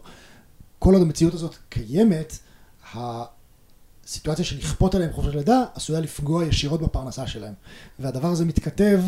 כל 0.79 0.93
עוד 0.93 1.01
המציאות 1.01 1.33
הזאת 1.33 1.55
קיימת, 1.69 2.37
סיטואציה 4.07 4.45
של 4.45 4.57
לכפות 4.57 4.95
עליהם 4.95 5.13
חופשת 5.13 5.35
לידה 5.35 5.63
עשויה 5.75 5.99
לפגוע 5.99 6.45
ישירות 6.45 6.81
בפרנסה 6.81 7.27
שלהם. 7.27 7.53
והדבר 7.99 8.27
הזה 8.27 8.45
מתכתב 8.45 9.01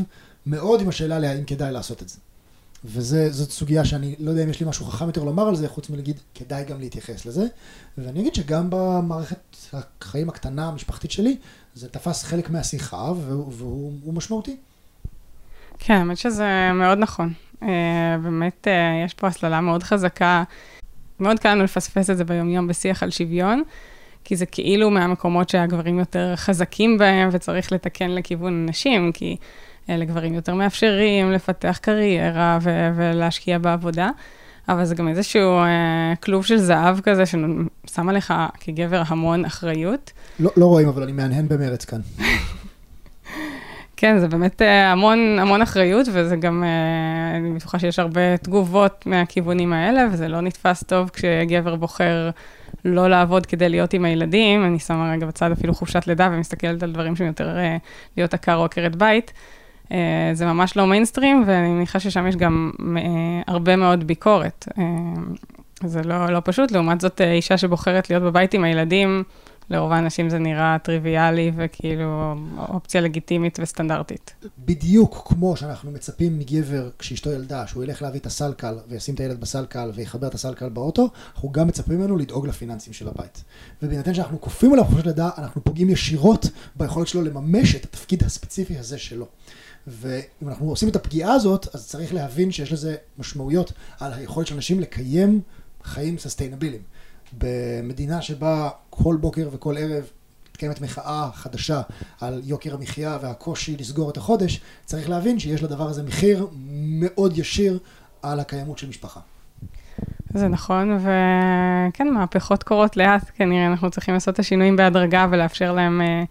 מאוד 0.46 0.82
עם 0.82 0.90
השאלה 0.90 1.20
להאם 1.20 1.44
כדאי 1.44 1.72
לעשות 1.72 2.02
את 2.02 2.10
זה. 2.10 2.18
וזאת 2.86 3.52
סוגיה 3.52 3.86
שאני 3.86 4.16
לא 4.20 4.30
יודע 4.32 4.44
אם 4.44 4.50
יש 4.50 4.60
לי 4.60 4.66
משהו 4.70 4.86
חכם 4.86 5.08
יותר 5.08 5.24
לומר 5.24 5.48
על 5.48 5.56
זה, 5.56 5.70
חוץ 5.70 5.90
מלהגיד 5.90 6.20
כדאי 6.36 6.66
גם 6.66 6.80
להתייחס 6.80 7.26
לזה. 7.26 7.46
ואני 7.98 8.22
אגיד 8.22 8.36
שגם 8.36 8.68
במערכת 8.70 9.56
החיים 9.74 10.30
הקטנה 10.30 10.68
המשפחתית 10.68 11.12
שלי, 11.12 11.38
זה 11.76 11.90
תפס 11.90 12.24
חלק 12.24 12.50
מהשיחה 12.50 13.12
והוא, 13.12 13.52
והוא 14.04 14.14
משמעותי. 14.14 14.56
כן, 15.80 15.94
האמת 15.94 16.18
שזה 16.18 16.72
מאוד 16.74 16.98
נכון. 16.98 17.34
Uh, 17.62 17.66
באמת, 18.24 18.68
uh, 18.68 19.06
יש 19.06 19.14
פה 19.14 19.28
הסללה 19.28 19.62
מאוד 19.62 19.84
חזקה. 19.84 20.44
מאוד 21.20 21.40
קל 21.40 21.52
לנו 21.52 21.64
לפספס 21.64 22.10
את 22.10 22.18
זה 22.18 22.24
ביומיום 22.24 22.68
בשיח 22.68 23.04
על 23.04 23.12
שוויון. 23.12 23.64
כי 24.24 24.36
זה 24.36 24.46
כאילו 24.46 24.90
מהמקומות 24.90 25.50
שהגברים 25.50 26.00
יותר 26.00 26.36
חזקים 26.36 26.98
בהם 26.98 27.30
וצריך 27.32 27.72
לתקן 27.72 28.12
לכיוון 28.12 28.64
הנשים, 28.64 29.12
כי 29.12 29.38
אלה 29.90 30.06
גברים 30.06 30.34
יותר 30.34 30.54
מאפשרים 30.54 31.32
לפתח 31.32 31.80
קריירה 31.82 32.60
ו- 32.62 32.90
ולהשקיע 32.96 33.58
בעבודה. 33.58 34.10
אבל 34.70 34.86
זה 34.86 34.96
גם 34.96 35.08
איזשהו 35.08 35.60
אה, 35.60 36.14
כלוב 36.24 36.46
של 36.46 36.58
זהב 36.58 37.00
כזה, 37.00 37.24
ששם 37.26 38.10
עליך 38.10 38.34
כגבר 38.60 39.02
המון 39.08 39.46
אחריות. 39.46 40.12
לא, 40.40 40.52
לא 40.58 40.66
רואים, 40.66 40.88
אבל 40.88 41.04
אני 41.04 41.12
מהנהן 41.12 41.48
במרץ 41.48 41.86
כאן. 41.86 42.00
כן, 43.98 44.20
זה 44.20 44.28
באמת 44.28 44.62
אה, 44.62 44.92
המון, 44.92 45.40
המון 45.40 45.62
אחריות, 45.62 46.08
וזה 46.12 46.36
גם, 46.36 46.64
אה, 46.64 47.38
אני 47.38 47.52
בטוחה 47.52 47.80
שיש 47.80 48.00
הרבה 48.00 48.38
תגובות 48.38 49.06
מהכיוונים 49.06 49.74
האלה, 49.74 50.08
וזה 50.12 50.28
לא 50.28 50.42
נתפס 50.42 50.84
טוב 50.84 51.10
כשגבר 51.10 51.76
בוחר 51.76 52.30
לא 52.86 53.10
לעבוד 53.10 53.46
כדי 53.46 53.70
להיות 53.70 53.94
עם 53.94 54.06
הילדים, 54.06 54.66
אני 54.66 54.80
שמה 54.80 55.12
רגע 55.12 55.26
בצד 55.26 55.52
אפילו 55.52 55.74
חופשת 55.74 56.08
לידה 56.08 56.30
ומסתכלת 56.32 56.84
על 56.84 56.92
דברים 56.92 57.16
שהם 57.16 57.28
יותר 57.28 57.58
אה, 57.58 57.78
להיות 58.18 58.34
עקר 58.34 58.56
או 58.56 58.66
עקרת 58.66 58.96
בית. 58.96 59.34
אה, 59.92 60.32
זה 60.34 60.46
ממש 60.46 60.78
לא 60.78 60.88
מיינסטרים, 60.88 61.44
ואני 61.48 61.70
מניחה 61.70 62.00
ששם 62.00 62.28
יש 62.28 62.36
גם 62.36 62.72
אה, 62.98 63.02
הרבה 63.48 63.76
מאוד 63.76 64.04
ביקורת. 64.04 64.68
זה 65.86 66.02
לא, 66.04 66.26
לא 66.26 66.42
פשוט, 66.44 66.72
לעומת 66.72 67.02
זאת, 67.02 67.22
אישה 67.22 67.58
שבוחרת 67.58 68.10
להיות 68.10 68.24
בבית 68.24 68.54
עם 68.54 68.64
הילדים, 68.64 69.24
לרוב 69.70 69.92
האנשים 69.92 70.30
זה 70.30 70.40
נראה 70.40 70.78
טריוויאלי 70.84 71.52
וכאילו 71.56 72.36
אופציה 72.58 73.02
לגיטימית 73.02 73.60
וסטנדרטית. 73.62 74.34
בדיוק 74.60 75.24
כמו 75.26 75.58
שאנחנו 75.58 75.92
מצפים 75.92 76.40
מגבר 76.40 76.90
כשאשתו 77.00 77.32
ילדה, 77.32 77.68
שהוא 77.68 77.84
ילך 77.84 78.02
להביא 78.02 78.20
את 78.20 78.26
הסלקל 78.26 78.76
וישים 78.88 79.16
את 79.16 79.20
הילד 79.20 79.42
בסלקל 79.42 79.92
ויחבר 79.96 80.28
את 80.28 80.34
הסלקל 80.34 80.70
באוטו, 80.70 81.10
אנחנו 81.36 81.52
גם 81.52 81.68
מצפים 81.68 81.98
ממנו 82.00 82.18
לדאוג 82.18 82.48
לפיננסים 82.48 82.94
של 82.94 83.08
הבית. 83.08 83.44
ובהינתן 83.84 84.14
שאנחנו 84.14 84.42
כופים 84.42 84.74
עליו 84.74 84.86
חופשת 84.86 85.06
לידה, 85.06 85.30
אנחנו 85.38 85.64
פוגעים 85.64 85.90
ישירות 85.90 86.46
ביכולת 86.76 87.08
שלו 87.08 87.22
לממש 87.22 87.76
את 87.76 87.84
התפקיד 87.84 88.24
הספציפי 88.24 88.78
הזה 88.78 88.98
שלו. 88.98 89.28
ואם 89.88 90.50
אנחנו 90.50 90.70
עושים 90.70 90.90
את 90.90 90.96
הפגיעה 90.96 91.34
הזאת, 91.34 91.76
אז 91.76 91.88
צריך 91.88 92.14
להבין 92.14 92.52
שיש 92.52 92.72
לזה 92.72 92.96
משמעויות 93.18 93.72
על 94.00 94.14
היכולת 94.14 94.48
של 94.48 94.56
אנשים 94.56 94.80
לקיים 94.80 95.42
חיים 95.84 96.18
סוסטיינביליים. 96.18 96.82
במדינה 97.38 98.22
שבה 98.22 98.70
כל 98.90 99.18
בוקר 99.22 99.50
וכל 99.52 99.78
ערב 99.78 100.04
מתקיימת 100.50 100.82
מחאה 100.82 101.30
חדשה 101.34 101.82
על 102.22 102.42
יוקר 102.44 102.74
המחיה 102.74 103.18
והקושי 103.22 103.78
לסגור 103.78 104.10
את 104.10 104.18
החודש, 104.18 104.62
צריך 104.86 105.10
להבין 105.10 105.40
שיש 105.40 105.64
לדבר 105.64 105.88
הזה 105.88 106.04
מחיר 106.04 106.48
מאוד 107.00 107.38
ישיר 107.38 107.80
על 108.22 108.40
הקיימות 108.40 108.78
של 108.78 108.90
משפחה. 108.90 109.20
זה 110.34 110.48
נכון, 110.48 110.98
וכן, 110.98 112.10
מהפכות 112.14 112.64
קורות 112.64 112.98
לאט, 112.98 113.32
כנראה 113.36 113.68
אנחנו 113.68 113.92
צריכים 113.92 114.14
לעשות 114.14 114.34
את 114.34 114.40
השינויים 114.40 114.76
בהדרגה 114.76 115.28
ולאפשר 115.32 115.74
להם 115.74 116.02
אה, 116.02 116.24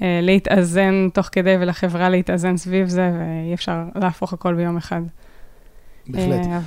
להתאזן 0.00 1.08
תוך 1.12 1.28
כדי 1.32 1.56
ולחברה 1.60 2.08
להתאזן 2.08 2.56
סביב 2.56 2.88
זה, 2.88 3.10
ואי 3.18 3.54
אפשר 3.54 3.84
להפוך 3.94 4.32
הכל 4.32 4.54
ביום 4.54 4.76
אחד. 4.76 5.00
בהחלט. 6.08 6.46
אה, 6.46 6.60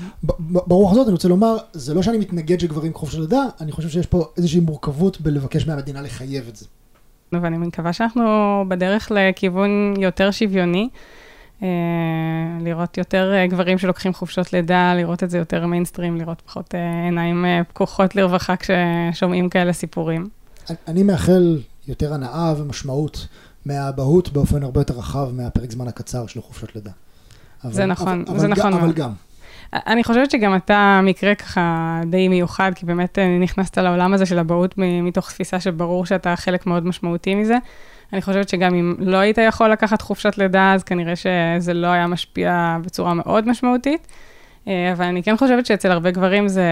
ברוח 0.44 0.92
הזאת 0.92 1.08
אני 1.08 1.14
רוצה 1.14 1.28
לומר, 1.28 1.58
זה 1.74 1.94
לא 1.94 2.02
שאני 2.02 2.18
מתנגד 2.18 2.60
שגברים 2.60 2.94
חופש 2.94 3.16
לידה, 3.16 3.46
אני 3.62 3.72
חושב 3.72 3.90
שיש 3.90 4.06
פה 4.06 4.26
איזושהי 4.38 4.60
מורכבות 4.60 5.22
בלבקש 5.22 5.68
מהמדינה 5.68 6.02
לחייב 6.02 6.48
את 6.48 6.56
זה. 6.56 6.66
ואני 7.32 7.58
מקווה 7.58 7.94
שאנחנו 7.94 8.26
בדרך 8.68 9.12
לכיוון 9.16 9.94
יותר 9.98 10.32
שוויוני. 10.32 10.90
אה, 11.64 11.68
לראות 12.62 12.98
יותר 12.98 13.34
אה, 13.34 13.48
גברים 13.48 13.78
שלוקחים 13.78 14.14
חופשות 14.14 14.54
לידה, 14.54 14.94
לראות 14.96 15.24
את 15.24 15.30
זה 15.30 15.38
יותר 15.38 15.66
מיינסטרים, 15.66 16.18
לראות 16.18 16.42
פחות 16.46 16.76
אה, 16.76 17.04
עיניים 17.06 17.46
אה, 17.46 17.62
פקוחות 17.68 18.16
לרווחה 18.16 18.56
כששומעים 18.56 19.50
כאלה 19.50 19.74
סיפורים. 19.74 20.30
אני 20.88 21.04
מאחל 21.04 21.60
יותר 21.90 22.14
הנאה 22.14 22.54
ומשמעות 22.58 23.28
מהאבהות 23.66 24.30
באופן 24.34 24.64
הרבה 24.64 24.82
יותר 24.82 24.94
רחב 24.94 25.30
מהפרק 25.34 25.72
זמן 25.72 25.88
הקצר 25.88 26.28
של 26.28 26.42
חופשות 26.42 26.76
לידה. 26.76 26.92
אבל- 27.64 27.74
זה 27.74 27.86
נכון, 27.86 28.24
אבל- 28.28 28.40
זה 28.40 28.46
אבל 28.46 28.54
נכון 28.56 28.72
גם- 28.74 28.80
אבל. 28.80 28.92
גם. 28.94 29.12
אני 29.74 30.04
חושבת 30.04 30.32
שגם 30.32 30.56
אתה 30.56 31.00
מקרה 31.04 31.36
ככה 31.36 31.62
די 32.10 32.28
מיוחד, 32.28 32.72
כי 32.76 32.86
באמת 32.86 33.20
אה, 33.20 33.38
נכנסת 33.40 33.78
לעולם 33.78 34.14
הזה 34.14 34.26
של 34.26 34.40
אבהות 34.40 34.74
מתוך 34.78 35.30
תפיסה 35.30 35.60
שברור 35.60 36.06
שאתה 36.06 36.36
חלק 36.36 36.66
מאוד 36.68 36.86
משמעותי 36.86 37.36
מזה. 37.36 37.58
אני 38.14 38.22
חושבת 38.22 38.50
שגם 38.50 38.74
אם 38.76 38.96
לא 39.00 39.18
היית 39.18 39.38
יכול 39.38 39.72
לקחת 39.72 40.02
חופשת 40.02 40.38
לידה, 40.38 40.74
אז 40.74 40.84
כנראה 40.84 41.14
שזה 41.16 41.74
לא 41.74 41.88
היה 41.88 42.08
משפיע 42.08 42.78
בצורה 42.86 43.14
מאוד 43.14 43.48
משמעותית. 43.48 44.08
אה, 44.68 44.92
אבל 44.94 45.06
אני 45.06 45.24
כן 45.24 45.38
חושבת 45.38 45.66
שאצל 45.66 45.92
הרבה 45.92 46.12
גברים 46.12 46.48
זה, 46.48 46.64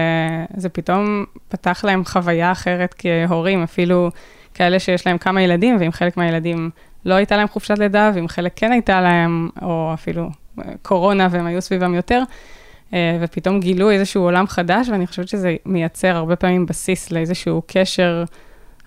זה 0.56 0.68
פתאום 0.68 1.24
פתח 1.48 1.84
להם 1.84 2.04
חוויה 2.04 2.52
אחרת 2.52 2.94
כהורים, 2.98 3.62
אפילו 3.62 4.10
כאלה 4.58 4.78
שיש 4.78 5.06
להם 5.06 5.18
כמה 5.18 5.42
ילדים, 5.42 5.76
ואם 5.80 5.92
חלק 5.92 6.16
מהילדים 6.16 6.70
לא 7.04 7.14
הייתה 7.14 7.36
להם 7.36 7.48
חופשת 7.48 7.78
לידה, 7.78 8.10
ואם 8.14 8.28
חלק 8.28 8.52
כן 8.56 8.72
הייתה 8.72 9.00
להם, 9.00 9.48
או 9.62 9.90
אפילו 9.94 10.30
אה, 10.58 10.64
קורונה 10.82 11.28
והם 11.30 11.46
היו 11.46 11.62
סביבם 11.62 11.94
יותר, 11.94 12.22
אה, 12.94 13.18
ופתאום 13.20 13.60
גילו 13.60 13.90
איזשהו 13.90 14.22
עולם 14.22 14.46
חדש, 14.46 14.88
ואני 14.88 15.06
חושבת 15.06 15.28
שזה 15.28 15.56
מייצר 15.66 16.16
הרבה 16.16 16.36
פעמים 16.36 16.66
בסיס 16.66 17.12
לאיזשהו 17.12 17.62
קשר 17.66 18.24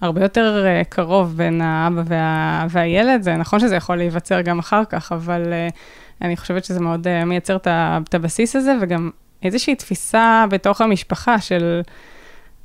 הרבה 0.02 0.22
יותר 0.22 0.66
אה, 0.66 0.82
קרוב 0.90 1.38
בין 1.38 1.62
האבא 1.62 2.02
וה, 2.06 2.66
והילד. 2.70 3.22
זה 3.22 3.36
נכון 3.36 3.60
שזה 3.60 3.76
יכול 3.76 3.98
להיווצר 3.98 4.42
גם 4.42 4.60
אחר 4.60 4.86
כך, 4.86 5.12
אבל 5.12 5.54
אני 6.22 6.38
חושבת 6.38 6.66
שזה 6.66 6.80
מאוד 6.80 7.24
מייצר 7.26 7.58
את 7.68 8.14
הבסיס 8.14 8.56
הזה, 8.56 8.74
וגם 8.82 9.10
איזושהי 9.44 9.76
תפיסה 9.76 10.46
בתוך 10.50 10.82
המשפחה 10.82 11.40
של 11.40 11.82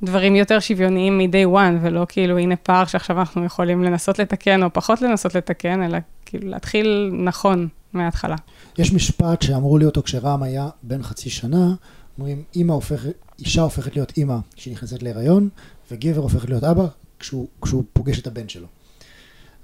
דברים 0.03 0.35
יותר 0.35 0.59
שוויוניים 0.59 1.17
מ-day 1.17 1.55
one, 1.55 1.81
ולא 1.81 2.05
כאילו, 2.09 2.37
הנה 2.37 2.55
פער 2.55 2.85
שעכשיו 2.85 3.19
אנחנו 3.19 3.45
יכולים 3.45 3.83
לנסות 3.83 4.19
לתקן, 4.19 4.63
או 4.63 4.73
פחות 4.73 5.01
לנסות 5.01 5.35
לתקן, 5.35 5.83
אלא 5.83 5.97
כאילו 6.25 6.49
להתחיל 6.49 7.11
נכון 7.23 7.67
מההתחלה. 7.93 8.35
יש 8.77 8.93
משפט 8.93 9.41
שאמרו 9.41 9.77
לי 9.77 9.85
אותו 9.85 10.03
כשרם 10.03 10.43
היה 10.43 10.69
בן 10.83 11.03
חצי 11.03 11.29
שנה, 11.29 11.73
אומרים, 12.17 12.43
אימא 12.55 12.73
הופכת, 12.73 13.11
אישה 13.39 13.61
הופכת 13.61 13.95
להיות 13.95 14.13
אימא 14.17 14.37
כשהיא 14.55 14.73
נכנסת 14.73 15.03
להיריון, 15.03 15.49
וגבר 15.91 16.21
הופך 16.21 16.49
להיות 16.49 16.63
אבא 16.63 16.85
כשהוא, 17.19 17.47
כשהוא 17.61 17.83
פוגש 17.93 18.19
את 18.19 18.27
הבן 18.27 18.49
שלו. 18.49 18.67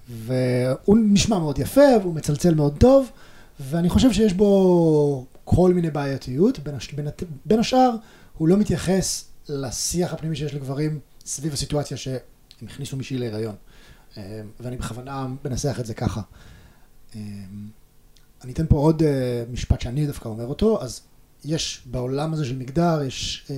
והוא 0.09 0.97
נשמע 1.03 1.39
מאוד 1.39 1.59
יפה, 1.59 1.81
והוא 2.01 2.15
מצלצל 2.15 2.53
מאוד 2.53 2.75
טוב, 2.77 3.09
ואני 3.59 3.89
חושב 3.89 4.11
שיש 4.11 4.33
בו 4.33 5.25
כל 5.43 5.73
מיני 5.73 5.91
בעייתיות. 5.91 6.59
בין, 6.59 6.75
הש... 6.75 6.93
בין, 6.93 7.07
הת... 7.07 7.23
בין 7.45 7.59
השאר, 7.59 7.95
הוא 8.37 8.47
לא 8.47 8.57
מתייחס 8.57 9.25
לשיח 9.49 10.13
הפנימי 10.13 10.35
שיש 10.35 10.53
לגברים 10.53 10.99
סביב 11.25 11.53
הסיטואציה 11.53 11.97
שהם 11.97 12.17
הכניסו 12.61 12.97
מישהי 12.97 13.17
להיריון. 13.17 13.55
אה, 14.17 14.41
ואני 14.59 14.77
בכוונה 14.77 15.27
מנסח 15.45 15.79
את 15.79 15.85
זה 15.85 15.93
ככה. 15.93 16.21
אה, 17.15 17.21
אני 18.43 18.53
אתן 18.53 18.65
פה 18.67 18.75
עוד 18.75 19.01
uh, 19.01 19.05
משפט 19.51 19.81
שאני 19.81 20.07
דווקא 20.07 20.27
אומר 20.27 20.45
אותו, 20.45 20.81
אז 20.81 21.01
יש 21.45 21.83
בעולם 21.85 22.33
הזה 22.33 22.45
של 22.45 22.57
מגדר, 22.57 23.03
יש 23.03 23.51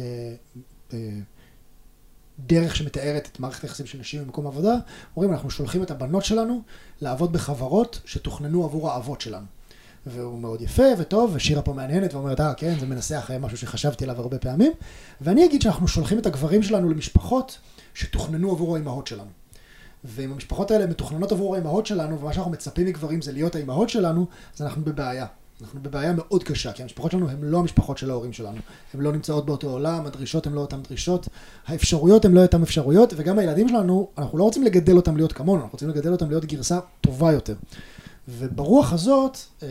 דרך 2.39 2.75
שמתארת 2.75 3.29
את 3.31 3.39
מערכת 3.39 3.63
היחסים 3.63 3.86
של 3.86 3.99
נשים 3.99 4.23
במקום 4.23 4.47
עבודה, 4.47 4.75
אומרים 5.15 5.33
אנחנו 5.33 5.49
שולחים 5.49 5.83
את 5.83 5.91
הבנות 5.91 6.25
שלנו 6.25 6.61
לעבוד 7.01 7.33
בחברות 7.33 8.01
שתוכננו 8.05 8.65
עבור 8.65 8.91
האבות 8.91 9.21
שלנו. 9.21 9.45
והוא 10.06 10.39
מאוד 10.39 10.62
יפה 10.62 10.84
וטוב, 10.97 11.32
ושירה 11.34 11.62
פה 11.62 11.74
מהנהנת 11.74 12.14
ואומרת, 12.14 12.39
אה 12.39 12.53
כן, 12.53 12.80
זה 12.80 12.86
מנסח 12.86 13.28
אה, 13.34 13.39
משהו 13.39 13.58
שחשבתי 13.58 14.03
עליו 14.03 14.22
הרבה 14.22 14.38
פעמים, 14.38 14.72
ואני 15.22 15.45
אגיד 15.45 15.62
שאנחנו 15.62 15.88
שולחים 15.88 16.20
את 16.20 16.26
הגברים 16.26 16.64
שלנו 16.64 16.89
למשפחות 16.89 17.58
שתוכננו 17.93 18.51
עבור 18.51 18.76
האימהות 18.76 19.08
שלנו. 19.08 19.30
ואם 20.03 20.32
המשפחות 20.32 20.72
האלה 20.72 20.88
מתוכננות 20.88 21.32
עבור 21.32 21.56
האימהות 21.56 21.86
שלנו, 21.86 22.20
ומה 22.20 22.34
שאנחנו 22.34 22.51
מצפים 22.51 22.86
מגברים 22.88 23.22
זה 23.22 23.32
להיות 23.32 23.56
האימהות 23.56 23.89
שלנו, 23.89 24.26
אז 24.56 24.62
אנחנו 24.62 24.86
בבעיה. 24.86 25.26
אנחנו 25.62 25.80
בבעיה 25.84 26.14
מאוד 26.14 26.43
קשה, 26.43 26.72
כי 26.72 26.84
המשפחות 26.84 27.12
שלנו 27.12 27.30
הן 27.30 27.38
לא 27.41 27.58
המשפחות 27.60 27.97
של 27.97 28.10
ההורים 28.10 28.34
שלנו. 28.34 28.58
הן 28.93 29.01
לא 29.01 29.12
נמצאות 29.12 29.45
באותו 29.45 29.70
עולם, 29.70 30.06
הדרישות 30.06 30.47
הן 30.47 30.53
לא 30.53 30.62
אותן 30.62 30.82
דרישות, 30.82 31.28
האפשרויות 31.68 32.26
הן 32.26 32.32
לא 32.32 32.41
אותן 32.41 32.62
אפשרויות, 32.62 33.14
וגם 33.18 33.39
הילדים 33.39 33.70
שלנו, 33.70 34.10
אנחנו 34.18 34.38
לא 34.38 34.43
רוצים 34.43 34.64
לגדל 34.64 34.95
אותם 34.95 35.18
להיות 35.18 35.34
כמונו, 35.34 35.62
אנחנו 35.62 35.72
רוצים 35.72 35.89
לגדל 35.89 36.12
אותם 36.12 36.30
להיות 36.30 36.45
גרסה 36.45 36.80
טובה 37.01 37.32
יותר. 37.32 37.56
וברוח 38.28 38.93
הזאת, 38.93 39.38
אה, 39.63 39.67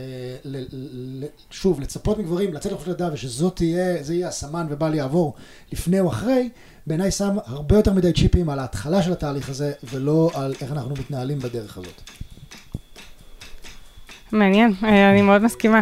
שוב, 1.51 1.81
לצפות 1.81 2.19
מגברים 2.19 2.55
לצאת 2.55 2.73
לחופשת 2.73 2.89
לידה 2.89 3.13
ושזאת 3.13 3.57
תהיה, 3.57 4.03
זה 4.03 4.15
יהיה 4.15 4.29
הסמן 4.29 4.67
ובל 4.71 4.95
יעבור 4.95 5.35
לפני 5.73 6.01
או 6.01 6.09
אחרי, 6.09 6.49
בעיניי 6.87 7.11
שם 7.11 7.37
הרבה 7.45 7.77
יותר 7.77 7.93
מדי 7.93 8.13
צ'יפים 8.13 8.51
על 8.51 8.59
ההתחלה 8.59 9.03
של 9.03 9.13
התהליך 9.13 9.49
הזה, 9.49 9.73
ולא 9.93 10.31
על 10.35 10.55
איך 10.61 10.73
אנחנו 10.73 10.95
מתנהלים 10.95 11.39
בדרך 11.39 11.79
הזאת. 11.79 12.03
מעניין, 14.33 14.73
אה, 14.85 15.11
אני 15.11 15.23
מאוד 15.23 15.43
מסכימה. 15.43 15.81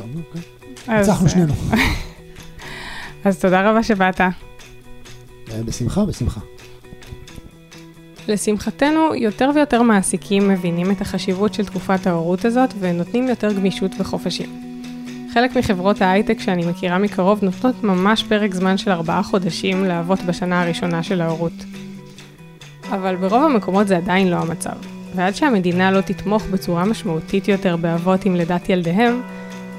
אוקיי. 0.00 0.40
ניצחנו 0.88 1.26
אה, 1.26 1.32
שנינו. 1.32 1.54
אז 3.24 3.38
תודה 3.38 3.70
רבה 3.70 3.82
שבאת. 3.82 4.20
בשמחה, 5.66 6.04
בשמחה. 6.04 6.40
לשמחתנו, 8.30 9.14
יותר 9.14 9.50
ויותר 9.54 9.82
מעסיקים 9.82 10.48
מבינים 10.48 10.90
את 10.90 11.00
החשיבות 11.00 11.54
של 11.54 11.64
תקופת 11.64 12.06
ההורות 12.06 12.44
הזאת 12.44 12.74
ונותנים 12.78 13.28
יותר 13.28 13.52
גמישות 13.52 13.90
וחופשים. 13.98 14.70
חלק 15.34 15.56
מחברות 15.56 16.02
ההייטק 16.02 16.40
שאני 16.40 16.66
מכירה 16.66 16.98
מקרוב 16.98 17.44
נותנות 17.44 17.84
ממש 17.84 18.24
פרק 18.28 18.54
זמן 18.54 18.78
של 18.78 18.90
ארבעה 18.90 19.22
חודשים 19.22 19.84
לאבות 19.84 20.22
בשנה 20.22 20.62
הראשונה 20.62 21.02
של 21.02 21.20
ההורות. 21.20 21.52
אבל 22.90 23.16
ברוב 23.16 23.42
המקומות 23.44 23.88
זה 23.88 23.96
עדיין 23.96 24.28
לא 24.28 24.36
המצב, 24.36 24.76
ועד 25.14 25.34
שהמדינה 25.34 25.90
לא 25.90 26.00
תתמוך 26.00 26.42
בצורה 26.46 26.84
משמעותית 26.84 27.48
יותר 27.48 27.76
באבות 27.76 28.24
עם 28.24 28.36
לידת 28.36 28.68
ילדיהם, 28.68 29.22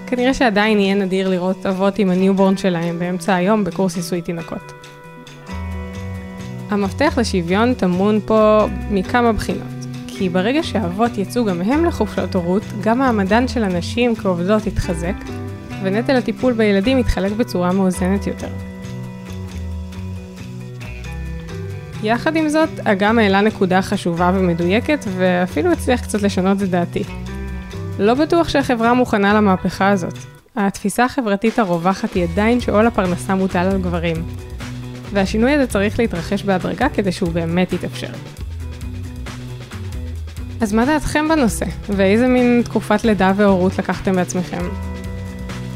כנראה 0.08 0.34
שעדיין 0.34 0.80
יהיה 0.80 0.96
נדיר 0.96 1.30
לראות 1.30 1.66
אבות 1.66 2.00
עם 2.00 2.10
ה 2.10 2.16
newborn 2.16 2.58
שלהם 2.58 3.00
באמצע 3.00 3.36
היום 3.36 3.64
בקורס 3.64 3.96
עיסוי 3.96 4.22
תינוקות. 4.22 4.81
המפתח 6.72 7.14
לשוויון 7.18 7.74
טמון 7.74 8.20
פה 8.26 8.68
מכמה 8.92 9.34
בחינות. 9.34 9.68
כי 10.08 10.30
ברגע 10.30 10.64
שהאבות 10.64 11.18
יצאו 11.18 11.46
גם 11.46 11.62
הם 11.62 11.86
לחופשות 11.86 12.36
הורות, 12.36 12.64
גם 12.82 13.00
מעמדן 13.00 13.48
של 13.48 13.64
הנשים 13.64 14.16
כעובדות 14.16 14.68
יתחזק, 14.68 15.16
ונטל 15.84 16.16
הטיפול 16.16 16.54
בילדים 16.54 16.98
יתחלק 16.98 17.32
בצורה 17.32 17.72
מאוזנת 17.72 18.28
יותר. 18.28 18.48
יחד 22.04 22.36
עם 22.36 22.50
זאת, 22.50 22.70
אגם 22.84 23.20
העלה 23.20 23.42
נקודה 23.42 23.82
חשובה 23.82 24.32
ומדויקת, 24.36 25.06
ואפילו 25.18 25.72
הצליח 25.72 26.02
קצת 26.02 26.22
לשנות 26.22 26.64
את 26.64 26.70
דעתי. 26.70 27.04
לא 28.00 28.14
בטוח 28.14 28.50
שהחברה 28.50 28.94
מוכנה 28.94 29.34
למהפכה 29.34 29.90
הזאת. 29.90 30.18
התפיסה 30.56 31.06
החברתית 31.06 31.60
הרווחת 31.60 32.14
היא 32.14 32.24
עדיין 32.24 32.60
שעול 32.60 32.88
הפרנסה 32.88 33.36
מוטל 33.36 33.60
על 33.60 33.82
גברים, 33.82 34.16
והשינוי 35.14 35.52
הזה 35.52 35.68
צריך 35.68 36.00
להתרחש 36.00 36.44
בהדרגה 36.44 36.90
כדי 36.90 37.12
שהוא 37.12 37.32
באמת 37.32 37.74
יתאפשר. 37.74 38.12
אז 40.62 40.74
מה 40.74 40.86
דעתכם 40.86 41.26
בנושא? 41.30 41.66
ואיזה 41.90 42.28
מין 42.28 42.62
תקופת 42.66 43.04
לידה 43.04 43.34
והורות 43.36 43.80
לקחתם 43.80 44.16
בעצמכם? 44.16 44.70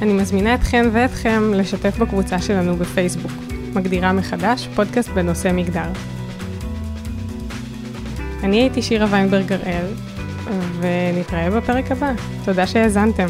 אני 0.01 0.13
מזמינה 0.13 0.55
אתכן 0.55 0.86
ואתכם 0.93 1.53
לשתף 1.53 1.97
בקבוצה 1.97 2.41
שלנו 2.41 2.75
בפייסבוק, 2.75 3.31
מגדירה 3.73 4.13
מחדש 4.13 4.67
פודקאסט 4.75 5.09
בנושא 5.09 5.51
מגדר. 5.53 5.89
אני 8.43 8.61
הייתי 8.61 8.81
שירה 8.81 9.07
ויינברג 9.11 9.53
הראל, 9.53 9.86
ונתראה 10.79 11.49
בפרק 11.49 11.91
הבא. 11.91 12.11
תודה 12.45 12.67
שהאזנתם. 12.67 13.27